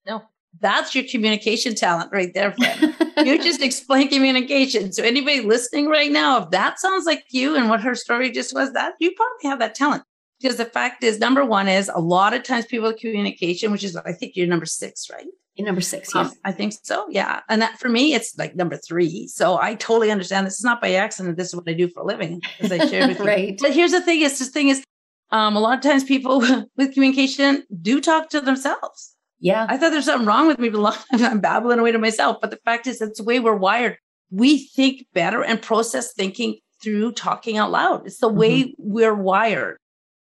No, 0.05 0.23
that's 0.59 0.95
your 0.95 1.05
communication 1.05 1.75
talent 1.75 2.11
right 2.11 2.33
there, 2.33 2.51
friend. 2.51 2.95
you 3.25 3.41
just 3.41 3.61
explain 3.61 4.09
communication. 4.09 4.91
So 4.91 5.03
anybody 5.03 5.41
listening 5.41 5.87
right 5.87 6.11
now, 6.11 6.43
if 6.43 6.49
that 6.51 6.79
sounds 6.79 7.05
like 7.05 7.23
you 7.29 7.55
and 7.55 7.69
what 7.69 7.81
her 7.81 7.95
story 7.95 8.31
just 8.31 8.53
was, 8.53 8.73
that 8.73 8.93
you 8.99 9.11
probably 9.11 9.49
have 9.49 9.59
that 9.59 9.75
talent. 9.75 10.03
Because 10.41 10.57
the 10.57 10.65
fact 10.65 11.03
is, 11.03 11.19
number 11.19 11.43
one 11.43 11.67
is 11.67 11.91
a 11.93 11.99
lot 11.99 12.33
of 12.33 12.43
times 12.43 12.65
people 12.65 12.87
with 12.87 12.99
communication, 12.99 13.71
which 13.71 13.83
is 13.83 13.95
I 13.97 14.13
think 14.13 14.35
you're 14.35 14.47
number 14.47 14.65
six, 14.65 15.09
right? 15.11 15.27
Number 15.59 15.81
six, 15.81 16.13
yes. 16.15 16.31
Um, 16.31 16.33
I 16.45 16.51
think 16.51 16.73
so. 16.83 17.05
Yeah. 17.09 17.41
And 17.49 17.61
that 17.61 17.79
for 17.79 17.89
me, 17.89 18.13
it's 18.13 18.37
like 18.37 18.55
number 18.55 18.77
three. 18.77 19.27
So 19.27 19.59
I 19.59 19.75
totally 19.75 20.09
understand 20.09 20.47
this 20.47 20.57
is 20.57 20.63
not 20.63 20.81
by 20.81 20.93
accident. 20.93 21.37
This 21.37 21.49
is 21.49 21.55
what 21.55 21.67
I 21.67 21.73
do 21.73 21.89
for 21.89 22.01
a 22.01 22.05
living, 22.05 22.41
as 22.59 22.71
I 22.71 22.85
shared 22.87 23.09
with 23.09 23.19
you. 23.19 23.25
right. 23.25 23.59
But 23.61 23.73
here's 23.73 23.91
the 23.91 24.01
thing 24.01 24.21
is 24.21 24.39
this 24.39 24.49
thing 24.49 24.69
is 24.69 24.83
um, 25.31 25.55
a 25.55 25.59
lot 25.59 25.77
of 25.77 25.83
times 25.83 26.03
people 26.03 26.39
with 26.77 26.93
communication 26.93 27.63
do 27.81 27.99
talk 27.99 28.29
to 28.29 28.41
themselves 28.41 29.15
yeah. 29.39 29.65
I 29.69 29.77
thought 29.77 29.91
there's 29.91 30.05
something 30.05 30.27
wrong 30.27 30.47
with 30.47 30.59
me, 30.59 30.69
but 30.69 30.79
a 30.79 30.81
lot 30.81 30.97
of 30.97 31.05
times 31.07 31.23
I'm 31.23 31.39
babbling 31.39 31.79
away 31.79 31.91
to 31.91 31.99
myself. 31.99 32.37
But 32.41 32.51
the 32.51 32.59
fact 32.65 32.87
is, 32.87 32.99
that's 32.99 33.19
the 33.19 33.23
way 33.23 33.39
we're 33.39 33.55
wired. 33.55 33.97
We 34.31 34.67
think 34.67 35.05
better 35.13 35.43
and 35.43 35.61
process 35.61 36.13
thinking 36.13 36.59
through 36.83 37.13
talking 37.13 37.57
out 37.57 37.71
loud. 37.71 38.05
It's 38.05 38.19
the 38.19 38.29
way 38.29 38.73
we're 38.77 39.15
wired. 39.15 39.77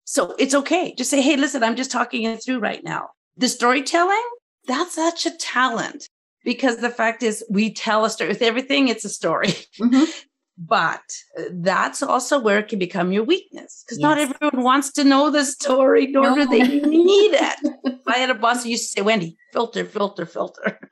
So 0.05 0.35
it's 0.39 0.55
okay. 0.55 0.95
Just 0.97 1.11
say, 1.11 1.21
hey, 1.21 1.37
listen, 1.37 1.65
I'm 1.65 1.77
just 1.77 1.91
talking 1.91 2.23
it 2.23 2.43
through 2.45 2.61
right 2.61 2.85
now. 2.85 3.09
The 3.37 3.49
storytelling, 3.49 4.23
that's 4.67 4.95
such 4.95 5.27
a 5.27 5.37
talent 5.37 6.07
because 6.45 6.79
the 6.79 6.91
fact 6.91 7.23
is 7.23 7.45
we 7.51 7.73
tell 7.73 8.05
a 8.05 8.11
story 8.11 8.29
with 8.29 8.43
everything, 8.43 8.89
it's 8.89 9.05
a 9.05 9.09
story. 9.11 9.55
Mhm. 9.81 10.07
But 10.59 11.03
uh, 11.39 11.43
that's 11.53 12.03
also 12.03 12.39
where 12.39 12.59
it 12.61 12.69
can 12.69 12.79
become 12.79 13.13
your 13.13 13.25
weakness 13.25 13.85
because 13.85 13.99
not 13.99 14.17
everyone 14.17 14.65
wants 14.65 14.91
to 14.93 15.05
know 15.05 15.31
the 15.31 15.45
story, 15.45 16.07
nor 16.07 16.35
do 16.35 16.47
they 16.47 16.63
need 16.89 17.33
it. 17.35 18.01
I 18.07 18.17
had 18.17 18.31
a 18.31 18.35
boss 18.35 18.63
who 18.65 18.71
used 18.71 18.85
to 18.85 18.89
say, 19.01 19.03
Wendy, 19.03 19.37
filter, 19.53 19.85
filter, 19.85 20.25
filter. 20.27 20.81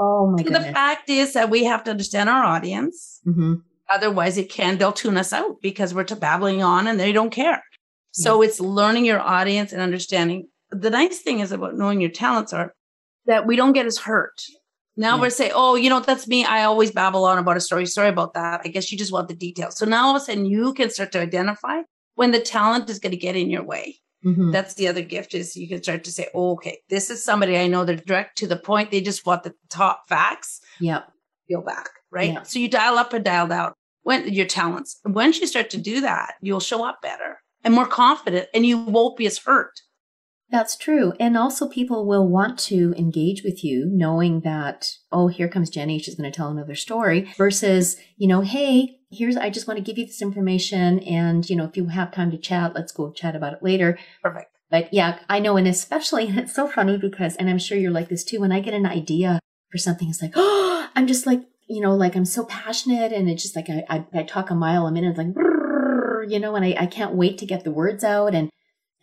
Oh 0.00 0.30
my 0.30 0.40
God. 0.44 0.54
the 0.54 0.72
fact 0.72 1.10
is 1.10 1.32
that 1.32 1.50
we 1.50 1.64
have 1.64 1.82
to 1.82 1.90
understand 1.90 2.28
our 2.28 2.44
audience. 2.44 3.18
hmm 3.24 3.54
Otherwise, 3.90 4.38
it 4.38 4.48
can, 4.48 4.78
they'll 4.78 4.92
tune 4.92 5.16
us 5.16 5.32
out 5.32 5.60
because 5.60 5.92
we're 5.92 6.04
to 6.04 6.14
babbling 6.14 6.62
on 6.62 6.86
and 6.86 7.00
they 7.00 7.10
don't 7.10 7.30
care. 7.30 7.60
So 8.12 8.42
it's 8.42 8.60
learning 8.60 9.04
your 9.06 9.18
audience 9.18 9.72
and 9.72 9.82
understanding. 9.82 10.46
The 10.70 10.90
nice 10.90 11.18
thing 11.18 11.40
is 11.40 11.50
about 11.50 11.74
knowing 11.76 12.00
your 12.00 12.10
talents 12.10 12.52
are 12.52 12.72
that 13.28 13.46
we 13.46 13.54
don't 13.54 13.72
get 13.72 13.86
as 13.86 13.98
hurt. 13.98 14.42
Now 14.96 15.14
Yeah. 15.14 15.20
we're 15.20 15.30
saying, 15.30 15.52
oh, 15.54 15.76
you 15.76 15.88
know, 15.88 16.00
that's 16.00 16.26
me. 16.26 16.44
I 16.44 16.64
always 16.64 16.90
babble 16.90 17.24
on 17.24 17.38
about 17.38 17.56
a 17.56 17.60
story. 17.60 17.86
Sorry 17.86 18.08
about 18.08 18.34
that. 18.34 18.62
I 18.64 18.68
guess 18.68 18.90
you 18.90 18.98
just 18.98 19.12
want 19.12 19.28
the 19.28 19.34
details. 19.36 19.78
So 19.78 19.86
now 19.86 20.06
all 20.06 20.16
of 20.16 20.20
a 20.20 20.24
sudden 20.24 20.44
you 20.46 20.74
can 20.74 20.90
start 20.90 21.12
to 21.12 21.20
identify 21.20 21.82
when 22.16 22.32
the 22.32 22.40
talent 22.40 22.90
is 22.90 22.98
going 22.98 23.12
to 23.12 23.16
get 23.16 23.36
in 23.36 23.48
your 23.48 23.62
way. 23.62 24.00
hmm 24.24 24.50
That's 24.50 24.74
the 24.74 24.88
other 24.88 25.02
gift 25.02 25.34
is 25.34 25.54
you 25.56 25.68
can 25.68 25.80
start 25.84 26.02
to 26.04 26.10
say, 26.10 26.26
oh, 26.34 26.54
okay, 26.54 26.80
this 26.88 27.10
is 27.10 27.22
somebody 27.22 27.56
I 27.56 27.68
know 27.68 27.84
they're 27.84 27.94
direct 27.96 28.38
to 28.38 28.48
the 28.48 28.56
point. 28.56 28.90
They 28.90 29.00
just 29.00 29.24
want 29.24 29.44
the 29.44 29.54
top 29.68 30.08
facts. 30.08 30.60
Yep. 30.80 31.06
Feel 31.46 31.62
back, 31.62 31.90
right? 32.10 32.32
Yeah. 32.32 32.42
So 32.42 32.58
you 32.58 32.68
dial 32.68 32.98
up 32.98 33.12
and 33.12 33.24
dial 33.24 33.46
down 33.46 33.74
when 34.02 34.26
your 34.32 34.46
talents. 34.46 34.98
Once 35.04 35.38
you 35.38 35.46
start 35.46 35.70
to 35.70 35.78
do 35.78 36.00
that, 36.00 36.34
you'll 36.40 36.58
show 36.60 36.84
up 36.84 37.00
better 37.02 37.40
and 37.62 37.72
more 37.72 37.86
confident 37.86 38.48
and 38.52 38.66
you 38.66 38.78
won't 38.78 39.16
be 39.16 39.26
as 39.26 39.38
hurt. 39.38 39.80
That's 40.50 40.76
true. 40.76 41.12
And 41.20 41.36
also, 41.36 41.68
people 41.68 42.06
will 42.06 42.26
want 42.26 42.58
to 42.60 42.94
engage 42.96 43.42
with 43.42 43.62
you 43.62 43.86
knowing 43.86 44.40
that, 44.40 44.92
oh, 45.12 45.28
here 45.28 45.48
comes 45.48 45.68
Jenny. 45.68 45.98
She's 45.98 46.14
going 46.14 46.30
to 46.30 46.34
tell 46.34 46.48
another 46.48 46.74
story 46.74 47.30
versus, 47.36 47.96
you 48.16 48.26
know, 48.26 48.40
hey, 48.40 48.98
here's, 49.10 49.36
I 49.36 49.50
just 49.50 49.68
want 49.68 49.76
to 49.76 49.84
give 49.84 49.98
you 49.98 50.06
this 50.06 50.22
information. 50.22 51.00
And, 51.00 51.48
you 51.48 51.54
know, 51.54 51.64
if 51.64 51.76
you 51.76 51.86
have 51.88 52.12
time 52.12 52.30
to 52.30 52.38
chat, 52.38 52.74
let's 52.74 52.92
go 52.92 53.12
chat 53.12 53.36
about 53.36 53.52
it 53.52 53.62
later. 53.62 53.98
Perfect. 54.22 54.50
But 54.70 54.92
yeah, 54.92 55.18
I 55.28 55.38
know. 55.38 55.58
And 55.58 55.68
especially, 55.68 56.28
it's 56.28 56.54
so 56.54 56.66
funny 56.66 56.96
because, 56.96 57.36
and 57.36 57.50
I'm 57.50 57.58
sure 57.58 57.76
you're 57.76 57.90
like 57.90 58.08
this 58.08 58.24
too, 58.24 58.40
when 58.40 58.52
I 58.52 58.60
get 58.60 58.74
an 58.74 58.86
idea 58.86 59.40
for 59.70 59.76
something, 59.76 60.08
it's 60.08 60.22
like, 60.22 60.32
oh, 60.34 60.88
I'm 60.96 61.06
just 61.06 61.26
like, 61.26 61.42
you 61.68 61.82
know, 61.82 61.94
like 61.94 62.16
I'm 62.16 62.24
so 62.24 62.46
passionate 62.46 63.12
and 63.12 63.28
it's 63.28 63.42
just 63.42 63.54
like 63.54 63.68
I, 63.68 63.84
I, 63.90 64.06
I 64.14 64.22
talk 64.22 64.48
a 64.48 64.54
mile 64.54 64.86
a 64.86 64.92
minute, 64.92 65.18
like, 65.18 65.26
you 66.30 66.40
know, 66.40 66.56
and 66.56 66.64
I, 66.64 66.74
I 66.78 66.86
can't 66.86 67.14
wait 67.14 67.36
to 67.38 67.46
get 67.46 67.64
the 67.64 67.70
words 67.70 68.02
out. 68.02 68.34
And, 68.34 68.48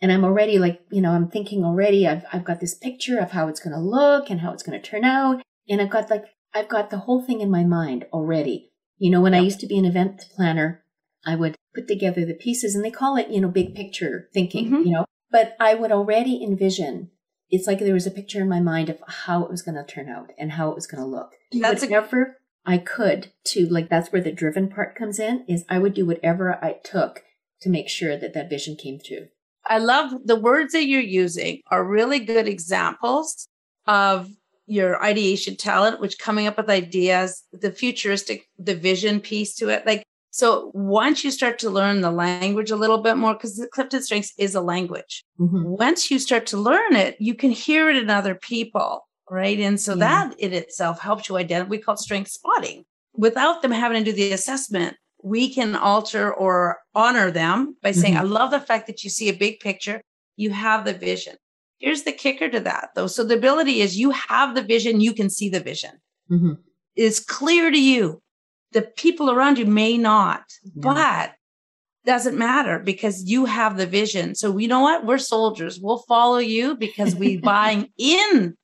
and 0.00 0.12
I'm 0.12 0.24
already 0.24 0.58
like, 0.58 0.80
you 0.90 1.00
know, 1.00 1.12
I'm 1.12 1.28
thinking 1.28 1.64
already, 1.64 2.06
I've, 2.06 2.24
I've 2.32 2.44
got 2.44 2.60
this 2.60 2.74
picture 2.74 3.18
of 3.18 3.32
how 3.32 3.48
it's 3.48 3.60
going 3.60 3.74
to 3.74 3.80
look 3.80 4.30
and 4.30 4.40
how 4.40 4.52
it's 4.52 4.62
going 4.62 4.80
to 4.80 4.86
turn 4.90 5.04
out. 5.04 5.42
And 5.68 5.80
I've 5.80 5.90
got 5.90 6.10
like, 6.10 6.24
I've 6.54 6.68
got 6.68 6.90
the 6.90 6.98
whole 6.98 7.22
thing 7.22 7.40
in 7.40 7.50
my 7.50 7.64
mind 7.64 8.06
already. 8.12 8.70
You 8.98 9.10
know, 9.10 9.20
when 9.20 9.34
I 9.34 9.40
used 9.40 9.60
to 9.60 9.66
be 9.66 9.78
an 9.78 9.84
event 9.84 10.24
planner, 10.34 10.82
I 11.24 11.34
would 11.34 11.56
put 11.74 11.88
together 11.88 12.24
the 12.24 12.34
pieces 12.34 12.74
and 12.74 12.84
they 12.84 12.90
call 12.90 13.16
it, 13.16 13.28
you 13.28 13.40
know, 13.40 13.48
big 13.48 13.74
picture 13.74 14.28
thinking, 14.32 14.70
Mhm. 14.70 14.84
you 14.86 14.92
know, 14.92 15.04
but 15.30 15.56
I 15.60 15.74
would 15.74 15.92
already 15.92 16.42
envision 16.42 17.10
it's 17.50 17.66
like 17.66 17.78
there 17.78 17.94
was 17.94 18.06
a 18.06 18.10
picture 18.10 18.40
in 18.40 18.48
my 18.48 18.60
mind 18.60 18.90
of 18.90 18.98
how 19.06 19.44
it 19.44 19.50
was 19.50 19.62
going 19.62 19.76
to 19.76 19.84
turn 19.84 20.08
out 20.08 20.32
and 20.38 20.52
how 20.52 20.70
it 20.70 20.74
was 20.74 20.86
going 20.86 21.02
to 21.02 21.08
look. 21.08 21.32
That's 21.52 21.82
a- 21.82 21.86
whatever 21.86 22.38
I 22.64 22.78
could 22.78 23.32
to 23.44 23.66
like, 23.68 23.88
that's 23.88 24.10
where 24.12 24.22
the 24.22 24.32
driven 24.32 24.68
part 24.68 24.96
comes 24.96 25.20
in 25.20 25.44
is 25.46 25.64
I 25.68 25.78
would 25.78 25.94
do 25.94 26.04
whatever 26.04 26.62
I 26.62 26.72
took 26.82 27.22
to 27.60 27.70
make 27.70 27.88
sure 27.88 28.16
that 28.16 28.34
that 28.34 28.50
vision 28.50 28.76
came 28.76 28.98
true. 28.98 29.28
I 29.68 29.78
love 29.78 30.12
the 30.24 30.36
words 30.38 30.72
that 30.72 30.86
you're 30.86 31.00
using 31.00 31.60
are 31.70 31.84
really 31.84 32.20
good 32.20 32.48
examples 32.48 33.48
of 33.86 34.28
your 34.66 35.02
ideation 35.02 35.56
talent, 35.56 36.00
which 36.00 36.18
coming 36.18 36.46
up 36.46 36.56
with 36.56 36.68
ideas, 36.68 37.44
the 37.52 37.70
futuristic, 37.70 38.48
the 38.58 38.74
vision 38.74 39.20
piece 39.20 39.54
to 39.56 39.68
it. 39.68 39.86
Like, 39.86 40.02
so 40.30 40.70
once 40.74 41.24
you 41.24 41.30
start 41.30 41.58
to 41.60 41.70
learn 41.70 42.00
the 42.00 42.10
language 42.10 42.70
a 42.70 42.76
little 42.76 42.98
bit 42.98 43.16
more, 43.16 43.34
because 43.34 43.56
the 43.56 43.68
Clifton 43.68 44.02
Strengths 44.02 44.32
is 44.38 44.54
a 44.54 44.60
language. 44.60 45.24
Mm-hmm. 45.38 45.62
Once 45.64 46.10
you 46.10 46.18
start 46.18 46.46
to 46.46 46.56
learn 46.58 46.94
it, 46.96 47.16
you 47.20 47.34
can 47.34 47.50
hear 47.50 47.88
it 47.88 47.96
in 47.96 48.10
other 48.10 48.34
people, 48.34 49.06
right? 49.30 49.58
And 49.58 49.80
so 49.80 49.92
Yeah. 49.92 49.98
that 49.98 50.40
in 50.40 50.52
itself 50.52 51.00
helps 51.00 51.28
you 51.28 51.36
identify. 51.36 51.70
We 51.70 51.78
call 51.78 51.94
it 51.94 52.00
strength 52.00 52.30
spotting. 52.30 52.84
Without 53.14 53.62
them 53.62 53.70
having 53.70 54.04
to 54.04 54.10
do 54.10 54.16
the 54.16 54.32
assessment, 54.32 54.96
we 55.26 55.52
can 55.52 55.74
alter 55.74 56.32
or 56.32 56.78
honor 56.94 57.32
them 57.32 57.76
by 57.82 57.90
saying, 57.90 58.14
Mhm. 58.14 58.20
I 58.20 58.22
love 58.22 58.50
the 58.52 58.60
fact 58.60 58.86
that 58.86 59.02
you 59.02 59.10
see 59.10 59.28
a 59.28 59.32
big 59.44 59.58
picture, 59.58 60.00
you 60.36 60.50
have 60.50 60.84
the 60.84 60.94
vision. 60.94 61.34
Here's 61.78 62.04
the 62.04 62.12
kicker 62.12 62.48
to 62.48 62.60
that 62.60 62.90
though. 62.94 63.08
So 63.08 63.24
the 63.24 63.34
ability 63.34 63.80
is 63.80 63.98
you 63.98 64.10
have 64.12 64.54
the 64.54 64.62
vision, 64.62 65.00
you 65.00 65.12
can 65.12 65.28
see 65.28 65.48
the 65.48 65.58
vision. 65.72 65.94
Mm-hmm. 66.30 66.52
It's 66.94 67.18
clear 67.18 67.70
to 67.72 67.82
you. 67.92 68.22
The 68.70 68.82
people 68.82 69.28
around 69.30 69.58
you 69.58 69.66
may 69.66 69.98
not, 69.98 70.44
Yeah. 70.62 70.70
but 70.90 71.32
doesn't 72.04 72.38
matter 72.38 72.78
because 72.78 73.24
you 73.32 73.46
have 73.46 73.76
the 73.76 73.86
vision. 74.00 74.36
So 74.36 74.56
you 74.56 74.68
know 74.68 74.80
what? 74.80 75.04
We're 75.04 75.18
soldiers. 75.18 75.80
We'll 75.80 76.04
follow 76.14 76.38
you 76.38 76.76
because 76.76 77.16
we 77.16 77.36
buying 77.54 77.88
in 77.98 78.54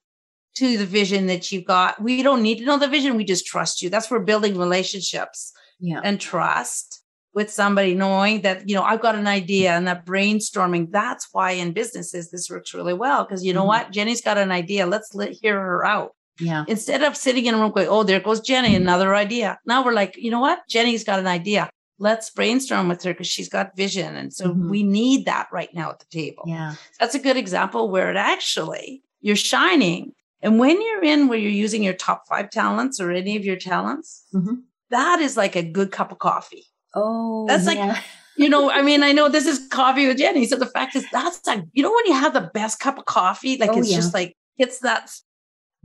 to 0.61 0.79
the 0.79 0.87
vision 0.87 1.27
that 1.27 1.51
you've 1.51 1.65
got. 1.65 2.01
We 2.01 2.23
don't 2.23 2.43
need 2.43 2.59
to 2.59 2.65
know 2.65 2.79
the 2.79 2.87
vision. 2.97 3.17
We 3.17 3.25
just 3.25 3.47
trust 3.47 3.83
you. 3.83 3.91
That's 3.91 4.09
where 4.11 4.21
building 4.21 4.57
relationships 4.57 5.53
Yeah. 5.83 6.01
and 6.03 6.19
trust 6.21 7.01
with 7.35 7.51
somebody 7.51 7.95
knowing 7.95 8.43
that, 8.43 8.69
you 8.69 8.75
know, 8.77 8.83
I've 8.83 9.01
got 9.01 9.15
an 9.17 9.27
idea 9.27 9.73
and 9.73 9.87
that 9.89 10.07
brainstorming. 10.07 10.91
That's 10.93 11.29
why 11.33 11.53
in 11.53 11.73
businesses, 11.73 12.31
this 12.31 12.49
works 12.49 12.73
really 12.75 12.95
well. 12.95 13.25
Cause 13.27 13.43
you 13.43 13.53
know 13.53 13.65
Mhm. 13.65 13.67
what? 13.75 13.91
Jenny's 13.91 14.21
got 14.21 14.39
an 14.39 14.53
idea. 14.53 14.87
Let's 14.87 15.15
let 15.15 15.33
hear 15.33 15.59
her 15.61 15.85
out 15.85 16.13
Yeah. 16.39 16.65
instead 16.69 17.03
of 17.03 17.17
sitting 17.17 17.47
in 17.47 17.55
a 17.55 17.59
room 17.59 17.73
going, 17.73 17.89
oh, 17.89 18.03
there 18.05 18.21
goes 18.21 18.41
Jenny, 18.41 18.75
another 18.77 19.15
idea. 19.15 19.59
Now 19.67 19.85
we're 19.85 19.93
like, 19.95 20.15
you 20.17 20.31
know 20.31 20.41
what? 20.41 20.61
Jenny's 20.69 21.05
got 21.05 21.19
an 21.19 21.27
idea. 21.27 21.69
Let's 21.99 22.31
brainstorm 22.31 22.89
with 22.89 23.03
her 23.05 23.13
because 23.13 23.27
she's 23.29 23.49
got 23.49 23.77
vision. 23.77 24.15
And 24.15 24.33
so 24.33 24.51
Mhm. 24.51 24.69
we 24.71 24.83
need 24.83 25.25
that 25.27 25.49
right 25.53 25.73
now 25.75 25.91
at 25.91 25.99
the 26.01 26.07
table. 26.11 26.45
Yeah. 26.47 26.75
That's 27.01 27.15
a 27.15 27.19
good 27.19 27.37
example 27.37 27.91
where 27.91 28.11
it 28.11 28.17
actually 28.17 29.03
you're 29.21 29.37
shining. 29.37 30.13
And 30.43 30.59
when 30.59 30.83
you're 30.83 31.03
in 31.05 31.29
where 31.29 31.39
you're 31.39 31.51
using 31.67 31.83
your 31.83 31.95
top 31.95 32.25
five 32.29 32.51
talents 32.51 33.01
or 33.01 33.11
any 33.13 33.37
of 33.37 33.45
your 33.45 33.57
talents, 33.57 34.25
Mhm. 34.35 34.63
That 34.93 35.21
is 35.21 35.37
like 35.37 35.57
a 35.57 35.63
good 35.63 35.91
cup 35.91 36.13
of 36.13 36.19
coffee. 36.21 36.65
Oh, 36.95 37.47
That's 37.49 37.67
like- 37.67 37.79
yeah. 37.79 38.01
You 38.37 38.49
know, 38.49 38.71
I 38.71 38.81
mean, 38.81 39.03
I 39.03 39.13
know 39.13 39.29
this 39.29 39.47
is 39.47 39.69
coffee 39.69 40.07
with 40.07 40.17
Jenny. 40.17 40.47
So 40.47 40.57
the 40.57 40.65
fact 40.67 40.97
is 40.97 41.05
that's 41.11 41.47
like, 41.47 41.65
you 41.75 41.83
know, 41.83 41.91
when 41.93 42.07
you 42.07 42.15
have 42.15 42.33
the 42.33 42.51
best 42.55 42.81
cup 42.81 42.97
of 42.97 43.05
coffee, 43.05 43.59
like 43.59 43.71
Oh, 43.73 43.79
it's 43.79 43.91
yeah. 43.91 43.97
just 43.97 44.15
like, 44.15 44.35
it's 44.57 44.79
that, 44.79 45.11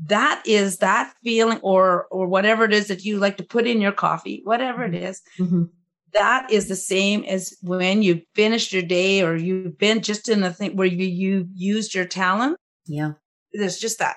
that 0.05 0.41
is 0.45 0.77
that 0.77 1.13
feeling 1.25 1.59
or, 1.61 2.05
or 2.09 2.25
whatever 2.27 2.63
it 2.63 2.71
is 2.71 2.87
that 2.87 3.03
you 3.03 3.17
like 3.17 3.35
to 3.37 3.43
put 3.43 3.67
in 3.67 3.81
your 3.81 3.91
coffee, 3.91 4.41
whatever 4.45 4.85
it 4.85 4.95
is, 4.95 5.21
Mhm. 5.37 5.69
that 6.13 6.49
is 6.49 6.69
the 6.69 6.75
same 6.77 7.25
as 7.25 7.53
when 7.61 8.01
you 8.01 8.21
finished 8.33 8.71
your 8.71 8.81
day 8.83 9.21
or 9.23 9.35
you've 9.35 9.77
been 9.77 10.01
just 10.01 10.29
in 10.29 10.41
a 10.43 10.53
thing 10.53 10.77
where 10.77 10.87
you, 10.87 11.05
you 11.05 11.47
used 11.53 11.93
your 11.93 12.05
talent. 12.05 12.57
Yeah. 12.85 13.11
There's 13.51 13.77
just 13.77 13.99
that 13.99 14.15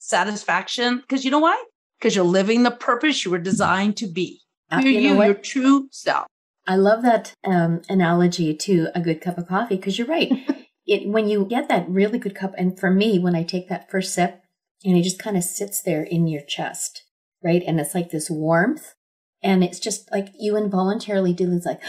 satisfaction. 0.00 1.02
Cause 1.08 1.24
you 1.24 1.30
know 1.30 1.38
why? 1.38 1.62
Because 2.00 2.16
you're 2.16 2.24
living 2.24 2.62
the 2.62 2.70
purpose 2.70 3.24
you 3.24 3.30
were 3.30 3.38
designed 3.38 3.96
to 3.98 4.06
be. 4.06 4.40
Uh, 4.70 4.80
You're 4.82 4.92
you 4.92 5.00
know 5.00 5.08
you, 5.10 5.16
what? 5.16 5.26
your 5.26 5.34
true 5.34 5.88
self. 5.90 6.26
I 6.66 6.76
love 6.76 7.02
that 7.02 7.34
um, 7.44 7.82
analogy 7.88 8.54
to 8.54 8.88
a 8.94 9.00
good 9.00 9.20
cup 9.20 9.36
of 9.36 9.48
coffee 9.48 9.76
because 9.76 9.98
you're 9.98 10.06
right. 10.06 10.30
it 10.86 11.08
when 11.08 11.28
you 11.28 11.44
get 11.44 11.68
that 11.68 11.88
really 11.88 12.18
good 12.18 12.34
cup, 12.34 12.54
and 12.56 12.78
for 12.78 12.90
me, 12.90 13.18
when 13.18 13.34
I 13.34 13.42
take 13.42 13.68
that 13.68 13.90
first 13.90 14.14
sip, 14.14 14.42
and 14.84 14.96
it 14.96 15.02
just 15.02 15.18
kind 15.18 15.36
of 15.36 15.44
sits 15.44 15.82
there 15.82 16.02
in 16.02 16.26
your 16.26 16.42
chest, 16.42 17.04
right, 17.42 17.62
and 17.66 17.80
it's 17.80 17.94
like 17.94 18.10
this 18.10 18.30
warmth, 18.30 18.94
and 19.42 19.62
it's 19.64 19.80
just 19.80 20.10
like 20.10 20.28
you 20.38 20.56
involuntarily 20.56 21.32
do 21.32 21.50
this, 21.50 21.66
like, 21.66 21.82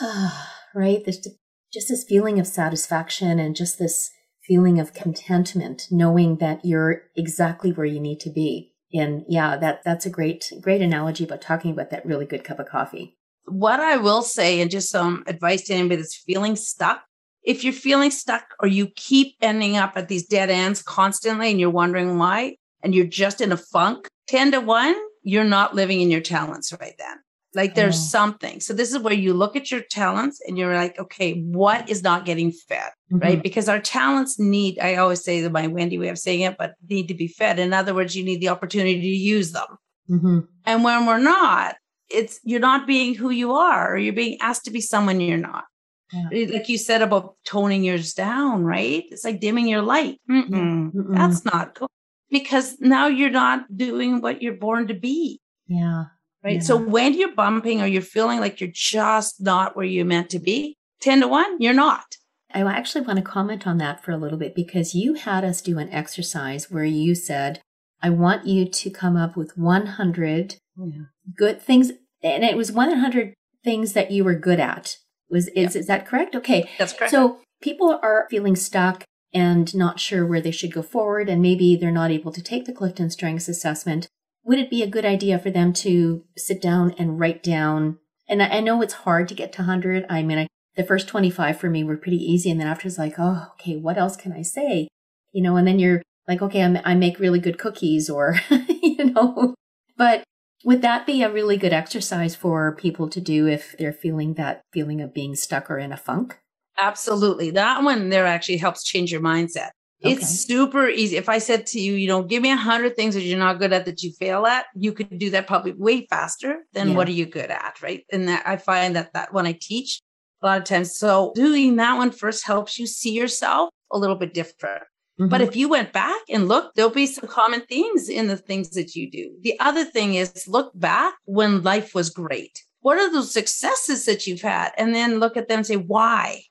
right, 0.74 1.04
this 1.04 1.26
just 1.72 1.88
this 1.88 2.04
feeling 2.04 2.38
of 2.38 2.46
satisfaction 2.46 3.38
and 3.38 3.56
just 3.56 3.78
this 3.78 4.10
feeling 4.42 4.78
of 4.78 4.94
contentment, 4.94 5.88
knowing 5.90 6.36
that 6.36 6.64
you're 6.64 7.02
exactly 7.16 7.72
where 7.72 7.86
you 7.86 7.98
need 7.98 8.20
to 8.20 8.30
be. 8.30 8.73
And 8.94 9.24
yeah, 9.28 9.56
that 9.56 9.82
that's 9.84 10.06
a 10.06 10.10
great 10.10 10.52
great 10.60 10.80
analogy 10.80 11.24
about 11.24 11.40
talking 11.42 11.72
about 11.72 11.90
that 11.90 12.06
really 12.06 12.26
good 12.26 12.44
cup 12.44 12.60
of 12.60 12.68
coffee. 12.68 13.16
what 13.46 13.80
I 13.80 13.96
will 13.96 14.22
say, 14.22 14.60
and 14.60 14.70
just 14.70 14.90
some 14.90 15.24
advice 15.26 15.64
to 15.64 15.74
anybody 15.74 15.96
that's 15.96 16.16
feeling 16.16 16.56
stuck, 16.56 17.02
if 17.42 17.62
you're 17.62 17.72
feeling 17.72 18.10
stuck 18.10 18.44
or 18.60 18.68
you 18.68 18.86
keep 18.96 19.36
ending 19.40 19.76
up 19.76 19.92
at 19.96 20.08
these 20.08 20.26
dead 20.26 20.50
ends 20.50 20.82
constantly 20.82 21.50
and 21.50 21.60
you're 21.60 21.70
wondering 21.70 22.18
why, 22.18 22.56
and 22.82 22.94
you're 22.94 23.06
just 23.06 23.40
in 23.40 23.52
a 23.52 23.56
funk, 23.56 24.08
10 24.28 24.52
to 24.52 24.60
1, 24.60 24.94
you're 25.22 25.44
not 25.44 25.74
living 25.74 26.00
in 26.00 26.10
your 26.10 26.20
talents 26.20 26.72
right 26.80 26.94
then. 26.98 27.16
Like 27.54 27.74
there's 27.74 27.96
Oh. 27.96 28.08
something. 28.18 28.60
So 28.60 28.74
this 28.74 28.92
is 28.92 28.98
where 28.98 29.14
you 29.14 29.32
look 29.32 29.54
at 29.56 29.70
your 29.70 29.82
talents 29.90 30.40
and 30.46 30.58
you're 30.58 30.74
like, 30.74 30.98
okay, 30.98 31.40
what 31.42 31.88
is 31.88 32.02
not 32.02 32.24
getting 32.24 32.50
fed? 32.50 32.90
Right. 33.10 33.42
Because 33.42 33.68
our 33.68 33.80
talents 33.80 34.38
need, 34.38 34.78
I 34.80 34.96
always 34.96 35.22
say 35.22 35.40
that 35.40 35.52
my 35.52 35.68
Wendy 35.68 35.98
way 35.98 36.08
of 36.08 36.18
saying 36.18 36.40
it, 36.40 36.56
but 36.58 36.74
need 36.88 37.08
to 37.08 37.14
be 37.14 37.28
fed. 37.28 37.58
In 37.58 37.72
other 37.72 37.94
words, 37.94 38.16
you 38.16 38.24
need 38.24 38.40
the 38.40 38.48
opportunity 38.48 39.00
to 39.00 39.06
use 39.06 39.52
them. 39.52 39.66
Mm-hmm. 40.10 40.38
And 40.66 40.84
when 40.84 41.06
we're 41.06 41.18
not, 41.18 41.76
it's 42.10 42.40
you're 42.44 42.60
not 42.60 42.86
being 42.86 43.14
who 43.14 43.30
you 43.30 43.52
are 43.52 43.94
or 43.94 43.98
you're 43.98 44.12
being 44.12 44.38
asked 44.40 44.64
to 44.64 44.70
be 44.70 44.80
someone 44.80 45.20
you're 45.20 45.38
not. 45.38 45.64
Yeah. 46.12 46.46
Like 46.52 46.68
you 46.68 46.78
said 46.78 47.02
about 47.02 47.36
toning 47.44 47.82
yours 47.82 48.14
down, 48.14 48.62
right? 48.64 49.04
It's 49.10 49.24
like 49.24 49.40
dimming 49.40 49.66
your 49.66 49.82
light. 49.82 50.20
Mm-mm. 50.30 50.92
Mm-mm. 50.92 51.14
That's 51.14 51.44
not 51.44 51.74
cool 51.74 51.90
because 52.30 52.76
now 52.80 53.06
you're 53.06 53.30
not 53.30 53.64
doing 53.74 54.20
what 54.20 54.42
you're 54.42 54.54
born 54.56 54.86
to 54.88 54.94
be. 54.94 55.40
Yeah. 55.66 56.04
Right. 56.44 56.56
Yeah. 56.56 56.60
So 56.60 56.76
when 56.76 57.14
you're 57.14 57.34
bumping 57.34 57.80
or 57.80 57.86
you're 57.86 58.02
feeling 58.02 58.38
like 58.38 58.60
you're 58.60 58.70
just 58.72 59.40
not 59.40 59.74
where 59.74 59.86
you're 59.86 60.04
meant 60.04 60.28
to 60.30 60.38
be, 60.38 60.76
10 61.00 61.22
to 61.22 61.28
1, 61.28 61.60
you're 61.60 61.72
not. 61.72 62.16
I 62.52 62.60
actually 62.60 63.00
want 63.00 63.18
to 63.18 63.24
comment 63.24 63.66
on 63.66 63.78
that 63.78 64.04
for 64.04 64.12
a 64.12 64.16
little 64.16 64.38
bit 64.38 64.54
because 64.54 64.94
you 64.94 65.14
had 65.14 65.42
us 65.42 65.60
do 65.60 65.78
an 65.78 65.90
exercise 65.90 66.70
where 66.70 66.84
you 66.84 67.14
said, 67.14 67.60
I 68.00 68.10
want 68.10 68.46
you 68.46 68.66
to 68.66 68.90
come 68.90 69.16
up 69.16 69.36
with 69.36 69.56
100 69.56 70.56
yeah. 70.76 70.92
good 71.36 71.60
things. 71.60 71.92
And 72.22 72.44
it 72.44 72.56
was 72.56 72.70
100 72.70 73.34
things 73.64 73.94
that 73.94 74.10
you 74.10 74.22
were 74.22 74.34
good 74.34 74.60
at. 74.60 74.98
Was 75.30 75.48
is, 75.48 75.74
yeah. 75.74 75.80
is 75.80 75.86
that 75.86 76.06
correct? 76.06 76.36
Okay. 76.36 76.70
That's 76.78 76.92
correct. 76.92 77.10
So 77.10 77.38
people 77.62 77.98
are 78.02 78.28
feeling 78.30 78.54
stuck 78.54 79.04
and 79.32 79.74
not 79.74 79.98
sure 79.98 80.24
where 80.24 80.40
they 80.40 80.52
should 80.52 80.72
go 80.72 80.82
forward, 80.82 81.28
and 81.28 81.42
maybe 81.42 81.74
they're 81.74 81.90
not 81.90 82.12
able 82.12 82.30
to 82.30 82.42
take 82.42 82.66
the 82.66 82.72
Clifton 82.72 83.10
Strengths 83.10 83.48
assessment. 83.48 84.06
Would 84.44 84.58
it 84.58 84.70
be 84.70 84.82
a 84.82 84.88
good 84.88 85.04
idea 85.04 85.38
for 85.38 85.50
them 85.50 85.72
to 85.74 86.24
sit 86.36 86.60
down 86.60 86.94
and 86.98 87.18
write 87.18 87.42
down? 87.42 87.98
And 88.28 88.42
I, 88.42 88.60
know 88.60 88.82
it's 88.82 88.94
hard 88.94 89.28
to 89.28 89.34
get 89.34 89.52
to 89.54 89.62
100. 89.62 90.06
I 90.08 90.22
mean, 90.22 90.38
I, 90.38 90.46
the 90.76 90.84
first 90.84 91.08
25 91.08 91.58
for 91.58 91.70
me 91.70 91.84
were 91.84 91.96
pretty 91.96 92.18
easy. 92.18 92.50
And 92.50 92.60
then 92.60 92.66
after 92.66 92.88
it's 92.88 92.98
like, 92.98 93.14
oh, 93.18 93.48
okay, 93.54 93.76
what 93.76 93.98
else 93.98 94.16
can 94.16 94.32
I 94.32 94.42
say? 94.42 94.88
You 95.32 95.42
know, 95.42 95.56
and 95.56 95.66
then 95.66 95.78
you're 95.78 96.02
like, 96.28 96.42
okay, 96.42 96.62
I'm, 96.62 96.78
I 96.84 96.94
make 96.94 97.18
really 97.18 97.38
good 97.38 97.58
cookies 97.58 98.08
or, 98.08 98.36
you 98.50 99.12
know, 99.12 99.54
but 99.96 100.24
would 100.64 100.82
that 100.82 101.06
be 101.06 101.22
a 101.22 101.30
really 101.30 101.56
good 101.56 101.72
exercise 101.72 102.34
for 102.34 102.74
people 102.76 103.08
to 103.10 103.20
do 103.20 103.46
if 103.46 103.76
they're 103.78 103.92
feeling 103.92 104.34
that 104.34 104.62
feeling 104.72 105.00
of 105.00 105.12
being 105.12 105.34
stuck 105.34 105.70
or 105.70 105.78
in 105.78 105.92
a 105.92 105.96
funk? 105.96 106.38
Absolutely. 106.78 107.50
That 107.50 107.82
one 107.82 108.08
there 108.08 108.26
actually 108.26 108.56
helps 108.56 108.82
change 108.82 109.12
your 109.12 109.20
mindset. 109.20 109.70
Okay. 110.04 110.12
It's 110.12 110.28
super 110.28 110.88
easy. 110.88 111.16
If 111.16 111.28
I 111.28 111.38
said 111.38 111.66
to 111.68 111.80
you, 111.80 111.94
you 111.94 112.08
know, 112.08 112.22
give 112.22 112.42
me 112.42 112.50
a 112.50 112.56
hundred 112.56 112.94
things 112.94 113.14
that 113.14 113.22
you're 113.22 113.38
not 113.38 113.58
good 113.58 113.72
at 113.72 113.86
that 113.86 114.02
you 114.02 114.12
fail 114.12 114.46
at, 114.46 114.66
you 114.74 114.92
could 114.92 115.18
do 115.18 115.30
that 115.30 115.46
probably 115.46 115.72
way 115.72 116.06
faster 116.06 116.58
than 116.72 116.90
yeah. 116.90 116.96
what 116.96 117.08
are 117.08 117.12
you 117.12 117.26
good 117.26 117.50
at, 117.50 117.80
right? 117.82 118.04
And 118.12 118.28
that 118.28 118.46
I 118.46 118.56
find 118.56 118.94
that 118.96 119.12
that 119.14 119.32
when 119.32 119.46
I 119.46 119.58
teach 119.60 120.00
a 120.42 120.46
lot 120.46 120.58
of 120.58 120.64
times, 120.64 120.96
so 120.96 121.32
doing 121.34 121.76
that 121.76 121.96
one 121.96 122.10
first 122.10 122.46
helps 122.46 122.78
you 122.78 122.86
see 122.86 123.12
yourself 123.12 123.70
a 123.90 123.98
little 123.98 124.16
bit 124.16 124.34
different. 124.34 124.82
Mm-hmm. 125.18 125.28
But 125.28 125.40
if 125.40 125.54
you 125.54 125.68
went 125.68 125.92
back 125.92 126.20
and 126.28 126.48
looked, 126.48 126.76
there'll 126.76 126.90
be 126.90 127.06
some 127.06 127.28
common 127.28 127.60
themes 127.62 128.08
in 128.08 128.26
the 128.26 128.36
things 128.36 128.70
that 128.70 128.94
you 128.96 129.10
do. 129.10 129.30
The 129.42 129.58
other 129.60 129.84
thing 129.84 130.14
is 130.14 130.48
look 130.48 130.72
back 130.74 131.14
when 131.24 131.62
life 131.62 131.94
was 131.94 132.10
great. 132.10 132.62
What 132.80 132.98
are 132.98 133.10
those 133.10 133.32
successes 133.32 134.04
that 134.06 134.26
you've 134.26 134.42
had? 134.42 134.72
And 134.76 134.94
then 134.94 135.20
look 135.20 135.36
at 135.36 135.48
them 135.48 135.58
and 135.58 135.66
say, 135.66 135.76
why? 135.76 136.42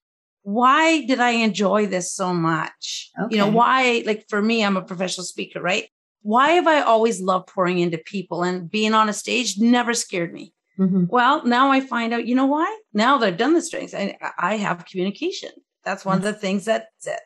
Why 0.43 1.06
did 1.06 1.19
I 1.19 1.32
enjoy 1.32 1.88
this 1.88 2.13
so 2.13 2.34
much? 2.34 3.10
Okay. 3.19 3.36
You 3.36 3.41
know, 3.41 3.49
why, 3.49 4.03
like 4.06 4.25
for 4.29 4.41
me, 4.41 4.63
I'm 4.63 4.77
a 4.77 4.82
professional 4.82 5.25
speaker, 5.25 5.62
right? 5.62 5.89
Why 6.21 6.51
have 6.51 6.67
I 6.67 6.82
always 6.82 7.21
loved 7.21 7.47
pouring 7.47 7.79
into 7.79 7.97
people 7.97 8.43
and 8.43 8.69
being 8.69 8.93
on 8.93 9.10
a 9.10 9.13
stage 9.13 9.58
never 9.58 9.93
scared 9.93 10.34
me? 10.34 10.53
Mm-hmm. 10.79 11.06
Well, 11.08 11.45
now 11.45 11.71
I 11.71 11.82
find 11.82 12.13
out, 12.13 12.27
you 12.27 12.36
know 12.36 12.45
why? 12.45 12.79
Now 12.93 13.17
that 13.17 13.27
I've 13.27 13.38
done 13.38 13.53
the 13.53 13.62
strengths, 13.62 13.93
I, 13.93 14.17
I 14.38 14.58
have 14.58 14.86
communication. 14.86 15.51
That's 15.84 16.06
one 16.06 16.21
yes. 16.21 16.27
of 16.27 16.34
the 16.34 16.39
things 16.39 16.65
that, 16.65 16.88
that 17.06 17.21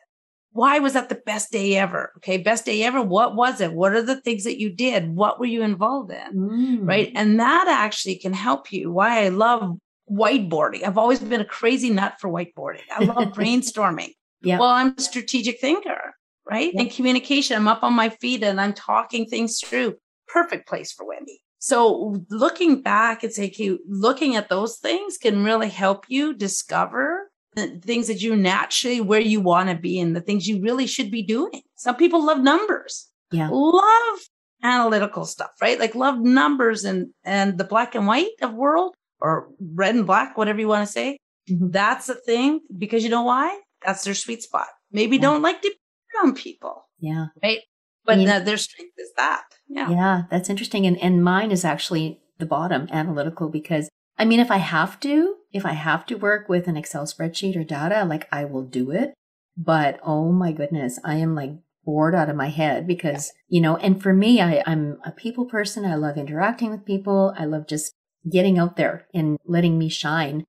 why 0.52 0.78
was 0.78 0.94
that 0.94 1.08
the 1.08 1.22
best 1.26 1.52
day 1.52 1.76
ever? 1.76 2.12
Okay, 2.16 2.38
best 2.38 2.64
day 2.64 2.82
ever. 2.82 3.00
What 3.00 3.36
was 3.36 3.60
it? 3.60 3.72
What 3.72 3.94
are 3.94 4.02
the 4.02 4.20
things 4.20 4.44
that 4.44 4.58
you 4.58 4.70
did? 4.70 5.14
What 5.14 5.38
were 5.38 5.46
you 5.46 5.62
involved 5.62 6.10
in? 6.10 6.36
Mm. 6.36 6.88
Right. 6.88 7.12
And 7.14 7.38
that 7.38 7.68
actually 7.68 8.16
can 8.16 8.32
help 8.32 8.72
you. 8.72 8.90
Why 8.90 9.24
I 9.24 9.28
love 9.28 9.78
whiteboarding. 10.10 10.84
I've 10.84 10.98
always 10.98 11.20
been 11.20 11.40
a 11.40 11.44
crazy 11.44 11.90
nut 11.90 12.14
for 12.20 12.30
whiteboarding. 12.30 12.82
I 12.90 13.04
love 13.04 13.16
brainstorming. 13.34 14.12
Yeah. 14.42 14.58
Well, 14.58 14.68
I'm 14.68 14.94
a 14.96 15.00
strategic 15.00 15.60
thinker, 15.60 16.14
right? 16.48 16.72
And 16.74 16.90
communication. 16.90 17.56
I'm 17.56 17.68
up 17.68 17.82
on 17.82 17.94
my 17.94 18.08
feet 18.08 18.42
and 18.42 18.60
I'm 18.60 18.72
talking 18.72 19.26
things 19.26 19.60
through. 19.60 19.96
Perfect 20.28 20.68
place 20.68 20.92
for 20.92 21.06
Wendy. 21.06 21.40
So 21.58 22.22
looking 22.30 22.82
back 22.82 23.24
and 23.24 23.32
say, 23.32 23.48
okay, 23.48 23.78
looking 23.88 24.36
at 24.36 24.48
those 24.48 24.78
things 24.78 25.18
can 25.18 25.42
really 25.42 25.68
help 25.68 26.04
you 26.08 26.34
discover 26.34 27.30
the 27.56 27.80
things 27.82 28.06
that 28.06 28.22
you 28.22 28.36
naturally 28.36 29.00
where 29.00 29.20
you 29.20 29.40
want 29.40 29.68
to 29.68 29.74
be 29.74 29.98
and 29.98 30.14
the 30.14 30.20
things 30.20 30.46
you 30.46 30.62
really 30.62 30.86
should 30.86 31.10
be 31.10 31.22
doing. 31.22 31.62
Some 31.74 31.96
people 31.96 32.24
love 32.24 32.38
numbers. 32.38 33.08
Yeah. 33.32 33.48
Love 33.50 34.18
analytical 34.62 35.24
stuff, 35.24 35.50
right? 35.60 35.78
Like 35.78 35.94
love 35.94 36.18
numbers 36.20 36.84
and 36.84 37.08
and 37.24 37.58
the 37.58 37.64
black 37.64 37.94
and 37.94 38.06
white 38.06 38.30
of 38.40 38.54
world 38.54 38.94
or 39.20 39.48
red 39.60 39.94
and 39.94 40.06
black, 40.06 40.36
whatever 40.36 40.60
you 40.60 40.68
want 40.68 40.86
to 40.86 40.92
say. 40.92 41.18
Mm-hmm. 41.50 41.70
That's 41.70 42.08
a 42.08 42.14
thing 42.14 42.60
because 42.76 43.04
you 43.04 43.10
know 43.10 43.22
why? 43.22 43.60
That's 43.84 44.04
their 44.04 44.14
sweet 44.14 44.42
spot. 44.42 44.66
Maybe 44.92 45.16
yeah. 45.16 45.22
don't 45.22 45.42
like 45.42 45.62
to 45.62 45.68
be 45.68 46.18
around 46.18 46.34
people. 46.34 46.88
Yeah. 46.98 47.26
Right. 47.42 47.60
But 48.04 48.24
their 48.44 48.56
strength 48.56 48.94
is 48.96 49.12
that. 49.16 49.42
Yeah. 49.68 49.90
Yeah. 49.90 50.22
That's 50.30 50.48
interesting. 50.48 50.86
And 50.86 50.98
and 50.98 51.22
mine 51.22 51.50
is 51.50 51.64
actually 51.64 52.20
the 52.38 52.46
bottom 52.46 52.88
analytical 52.90 53.48
because 53.48 53.88
I 54.18 54.24
mean, 54.24 54.40
if 54.40 54.50
I 54.50 54.56
have 54.56 54.98
to, 55.00 55.36
if 55.52 55.64
I 55.64 55.72
have 55.72 56.04
to 56.06 56.16
work 56.16 56.48
with 56.48 56.66
an 56.66 56.76
Excel 56.76 57.04
spreadsheet 57.04 57.56
or 57.56 57.64
data, 57.64 58.04
like 58.04 58.26
I 58.32 58.44
will 58.44 58.64
do 58.64 58.90
it. 58.90 59.14
But 59.56 60.00
oh 60.02 60.32
my 60.32 60.52
goodness, 60.52 60.98
I 61.04 61.16
am 61.16 61.34
like 61.34 61.52
bored 61.84 62.14
out 62.14 62.28
of 62.28 62.36
my 62.36 62.48
head 62.48 62.86
because, 62.86 63.32
you 63.48 63.60
know, 63.60 63.76
and 63.76 64.02
for 64.02 64.12
me, 64.12 64.40
I, 64.40 64.62
I'm 64.66 64.98
a 65.04 65.12
people 65.12 65.46
person. 65.46 65.84
I 65.84 65.94
love 65.94 66.16
interacting 66.16 66.70
with 66.70 66.84
people. 66.84 67.34
I 67.38 67.44
love 67.44 67.66
just 67.66 67.92
getting 68.30 68.58
out 68.58 68.76
there 68.76 69.06
and 69.14 69.38
letting 69.44 69.78
me 69.78 69.88
shine. 69.88 70.44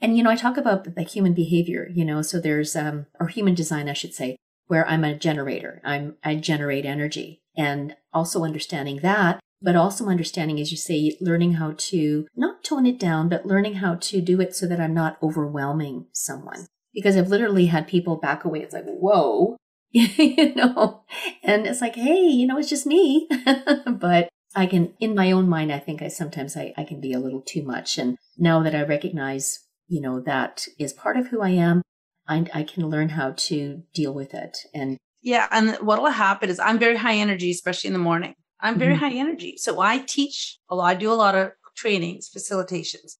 And, 0.00 0.16
you 0.16 0.22
know, 0.22 0.30
I 0.30 0.36
talk 0.36 0.56
about 0.56 0.94
the 0.94 1.02
human 1.02 1.34
behavior, 1.34 1.88
you 1.92 2.04
know, 2.04 2.22
so 2.22 2.40
there's, 2.40 2.74
um, 2.74 3.06
or 3.20 3.28
human 3.28 3.54
design, 3.54 3.88
I 3.88 3.92
should 3.92 4.14
say, 4.14 4.36
where 4.66 4.86
I'm 4.88 5.04
a 5.04 5.16
generator. 5.16 5.80
I'm, 5.84 6.16
I 6.24 6.36
generate 6.36 6.84
energy 6.84 7.42
and 7.56 7.94
also 8.12 8.44
understanding 8.44 9.00
that 9.02 9.40
but 9.62 9.76
also 9.76 10.08
understanding, 10.08 10.60
as 10.60 10.70
you 10.70 10.76
say, 10.76 11.16
learning 11.20 11.54
how 11.54 11.74
to 11.76 12.26
not 12.34 12.64
tone 12.64 12.84
it 12.84 12.98
down, 12.98 13.28
but 13.28 13.46
learning 13.46 13.74
how 13.74 13.94
to 13.94 14.20
do 14.20 14.40
it 14.40 14.54
so 14.54 14.66
that 14.66 14.80
I'm 14.80 14.94
not 14.94 15.18
overwhelming 15.22 16.06
someone. 16.12 16.66
Because 16.92 17.16
I've 17.16 17.28
literally 17.28 17.66
had 17.66 17.86
people 17.86 18.16
back 18.16 18.44
away. 18.44 18.60
It's 18.60 18.74
like, 18.74 18.84
whoa, 18.84 19.56
you 19.92 20.54
know, 20.54 21.04
and 21.42 21.66
it's 21.66 21.80
like, 21.80 21.94
hey, 21.94 22.22
you 22.22 22.46
know, 22.46 22.58
it's 22.58 22.68
just 22.68 22.86
me. 22.86 23.28
but 23.86 24.28
I 24.54 24.66
can, 24.66 24.94
in 25.00 25.14
my 25.14 25.32
own 25.32 25.48
mind, 25.48 25.72
I 25.72 25.78
think 25.78 26.02
I 26.02 26.08
sometimes 26.08 26.56
I, 26.56 26.74
I 26.76 26.84
can 26.84 27.00
be 27.00 27.12
a 27.12 27.18
little 27.18 27.42
too 27.42 27.62
much. 27.62 27.98
And 27.98 28.16
now 28.36 28.62
that 28.62 28.74
I 28.74 28.82
recognize, 28.82 29.60
you 29.88 30.00
know, 30.00 30.20
that 30.20 30.66
is 30.78 30.92
part 30.92 31.16
of 31.16 31.28
who 31.28 31.40
I 31.40 31.50
am, 31.50 31.82
I, 32.28 32.46
I 32.54 32.62
can 32.62 32.88
learn 32.88 33.10
how 33.10 33.32
to 33.32 33.82
deal 33.94 34.14
with 34.14 34.34
it. 34.34 34.58
And 34.74 34.98
yeah, 35.22 35.46
and 35.50 35.76
what 35.76 36.02
will 36.02 36.10
happen 36.10 36.50
is 36.50 36.58
I'm 36.58 36.78
very 36.78 36.96
high 36.96 37.16
energy, 37.16 37.50
especially 37.50 37.88
in 37.88 37.94
the 37.94 37.98
morning. 37.98 38.34
I'm 38.60 38.78
very 38.78 38.94
mm-hmm. 38.94 39.04
high 39.04 39.14
energy. 39.14 39.56
So 39.56 39.80
I 39.80 39.98
teach 39.98 40.58
a 40.68 40.74
lot. 40.74 40.86
I 40.86 40.94
do 40.94 41.12
a 41.12 41.14
lot 41.14 41.34
of 41.34 41.52
trainings, 41.76 42.30
facilitations. 42.30 43.16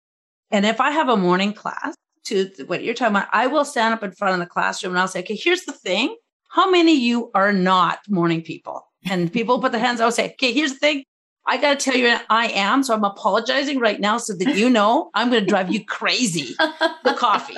And 0.50 0.66
if 0.66 0.80
I 0.80 0.90
have 0.90 1.08
a 1.08 1.16
morning 1.16 1.52
class 1.52 1.94
to 2.24 2.50
what 2.66 2.84
you're 2.84 2.94
talking 2.94 3.16
about, 3.16 3.28
I 3.32 3.46
will 3.46 3.64
stand 3.64 3.94
up 3.94 4.02
in 4.02 4.12
front 4.12 4.34
of 4.34 4.40
the 4.40 4.46
classroom 4.46 4.92
and 4.92 5.00
I'll 5.00 5.08
say, 5.08 5.20
okay, 5.20 5.34
here's 5.34 5.64
the 5.64 5.72
thing. 5.72 6.16
How 6.50 6.70
many 6.70 6.92
of 6.92 7.02
you 7.02 7.30
are 7.34 7.52
not 7.52 8.00
morning 8.08 8.42
people? 8.42 8.82
And 9.08 9.32
people 9.32 9.60
put 9.60 9.72
their 9.72 9.80
hands, 9.80 10.00
I'll 10.00 10.12
say, 10.12 10.32
okay, 10.32 10.52
here's 10.52 10.74
the 10.74 10.78
thing. 10.78 11.04
I 11.46 11.60
got 11.60 11.78
to 11.78 11.84
tell 11.84 11.98
you, 11.98 12.16
I 12.30 12.48
am. 12.48 12.82
So 12.82 12.94
I'm 12.94 13.04
apologizing 13.04 13.78
right 13.78 14.00
now 14.00 14.18
so 14.18 14.34
that 14.34 14.56
you 14.56 14.70
know 14.70 15.10
I'm 15.14 15.30
going 15.30 15.42
to 15.42 15.48
drive 15.48 15.72
you 15.72 15.84
crazy, 15.84 16.54
the 16.58 17.14
coffee. 17.16 17.56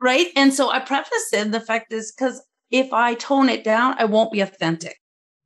Right. 0.00 0.28
And 0.34 0.52
so 0.52 0.70
I 0.70 0.80
preface 0.80 1.32
it. 1.32 1.52
The 1.52 1.60
fact 1.60 1.92
is, 1.92 2.12
because 2.12 2.42
if 2.70 2.92
I 2.92 3.14
tone 3.14 3.48
it 3.48 3.64
down, 3.64 3.94
I 3.98 4.04
won't 4.06 4.32
be 4.32 4.40
authentic. 4.40 4.96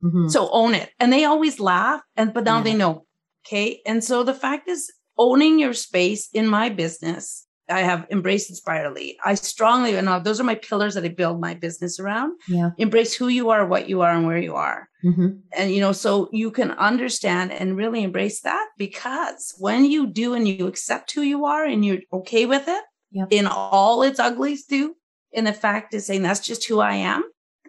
Mm-hmm. 0.03 0.29
So 0.29 0.49
own 0.51 0.73
it. 0.73 0.91
And 0.99 1.11
they 1.11 1.25
always 1.25 1.59
laugh. 1.59 2.01
And 2.15 2.33
but 2.33 2.43
now 2.43 2.57
yeah. 2.57 2.63
they 2.63 2.73
know. 2.75 3.05
Okay. 3.45 3.81
And 3.85 4.03
so 4.03 4.23
the 4.23 4.33
fact 4.33 4.67
is 4.67 4.91
owning 5.17 5.59
your 5.59 5.73
space 5.73 6.29
in 6.33 6.47
my 6.47 6.69
business. 6.69 7.44
I 7.69 7.81
have 7.81 8.05
embraced 8.11 8.49
inspire 8.49 8.91
lead. 8.91 9.17
I 9.25 9.35
strongly 9.35 9.95
and 9.95 10.07
those 10.23 10.39
are 10.39 10.43
my 10.43 10.55
pillars 10.55 10.93
that 10.93 11.03
I 11.03 11.09
build 11.09 11.39
my 11.39 11.53
business 11.53 11.99
around. 11.99 12.39
Yeah. 12.47 12.71
Embrace 12.77 13.15
who 13.15 13.27
you 13.27 13.49
are, 13.49 13.65
what 13.65 13.89
you 13.89 14.01
are, 14.01 14.11
and 14.11 14.27
where 14.27 14.37
you 14.37 14.55
are. 14.55 14.87
Mm-hmm. 15.03 15.27
And 15.53 15.71
you 15.71 15.81
know, 15.81 15.91
so 15.91 16.29
you 16.31 16.51
can 16.51 16.71
understand 16.71 17.51
and 17.51 17.77
really 17.77 18.03
embrace 18.03 18.41
that 18.41 18.67
because 18.77 19.55
when 19.59 19.85
you 19.85 20.07
do 20.07 20.33
and 20.33 20.47
you 20.47 20.67
accept 20.67 21.11
who 21.11 21.21
you 21.21 21.45
are 21.45 21.65
and 21.65 21.83
you're 21.83 21.99
okay 22.13 22.45
with 22.45 22.67
it 22.67 22.83
yep. 23.11 23.27
in 23.31 23.47
all 23.47 24.03
its 24.03 24.19
uglies 24.19 24.65
too, 24.65 24.95
and 25.33 25.45
the 25.45 25.53
fact 25.53 25.93
is 25.93 26.05
saying 26.05 26.21
that's 26.21 26.39
just 26.39 26.65
who 26.67 26.79
I 26.79 26.95
am, 26.95 27.23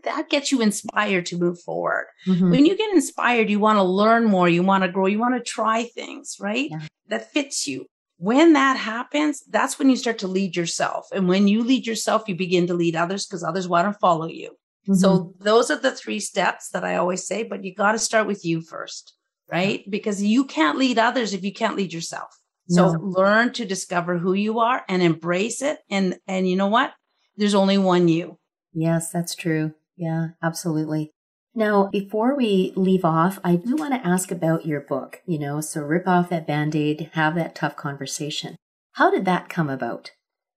that 0.04 0.30
gets 0.30 0.52
you 0.52 0.62
inspired 0.62 1.26
to 1.26 1.38
move 1.38 1.60
forward. 1.60 2.06
Mm-hmm. 2.26 2.50
When 2.50 2.66
you 2.66 2.76
get 2.76 2.92
inspired, 2.92 3.50
you 3.50 3.58
want 3.58 3.76
to 3.78 3.82
learn 3.82 4.24
more, 4.24 4.48
you 4.48 4.62
want 4.62 4.84
to 4.84 4.90
grow, 4.90 5.06
you 5.06 5.18
want 5.18 5.34
to 5.36 5.42
try 5.42 5.84
things, 5.84 6.36
right? 6.40 6.70
Yeah. 6.70 6.80
That 7.08 7.32
fits 7.32 7.66
you. 7.66 7.86
When 8.18 8.54
that 8.54 8.76
happens, 8.76 9.42
that's 9.50 9.78
when 9.78 9.90
you 9.90 9.96
start 9.96 10.18
to 10.18 10.28
lead 10.28 10.56
yourself. 10.56 11.06
And 11.12 11.28
when 11.28 11.48
you 11.48 11.62
lead 11.62 11.86
yourself, 11.86 12.28
you 12.28 12.34
begin 12.34 12.66
to 12.68 12.74
lead 12.74 12.96
others 12.96 13.26
because 13.26 13.44
others 13.44 13.68
want 13.68 13.92
to 13.92 13.98
follow 13.98 14.26
you. 14.26 14.50
Mm-hmm. 14.88 14.94
So 14.94 15.34
those 15.38 15.70
are 15.70 15.78
the 15.78 15.92
three 15.92 16.20
steps 16.20 16.70
that 16.70 16.84
I 16.84 16.96
always 16.96 17.26
say, 17.26 17.42
but 17.42 17.64
you 17.64 17.74
got 17.74 17.92
to 17.92 17.98
start 17.98 18.26
with 18.26 18.44
you 18.44 18.62
first, 18.62 19.14
right? 19.50 19.84
Because 19.90 20.22
you 20.22 20.44
can't 20.44 20.78
lead 20.78 20.98
others 20.98 21.34
if 21.34 21.44
you 21.44 21.52
can't 21.52 21.76
lead 21.76 21.92
yourself. 21.92 22.28
So 22.68 22.92
No. 22.92 23.00
learn 23.00 23.52
to 23.54 23.64
discover 23.64 24.18
who 24.18 24.32
you 24.32 24.60
are 24.60 24.82
and 24.88 25.02
embrace 25.02 25.60
it. 25.60 25.78
And, 25.90 26.16
and 26.26 26.48
you 26.48 26.56
know 26.56 26.68
what? 26.68 26.92
There's 27.36 27.54
only 27.54 27.78
one 27.78 28.08
you. 28.08 28.38
Yes, 28.72 29.12
that's 29.12 29.34
true. 29.34 29.74
Yeah, 29.96 30.28
absolutely. 30.42 31.12
Now, 31.56 31.88
before 31.90 32.36
we 32.36 32.72
leave 32.76 33.04
off, 33.04 33.38
I 33.42 33.56
do 33.56 33.76
want 33.76 33.94
to 33.94 34.06
ask 34.06 34.30
about 34.30 34.66
your 34.66 34.80
book, 34.82 35.22
you 35.24 35.38
know, 35.38 35.62
so 35.62 35.80
rip 35.80 36.06
off 36.06 36.28
that 36.28 36.46
band 36.46 36.76
aid, 36.76 37.10
have 37.14 37.34
that 37.34 37.54
tough 37.54 37.76
conversation. 37.76 38.56
How 38.92 39.10
did 39.10 39.24
that 39.24 39.48
come 39.48 39.70
about? 39.70 40.10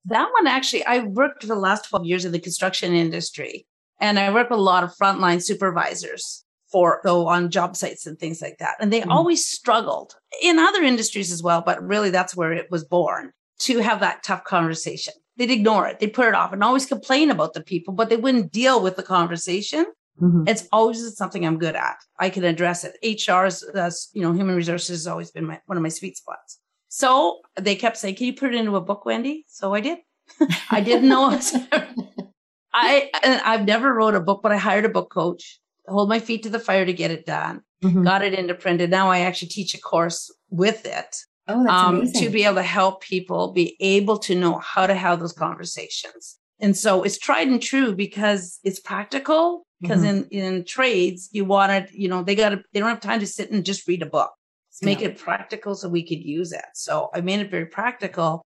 That 0.05 0.29
one 0.33 0.45
actually, 0.45 0.85
I 0.85 0.99
worked 0.99 1.41
for 1.41 1.47
the 1.47 1.55
last 1.55 1.88
12 1.89 2.05
years 2.05 2.25
in 2.25 2.33
the 2.33 2.39
construction 2.39 2.93
industry 2.93 3.65
and 4.01 4.19
I 4.19 4.33
work 4.33 4.49
with 4.49 4.59
a 4.59 4.62
lot 4.62 4.83
of 4.83 4.93
frontline 5.01 5.41
supervisors 5.41 6.43
for 6.69 6.99
so 7.05 7.27
on 7.27 7.49
job 7.49 7.77
sites 7.77 8.05
and 8.05 8.19
things 8.19 8.41
like 8.41 8.57
that. 8.59 8.75
And 8.81 8.91
they 8.91 9.01
Mhm. 9.01 9.09
always 9.12 9.45
struggled 9.45 10.15
in 10.41 10.59
other 10.59 10.83
industries 10.83 11.31
as 11.31 11.41
well, 11.41 11.62
but 11.62 11.81
really 11.81 12.09
that's 12.09 12.35
where 12.35 12.51
it 12.51 12.69
was 12.69 12.83
born 12.83 13.31
to 13.59 13.79
have 13.79 14.01
that 14.01 14.23
tough 14.23 14.43
conversation. 14.43 15.13
They'd 15.38 15.49
ignore 15.51 15.88
it, 15.88 15.99
they'd 15.99 16.13
put 16.13 16.27
it 16.27 16.35
off 16.35 16.51
and 16.51 16.62
always 16.63 16.85
complain 16.85 17.31
about 17.31 17.53
the 17.53 17.63
people, 17.63 17.93
but 17.93 18.09
they 18.09 18.17
wouldn't 18.17 18.51
deal 18.51 18.81
with 18.81 18.97
the 18.97 19.03
conversation. 19.03 19.85
It's 20.47 20.67
always 20.71 21.15
something 21.17 21.45
I'm 21.45 21.58
good 21.58 21.75
at. 21.75 21.97
I 22.19 22.29
can 22.29 22.43
address 22.43 22.84
it. 22.84 22.93
HR 23.03 23.45
is, 23.45 23.63
uh, 23.63 23.91
you 24.13 24.21
know, 24.21 24.34
human 24.34 24.55
resources 24.55 24.89
has 24.89 25.08
always 25.08 25.32
been 25.32 25.45
my, 25.45 25.60
one 25.65 25.77
of 25.77 25.84
my 25.84 25.89
sweet 25.89 26.17
spots. 26.17 26.60
So 26.89 27.39
they 27.60 27.75
kept 27.75 27.97
saying, 27.97 28.15
"Can 28.15 28.25
you 28.27 28.34
put 28.34 28.53
it 28.53 28.58
into 28.58 28.75
a 28.75 28.82
book, 28.82 29.05
Wendy?" 29.05 29.45
So 29.47 29.73
I 29.73 29.82
did. 29.82 29.99
I 30.71 30.82
didn't 30.82 31.10
know. 31.10 31.39
I 32.73 33.10
and 33.23 33.41
I've 33.41 33.65
never 33.65 33.93
wrote 33.93 34.15
a 34.15 34.19
book, 34.19 34.41
but 34.43 34.51
I 34.51 34.58
hired 34.58 34.86
a 34.86 34.89
book 34.89 35.12
coach, 35.12 35.60
to 35.86 35.93
hold 35.93 36.10
my 36.10 36.19
feet 36.19 36.43
to 36.43 36.49
the 36.49 36.60
fire 36.60 36.86
to 36.86 36.93
get 36.93 37.12
it 37.12 37.25
done. 37.25 37.62
Mhm. 37.84 38.03
Got 38.03 38.23
it 38.23 38.34
into 38.34 38.53
print, 38.55 38.82
and 38.82 38.91
now 38.91 39.10
I 39.10 39.19
actually 39.21 39.47
teach 39.49 39.73
a 39.73 39.79
course 39.79 40.32
with 40.49 40.86
it 40.86 41.15
Oh, 41.47 41.63
that's 41.63 41.82
um, 41.82 41.95
amazing. 42.01 42.21
to 42.23 42.29
be 42.29 42.43
able 42.43 42.55
to 42.55 42.63
help 42.63 43.01
people 43.01 43.53
be 43.53 43.75
able 43.79 44.17
to 44.19 44.36
know 44.36 44.60
how 44.60 44.86
to 44.86 44.93
have 44.93 45.19
those 45.19 45.34
conversations. 45.34 46.38
And 46.60 46.75
so 46.75 47.03
it's 47.03 47.17
tried 47.17 47.47
and 47.47 47.62
true 47.62 47.95
because 47.95 48.60
it's 48.63 48.79
practical. 48.79 49.65
Because 49.81 50.03
Mhm. 50.03 50.09
in 50.09 50.23
in 50.41 50.65
trades, 50.65 51.29
you 51.31 51.45
want 51.45 51.71
it, 51.71 51.91
you 51.93 52.09
know, 52.09 52.23
they 52.23 52.35
got 52.35 52.49
to 52.49 52.61
they 52.73 52.79
don't 52.79 52.89
have 52.89 52.99
time 52.99 53.19
to 53.21 53.27
sit 53.27 53.51
and 53.51 53.63
just 53.65 53.87
read 53.87 54.01
a 54.01 54.05
book. 54.05 54.31
Let's 54.69 54.83
make 54.83 55.01
Yeah. 55.01 55.07
it 55.09 55.17
practical 55.17 55.75
so 55.75 55.87
we 55.89 56.03
could 56.07 56.23
use 56.23 56.51
it. 56.51 56.65
So 56.73 57.09
I 57.13 57.21
made 57.21 57.39
it 57.39 57.49
very 57.51 57.65
practical. 57.65 58.41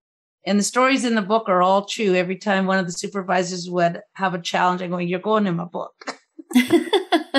And 0.46 0.58
the 0.58 0.62
stories 0.64 1.04
in 1.04 1.14
the 1.14 1.22
book 1.22 1.48
are 1.48 1.62
all 1.62 1.86
true. 1.86 2.14
Every 2.14 2.36
time 2.36 2.66
one 2.66 2.78
of 2.78 2.86
the 2.86 2.92
supervisors 2.92 3.68
would 3.70 4.00
have 4.14 4.34
a 4.34 4.40
challenge, 4.40 4.82
I'm 4.82 4.90
going, 4.90 5.08
"You're 5.08 5.18
going 5.20 5.46
in 5.46 5.56
my 5.56 5.64
book." 5.64 5.92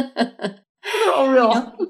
They're 0.03 1.13
all 1.15 1.29
real. 1.29 1.47
You 1.49 1.53
know, 1.53 1.87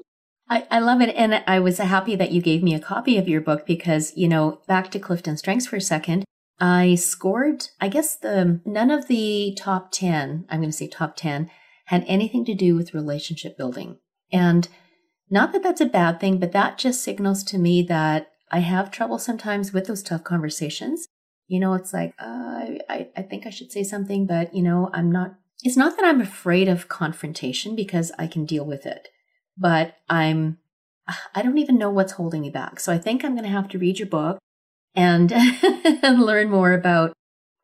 I, 0.48 0.66
I 0.70 0.78
love 0.78 1.00
it. 1.00 1.14
And 1.16 1.42
I 1.46 1.58
was 1.58 1.78
happy 1.78 2.16
that 2.16 2.30
you 2.32 2.40
gave 2.40 2.62
me 2.62 2.74
a 2.74 2.80
copy 2.80 3.16
of 3.18 3.28
your 3.28 3.40
book 3.40 3.66
because, 3.66 4.12
you 4.16 4.28
know, 4.28 4.60
back 4.66 4.90
to 4.92 4.98
Clifton 4.98 5.36
Strengths 5.36 5.66
for 5.66 5.76
a 5.76 5.80
second, 5.80 6.24
I 6.60 6.94
scored, 6.94 7.68
I 7.80 7.88
guess 7.88 8.16
the, 8.16 8.60
none 8.64 8.90
of 8.90 9.08
the 9.08 9.56
top 9.58 9.90
10, 9.92 10.46
I'm 10.48 10.60
going 10.60 10.70
to 10.70 10.76
say 10.76 10.86
top 10.88 11.16
10, 11.16 11.50
had 11.86 12.04
anything 12.06 12.44
to 12.44 12.54
do 12.54 12.76
with 12.76 12.94
relationship 12.94 13.56
building. 13.56 13.98
And 14.32 14.68
not 15.28 15.52
that 15.52 15.62
that's 15.62 15.80
a 15.80 15.86
bad 15.86 16.20
thing, 16.20 16.38
but 16.38 16.52
that 16.52 16.78
just 16.78 17.02
signals 17.02 17.42
to 17.44 17.58
me 17.58 17.82
that 17.82 18.28
I 18.50 18.60
have 18.60 18.90
trouble 18.90 19.18
sometimes 19.18 19.72
with 19.72 19.86
those 19.86 20.02
tough 20.02 20.24
conversations. 20.24 21.06
You 21.48 21.60
know, 21.60 21.74
it's 21.74 21.92
like, 21.92 22.14
uh, 22.20 22.78
I, 22.88 23.08
I 23.16 23.22
think 23.22 23.46
I 23.46 23.50
should 23.50 23.72
say 23.72 23.82
something, 23.82 24.26
but, 24.26 24.54
you 24.54 24.62
know, 24.62 24.90
I'm 24.92 25.10
not, 25.10 25.34
it's 25.62 25.76
not 25.76 25.96
that 25.96 26.04
I'm 26.04 26.20
afraid 26.20 26.68
of 26.68 26.88
confrontation 26.88 27.74
because 27.74 28.12
I 28.18 28.26
can 28.26 28.44
deal 28.44 28.64
with 28.64 28.86
it 28.86 29.08
but 29.56 29.94
I'm 30.08 30.58
I 31.34 31.42
don't 31.42 31.58
even 31.58 31.78
know 31.78 31.90
what's 31.90 32.12
holding 32.12 32.42
me 32.42 32.50
back. 32.50 32.80
So 32.80 32.92
I 32.92 32.98
think 32.98 33.24
I'm 33.24 33.34
going 33.34 33.44
to 33.44 33.50
have 33.50 33.68
to 33.68 33.78
read 33.78 33.98
your 33.98 34.08
book 34.08 34.38
and 34.94 35.32
and 36.02 36.22
learn 36.22 36.50
more 36.50 36.72
about 36.72 37.12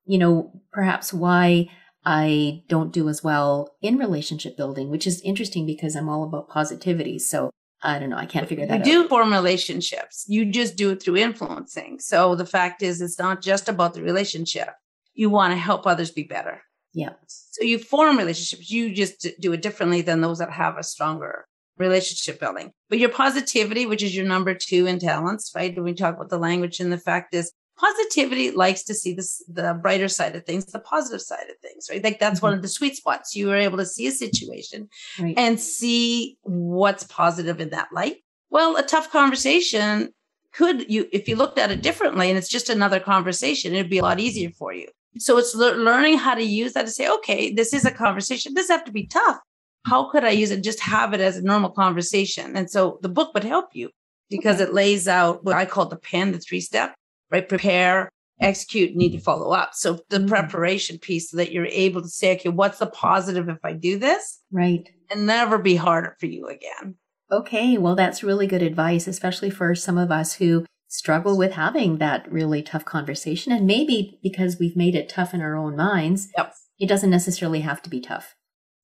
you 0.05 0.19
know 0.19 0.53
perhaps 0.73 1.13
why 1.13 1.69
I 2.05 2.63
don't 2.69 2.93
do 2.93 3.09
as 3.09 3.23
well 3.23 3.75
in 3.81 3.97
relationship 3.97 4.57
building, 4.57 4.91
which 4.91 5.07
is 5.07 5.21
interesting 5.21 5.67
because 5.67 5.95
I'm 5.95 6.09
all 6.09 6.25
about 6.25 6.49
positivity. 6.49 7.19
So 7.19 7.51
I 7.83 7.99
don't 7.99 8.11
know, 8.11 8.17
I 8.17 8.27
can't 8.27 8.49
figure 8.49 8.65
You 8.65 8.69
that 8.69 8.81
out. 8.81 8.87
You 8.87 9.03
do 9.03 9.09
form 9.09 9.33
relationships. 9.33 10.25
You 10.29 10.45
just 10.47 10.77
do 10.77 10.91
it 10.91 11.03
through 11.03 11.17
influencing. 11.17 11.99
So 12.01 12.35
the 12.35 12.47
fact 12.47 12.83
is, 12.83 13.01
it's 13.01 13.19
not 13.19 13.43
just 13.43 13.69
about 13.69 13.95
the 13.95 14.03
relationship. 14.03 14.71
You 15.15 15.31
want 15.31 15.53
to 15.53 15.57
help 15.57 15.87
others 15.87 16.11
be 16.11 16.23
better. 16.23 16.63
Yeah. 16.95 17.11
So 17.27 17.65
you 17.65 17.79
form 17.79 18.19
relationships. 18.19 18.71
You 18.71 18.95
just 18.95 19.27
do 19.41 19.53
it 19.53 19.63
differently 19.63 20.03
than 20.03 20.21
those 20.21 20.39
that 20.39 20.51
have 20.51 20.79
a 20.79 20.83
stronger 20.83 21.47
relationship 21.79 22.39
building. 22.39 22.73
But 22.89 22.99
your 22.99 23.09
positivity, 23.09 23.87
which 23.87 24.03
is 24.03 24.15
your 24.15 24.27
number 24.27 24.55
two 24.55 24.87
in 24.87 24.99
talents, 24.99 25.53
right? 25.55 25.75
When 25.75 25.85
we 25.85 25.95
talk 25.95 26.15
about 26.15 26.29
the 26.29 26.39
language 26.39 26.81
and 26.81 26.93
the 26.93 26.99
fact 26.99 27.35
is 27.35 27.53
positivity 27.83 28.51
likes 28.53 28.83
to 28.85 28.95
see 28.95 29.13
this, 29.13 29.43
the 29.49 29.79
brighter 29.83 30.09
side 30.09 30.37
of 30.37 30.45
things, 30.45 30.67
the 30.67 30.79
positive 30.79 31.21
side 31.21 31.49
of 31.51 31.57
things, 31.61 31.89
right? 31.91 32.03
Like 32.03 32.21
that's 32.21 32.41
one 32.41 32.53
mm-hmm. 32.53 32.59
of 32.59 32.63
the 32.63 32.69
sweet 32.69 32.97
spots. 32.97 33.35
You 33.35 33.51
are 33.51 33.57
able 33.57 33.79
to 33.79 33.87
see 33.87 34.07
a 34.07 34.13
situation 34.13 34.89
Right. 35.19 35.35
and 35.37 35.61
see 35.61 36.39
what's 36.43 37.05
positive 37.05 37.61
in 37.61 37.71
that 37.71 37.89
light. 37.93 38.19
Well, 38.51 38.77
a 38.77 38.83
tough 38.83 39.11
conversation 39.11 40.11
could 40.53 40.91
you, 40.91 41.09
if 41.13 41.29
you 41.29 41.37
looked 41.37 41.59
at 41.59 41.71
it 41.71 41.83
differently 41.83 42.29
and 42.29 42.39
it's 42.39 42.49
just 42.49 42.69
another 42.69 43.01
conversation, 43.01 43.73
it'd 43.73 43.91
be 43.91 43.99
a 43.99 44.03
lot 44.03 44.21
easier 44.21 44.51
for 44.51 44.73
you. 44.73 44.87
So 45.19 45.39
it's 45.39 45.55
lear- 45.55 45.77
learning 45.77 46.19
how 46.19 46.35
to 46.35 46.43
use 46.43 46.75
that 46.75 46.87
to 46.87 46.93
say, 46.93 47.09
okay, 47.09 47.53
this 47.53 47.73
is 47.73 47.85
a 47.85 47.91
conversation. 47.91 48.55
This 48.55 48.69
have 48.69 48.85
to 48.85 48.93
be 48.93 49.07
tough. 49.07 49.39
How 49.87 50.11
could 50.11 50.25
I 50.25 50.31
use 50.31 50.51
it? 50.51 50.63
Just 50.63 50.81
have 50.81 51.15
it 51.15 51.21
as 51.21 51.39
a 51.39 51.43
normal 51.43 51.71
conversation. 51.71 52.55
And 52.57 52.71
so 52.71 52.99
the 53.03 53.09
book 53.09 53.33
would 53.35 53.45
help 53.45 53.71
you 53.73 53.91
because 54.31 54.61
it 54.61 54.73
lays 54.73 55.09
out 55.09 55.43
what 55.45 55.57
I 55.57 55.65
call 55.65 55.87
the 55.87 55.97
pen, 55.97 56.33
the 56.33 56.39
three 56.39 56.61
step, 56.61 56.95
right? 57.33 57.49
Prepare, 57.49 58.09
execute, 58.41 58.95
need 58.95 59.13
to 59.13 59.19
follow 59.21 59.53
up. 59.53 59.71
So 59.75 60.01
the 60.11 60.19
Mhm. 60.19 60.29
preparation 60.29 60.99
piece 60.99 61.31
so 61.31 61.37
that 61.39 61.53
you're 61.53 61.67
able 61.67 62.03
to 62.03 62.09
say, 62.09 62.35
okay, 62.37 62.49
what's 62.51 62.79
the 62.79 62.87
positive 62.87 63.49
if 63.49 63.59
I 63.65 63.73
do 63.73 63.99
this? 63.99 64.41
Right. 64.51 64.89
and 65.11 65.27
never 65.27 65.59
be 65.59 65.77
harder 65.77 66.17
for 66.19 66.25
you 66.27 66.47
again. 66.47 66.95
Okay, 67.31 67.77
well, 67.77 67.95
that's 67.95 68.23
really 68.23 68.47
good 68.47 68.63
advice, 68.63 69.07
especially 69.07 69.51
for 69.51 69.75
some 69.75 69.99
of 69.99 70.11
us 70.11 70.35
who 70.35 70.65
struggle 70.89 71.37
with 71.37 71.53
having 71.53 71.99
that 71.99 72.31
really 72.33 72.63
tough 72.63 72.85
conversation. 72.87 73.53
And 73.53 73.67
maybe 73.67 74.19
because 74.23 74.59
we've 74.59 74.75
made 74.77 74.95
it 74.95 75.09
tough 75.11 75.35
in 75.35 75.43
our 75.43 75.55
own 75.57 75.77
minds, 75.77 76.29
Yep. 76.39 76.55
it 76.79 76.89
doesn't 76.89 77.11
necessarily 77.11 77.61
have 77.61 77.83
to 77.83 77.91
be 77.91 78.01
tough. 78.01 78.35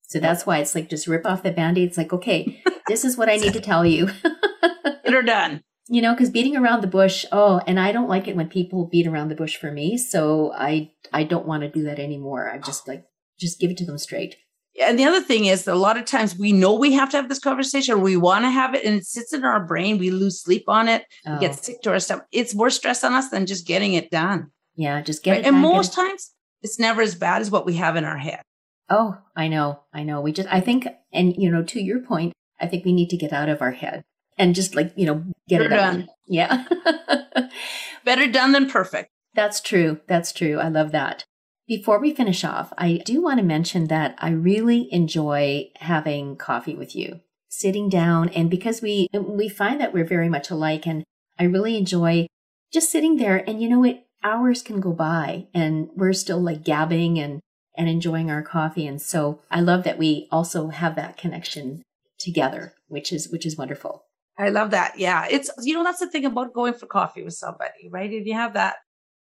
So 0.02 0.18
that's 0.20 0.44
why 0.46 0.58
it's 0.58 0.74
like 0.74 0.88
just 0.90 1.06
rip 1.06 1.24
off 1.26 1.42
the 1.42 1.50
band 1.50 1.78
aid. 1.78 1.88
It's 1.88 1.96
like, 1.98 2.12
okay, 2.12 2.62
this 2.88 3.04
is 3.06 3.16
what 3.16 3.28
I 3.30 3.36
need 3.36 3.52
to 3.54 3.60
tell 3.60 3.84
you. 3.86 4.08
Her 5.06 5.22
done. 5.22 5.62
You 5.88 6.02
know, 6.02 6.12
because 6.14 6.30
beating 6.30 6.56
around 6.56 6.82
the 6.82 6.86
bush, 6.86 7.24
oh, 7.32 7.60
and 7.66 7.78
I 7.80 7.92
don't 7.92 8.08
like 8.08 8.28
it 8.28 8.36
when 8.36 8.48
people 8.48 8.86
beat 8.86 9.06
around 9.06 9.28
the 9.28 9.34
bush 9.34 9.56
for 9.56 9.70
me. 9.72 9.96
So 9.96 10.52
I 10.54 10.92
I 11.12 11.24
don't 11.24 11.46
want 11.46 11.62
to 11.62 11.70
do 11.70 11.84
that 11.84 11.98
anymore. 11.98 12.50
I'm 12.50 12.62
just 12.62 12.86
like, 12.86 13.04
just 13.38 13.58
give 13.60 13.70
it 13.70 13.76
to 13.78 13.84
them 13.86 13.98
straight. 13.98 14.36
And 14.80 14.96
the 14.98 15.04
other 15.06 15.20
thing 15.20 15.46
is 15.46 15.64
that 15.64 15.74
a 15.74 15.76
lot 15.76 15.96
of 15.98 16.04
times 16.04 16.38
we 16.38 16.52
know 16.52 16.74
we 16.74 16.92
have 16.92 17.10
to 17.10 17.16
have 17.16 17.28
this 17.28 17.40
conversation 17.40 17.94
or 17.94 17.98
we 17.98 18.16
want 18.16 18.44
to 18.44 18.50
have 18.50 18.74
it 18.76 18.84
and 18.84 18.94
it 18.94 19.04
sits 19.06 19.32
in 19.32 19.44
our 19.44 19.64
brain. 19.66 19.98
We 19.98 20.10
lose 20.10 20.40
sleep 20.40 20.64
on 20.68 20.86
it. 20.88 21.04
Oh, 21.26 21.34
We 21.34 21.40
get 21.40 21.50
oh. 21.52 21.56
sick 21.60 21.82
to 21.82 21.90
our 21.90 21.98
stomach. 21.98 22.26
It's 22.30 22.54
more 22.54 22.70
stress 22.70 23.02
on 23.02 23.12
us 23.12 23.28
than 23.30 23.46
just 23.46 23.66
getting 23.66 23.94
it 23.94 24.08
done. 24.10 24.52
yeah, 24.76 25.00
just 25.02 25.24
get 25.24 25.32
Right? 25.32 25.40
it. 25.40 25.46
And 25.46 25.54
done, 25.54 25.62
most 25.62 25.92
it- 25.92 25.96
times 25.96 26.32
it's 26.62 26.78
never 26.78 27.02
as 27.02 27.16
bad 27.16 27.40
as 27.42 27.50
what 27.50 27.66
we 27.66 27.74
have 27.74 27.96
in 27.96 28.04
our 28.04 28.18
head. 28.18 28.42
Oh, 28.88 29.16
I 29.34 29.48
know, 29.48 29.80
I 29.92 30.04
know. 30.04 30.20
We 30.20 30.30
just, 30.32 30.48
I 30.48 30.60
think, 30.60 30.86
and 31.12 31.34
you 31.36 31.50
know, 31.50 31.62
to 31.64 31.80
your 31.82 32.00
point, 32.00 32.32
I 32.60 32.66
think 32.68 32.84
we 32.84 32.92
need 32.92 33.10
to 33.10 33.16
get 33.16 33.32
out 33.32 33.48
of 33.48 33.60
our 33.60 33.72
head 33.72 34.02
and 34.38 34.54
just 34.54 34.74
like 34.74 34.92
you 34.96 35.06
know 35.06 35.24
get 35.48 35.60
We're 35.60 35.66
it 35.66 35.72
out. 35.72 35.92
done. 35.92 36.08
Yeah, 36.30 36.64
Better 38.04 38.26
done 38.30 38.52
than 38.52 38.68
perfect. 38.68 39.08
that's 39.34 39.60
true. 39.60 40.00
That's 40.06 40.32
true. 40.32 40.58
I 40.58 40.68
love 40.68 40.92
that. 40.92 41.24
Before 41.66 41.98
we 41.98 42.14
finish 42.14 42.44
off, 42.44 42.72
I 42.78 43.00
do 43.04 43.22
want 43.22 43.38
to 43.38 43.44
mention 43.44 43.86
that 43.88 44.14
I 44.18 44.30
really 44.30 44.92
enjoy 44.92 45.70
having 45.80 46.36
coffee 46.36 46.74
with 46.74 46.94
you, 46.96 47.20
sitting 47.48 47.88
down, 47.88 48.28
and 48.30 48.50
because 48.50 48.80
we 48.82 49.08
we 49.14 49.48
find 49.48 49.80
that 49.80 49.92
we're 49.92 50.04
very 50.04 50.28
much 50.28 50.50
alike, 50.50 50.86
and 50.86 51.04
I 51.38 51.44
really 51.44 51.76
enjoy 51.76 52.26
just 52.72 52.90
sitting 52.90 53.16
there. 53.16 53.38
And 53.48 53.62
you 53.62 53.68
know, 53.68 53.84
it 53.84 54.06
hours 54.22 54.62
can 54.62 54.80
go 54.80 54.92
by, 54.92 55.46
and 55.54 55.88
we're 55.94 56.12
still 56.14 56.40
like 56.40 56.64
gabbing 56.64 57.18
and 57.18 57.40
and 57.76 57.88
enjoying 57.88 58.30
our 58.30 58.42
coffee. 58.42 58.86
And 58.86 59.00
so 59.00 59.40
I 59.50 59.60
love 59.60 59.84
that 59.84 59.98
we 59.98 60.26
also 60.32 60.68
have 60.68 60.94
that 60.96 61.16
connection 61.16 61.82
together, 62.18 62.74
which 62.88 63.12
is 63.12 63.28
which 63.28 63.46
is 63.46 63.56
wonderful. 63.56 64.04
I 64.38 64.50
love 64.50 64.70
that. 64.70 64.98
Yeah. 64.98 65.26
It's, 65.30 65.50
you 65.62 65.74
know, 65.74 65.82
that's 65.84 65.98
the 66.00 66.08
thing 66.08 66.24
about 66.24 66.54
going 66.54 66.74
for 66.74 66.86
coffee 66.86 67.22
with 67.24 67.34
somebody, 67.34 67.88
right? 67.90 68.12
If 68.12 68.26
you 68.26 68.34
have 68.34 68.54
that 68.54 68.76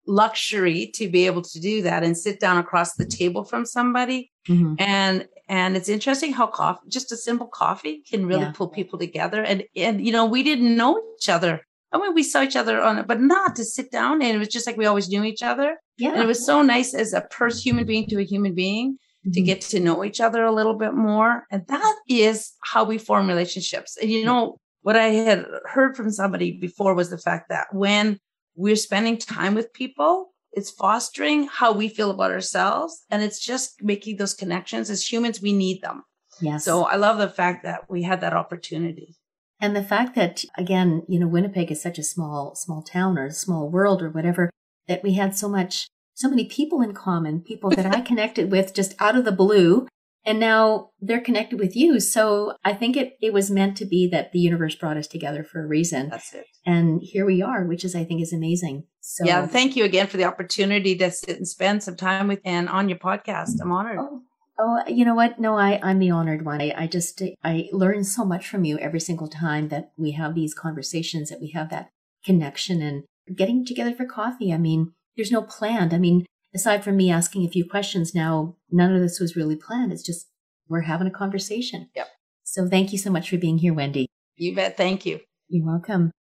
luxury 0.07 0.91
to 0.95 1.07
be 1.09 1.25
able 1.25 1.41
to 1.41 1.59
do 1.59 1.81
that 1.83 2.03
and 2.03 2.17
sit 2.17 2.39
down 2.39 2.57
across 2.57 2.95
the 2.95 3.05
table 3.05 3.43
from 3.45 3.65
somebody, 3.65 4.31
and 4.49 5.27
and 5.47 5.77
it's 5.77 5.87
interesting 5.87 6.33
how 6.33 6.47
coffee 6.47 6.81
just 6.89 7.11
a 7.13 7.17
simple 7.17 7.47
coffee 7.47 8.03
can 8.09 8.25
really 8.25 8.41
Yeah. 8.41 8.51
pull 8.51 8.67
people 8.67 8.99
together 8.99 9.41
and 9.41 9.63
and 9.75 10.05
you 10.05 10.11
know 10.11 10.25
we 10.25 10.43
didn't 10.43 10.75
know 10.75 11.01
each 11.17 11.29
other 11.29 11.61
i 11.93 11.97
mean 11.97 12.13
we 12.13 12.23
saw 12.23 12.43
each 12.43 12.57
other 12.57 12.81
on 12.81 12.97
it 12.97 13.07
but 13.07 13.21
not 13.21 13.55
to 13.55 13.63
sit 13.63 13.89
down 13.89 14.21
and 14.21 14.35
it 14.35 14.39
was 14.39 14.49
just 14.49 14.67
like 14.67 14.75
we 14.75 14.85
always 14.85 15.07
knew 15.07 15.23
each 15.23 15.41
other 15.43 15.77
Yeah, 15.97 16.11
and 16.11 16.21
it 16.21 16.27
was 16.27 16.45
so 16.45 16.61
nice 16.61 16.93
as 16.93 17.13
a 17.13 17.21
person 17.21 17.61
human 17.61 17.85
being 17.85 18.05
to 18.07 18.19
a 18.19 18.23
human 18.25 18.53
being 18.53 18.97
to 19.33 19.39
Mhm. 19.41 19.45
get 19.45 19.61
to 19.61 19.79
know 19.79 20.03
each 20.03 20.19
other 20.19 20.43
a 20.43 20.51
little 20.51 20.77
bit 20.77 20.93
more 20.93 21.45
and 21.49 21.65
that 21.67 21.95
is 22.09 22.51
how 22.71 22.83
we 22.83 22.97
form 22.97 23.27
relationships 23.29 23.95
and 24.01 24.11
you 24.11 24.25
know 24.25 24.57
what 24.83 24.95
i 24.95 25.07
had 25.07 25.45
heard 25.65 25.97
from 25.97 26.11
somebody 26.11 26.51
before 26.51 26.93
was 26.93 27.09
the 27.09 27.17
fact 27.17 27.49
that 27.49 27.67
when 27.73 28.19
we're 28.55 28.75
spending 28.75 29.17
time 29.17 29.55
with 29.55 29.73
people. 29.73 30.33
It's 30.51 30.69
fostering 30.69 31.47
how 31.47 31.71
we 31.71 31.87
feel 31.87 32.11
about 32.11 32.31
ourselves. 32.31 33.05
And 33.09 33.23
it's 33.23 33.39
just 33.39 33.81
making 33.81 34.17
those 34.17 34.33
connections. 34.33 34.89
As 34.89 35.11
humans, 35.11 35.41
we 35.41 35.53
need 35.53 35.81
them. 35.81 36.03
Yes. 36.39 36.65
So 36.65 36.83
I 36.83 36.95
love 36.95 37.17
the 37.17 37.29
fact 37.29 37.63
that 37.63 37.89
we 37.89 38.03
had 38.03 38.21
that 38.21 38.33
opportunity. 38.33 39.15
And 39.59 39.75
the 39.75 39.83
fact 39.83 40.15
that, 40.15 40.43
again, 40.57 41.03
you 41.07 41.19
know, 41.19 41.27
Winnipeg 41.27 41.71
is 41.71 41.81
such 41.81 41.97
a 41.97 42.03
small, 42.03 42.53
small 42.55 42.81
town 42.81 43.17
or 43.17 43.25
a 43.25 43.31
small 43.31 43.69
world 43.69 44.01
or 44.01 44.09
whatever, 44.09 44.49
that 44.87 45.03
we 45.03 45.13
had 45.13 45.35
so 45.35 45.47
much, 45.47 45.87
so 46.13 46.29
many 46.29 46.45
people 46.45 46.81
in 46.81 46.93
common, 46.93 47.41
people 47.41 47.69
that 47.71 47.85
I 47.85 48.01
connected 48.11 48.51
with 48.51 48.73
just 48.73 48.93
out 48.99 49.15
of 49.15 49.25
the 49.25 49.31
blue. 49.31 49.87
And 50.25 50.39
now 50.39 50.91
they're 51.01 51.19
connected 51.19 51.59
with 51.59 51.75
you. 51.75 51.99
So 51.99 52.53
I 52.63 52.73
think 52.73 52.95
it, 52.95 53.17
it 53.21 53.33
was 53.33 53.51
meant 53.51 53.75
to 53.77 53.85
be 53.85 54.07
that 54.07 54.31
the 54.31 54.39
universe 54.39 54.75
brought 54.75 54.95
us 54.95 55.07
together 55.07 55.43
for 55.43 55.61
a 55.61 55.67
reason. 55.67 56.09
That's 56.09 56.33
it. 56.33 56.45
And 56.65 57.01
here 57.03 57.25
we 57.25 57.41
are, 57.41 57.65
which 57.65 57.83
is, 57.83 57.93
I 57.93 58.05
think, 58.05 58.21
is 58.21 58.31
amazing. 58.31 58.85
So 59.01 59.25
Yeah. 59.25 59.45
Thank 59.45 59.75
you 59.75 59.83
again 59.83 60.07
for 60.07 60.17
the 60.17 60.23
opportunity 60.23 60.95
to 60.95 61.11
sit 61.11 61.37
and 61.37 61.47
spend 61.47 61.83
some 61.83 61.97
time 61.97 62.29
with 62.29 62.39
and 62.45 62.69
on 62.69 62.87
your 62.87 62.99
podcast. 62.99 63.59
I'm 63.61 63.71
honored. 63.71 63.99
Oh, 63.99 64.21
oh, 64.59 64.83
you 64.87 65.03
know 65.03 65.15
what? 65.15 65.39
No, 65.39 65.57
I, 65.57 65.79
I'm 65.83 65.99
the 65.99 66.11
honored 66.11 66.45
one. 66.45 66.61
I, 66.61 66.73
I 66.75 66.87
just, 66.87 67.21
I 67.43 67.67
learn 67.73 68.05
so 68.05 68.23
much 68.23 68.47
from 68.47 68.63
you 68.63 68.77
every 68.77 69.01
single 69.01 69.27
time 69.27 69.67
that 69.69 69.91
we 69.97 70.11
have 70.11 70.35
these 70.35 70.53
conversations, 70.53 71.31
that 71.31 71.41
we 71.41 71.49
have 71.49 71.69
that 71.69 71.89
connection 72.23 72.81
and 72.81 73.03
getting 73.35 73.65
together 73.65 73.93
for 73.93 74.05
coffee. 74.05 74.53
I 74.53 74.57
mean, 74.57 74.93
there's 75.17 75.31
no 75.31 75.41
planned. 75.41 75.93
I 75.93 75.97
mean, 75.97 76.25
aside 76.53 76.83
from 76.83 76.97
me 76.97 77.11
asking 77.11 77.45
a 77.45 77.49
few 77.49 77.67
questions 77.67 78.13
now, 78.13 78.55
none 78.71 78.93
of 78.93 79.01
this 79.01 79.19
was 79.19 79.35
really 79.35 79.55
planned. 79.55 79.91
It's 79.91 80.03
just 80.03 80.27
we're 80.67 80.81
having 80.81 81.07
a 81.07 81.11
conversation. 81.11 81.89
Yep. 81.95 82.07
So 82.43 82.67
thank 82.67 82.91
you 82.91 82.97
so 82.97 83.11
much 83.11 83.29
for 83.29 83.37
being 83.37 83.57
here, 83.57 83.73
Wendy. 83.73 84.07
You 84.35 84.55
bet. 84.55 84.77
Thank 84.77 85.05
you. 85.05 85.19
You're 85.49 85.65
welcome. 85.65 86.11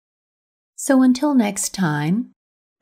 So 0.77 1.03
until 1.03 1.35
next 1.35 1.75
time, 1.75 2.33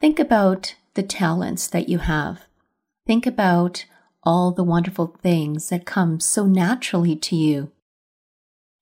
think 0.01 0.19
about 0.19 0.75
the 0.95 1.03
talents 1.03 1.67
that 1.69 1.89
you 1.89 1.99
have. 1.99 2.43
Think 3.07 3.27
about 3.27 3.85
all 4.23 4.53
the 4.53 4.65
wonderful 4.65 5.17
things 5.23 5.69
that 5.69 5.87
come 5.87 6.21
so 6.21 6.47
naturally 6.47 7.17
to 7.17 7.37
you. 7.37 7.73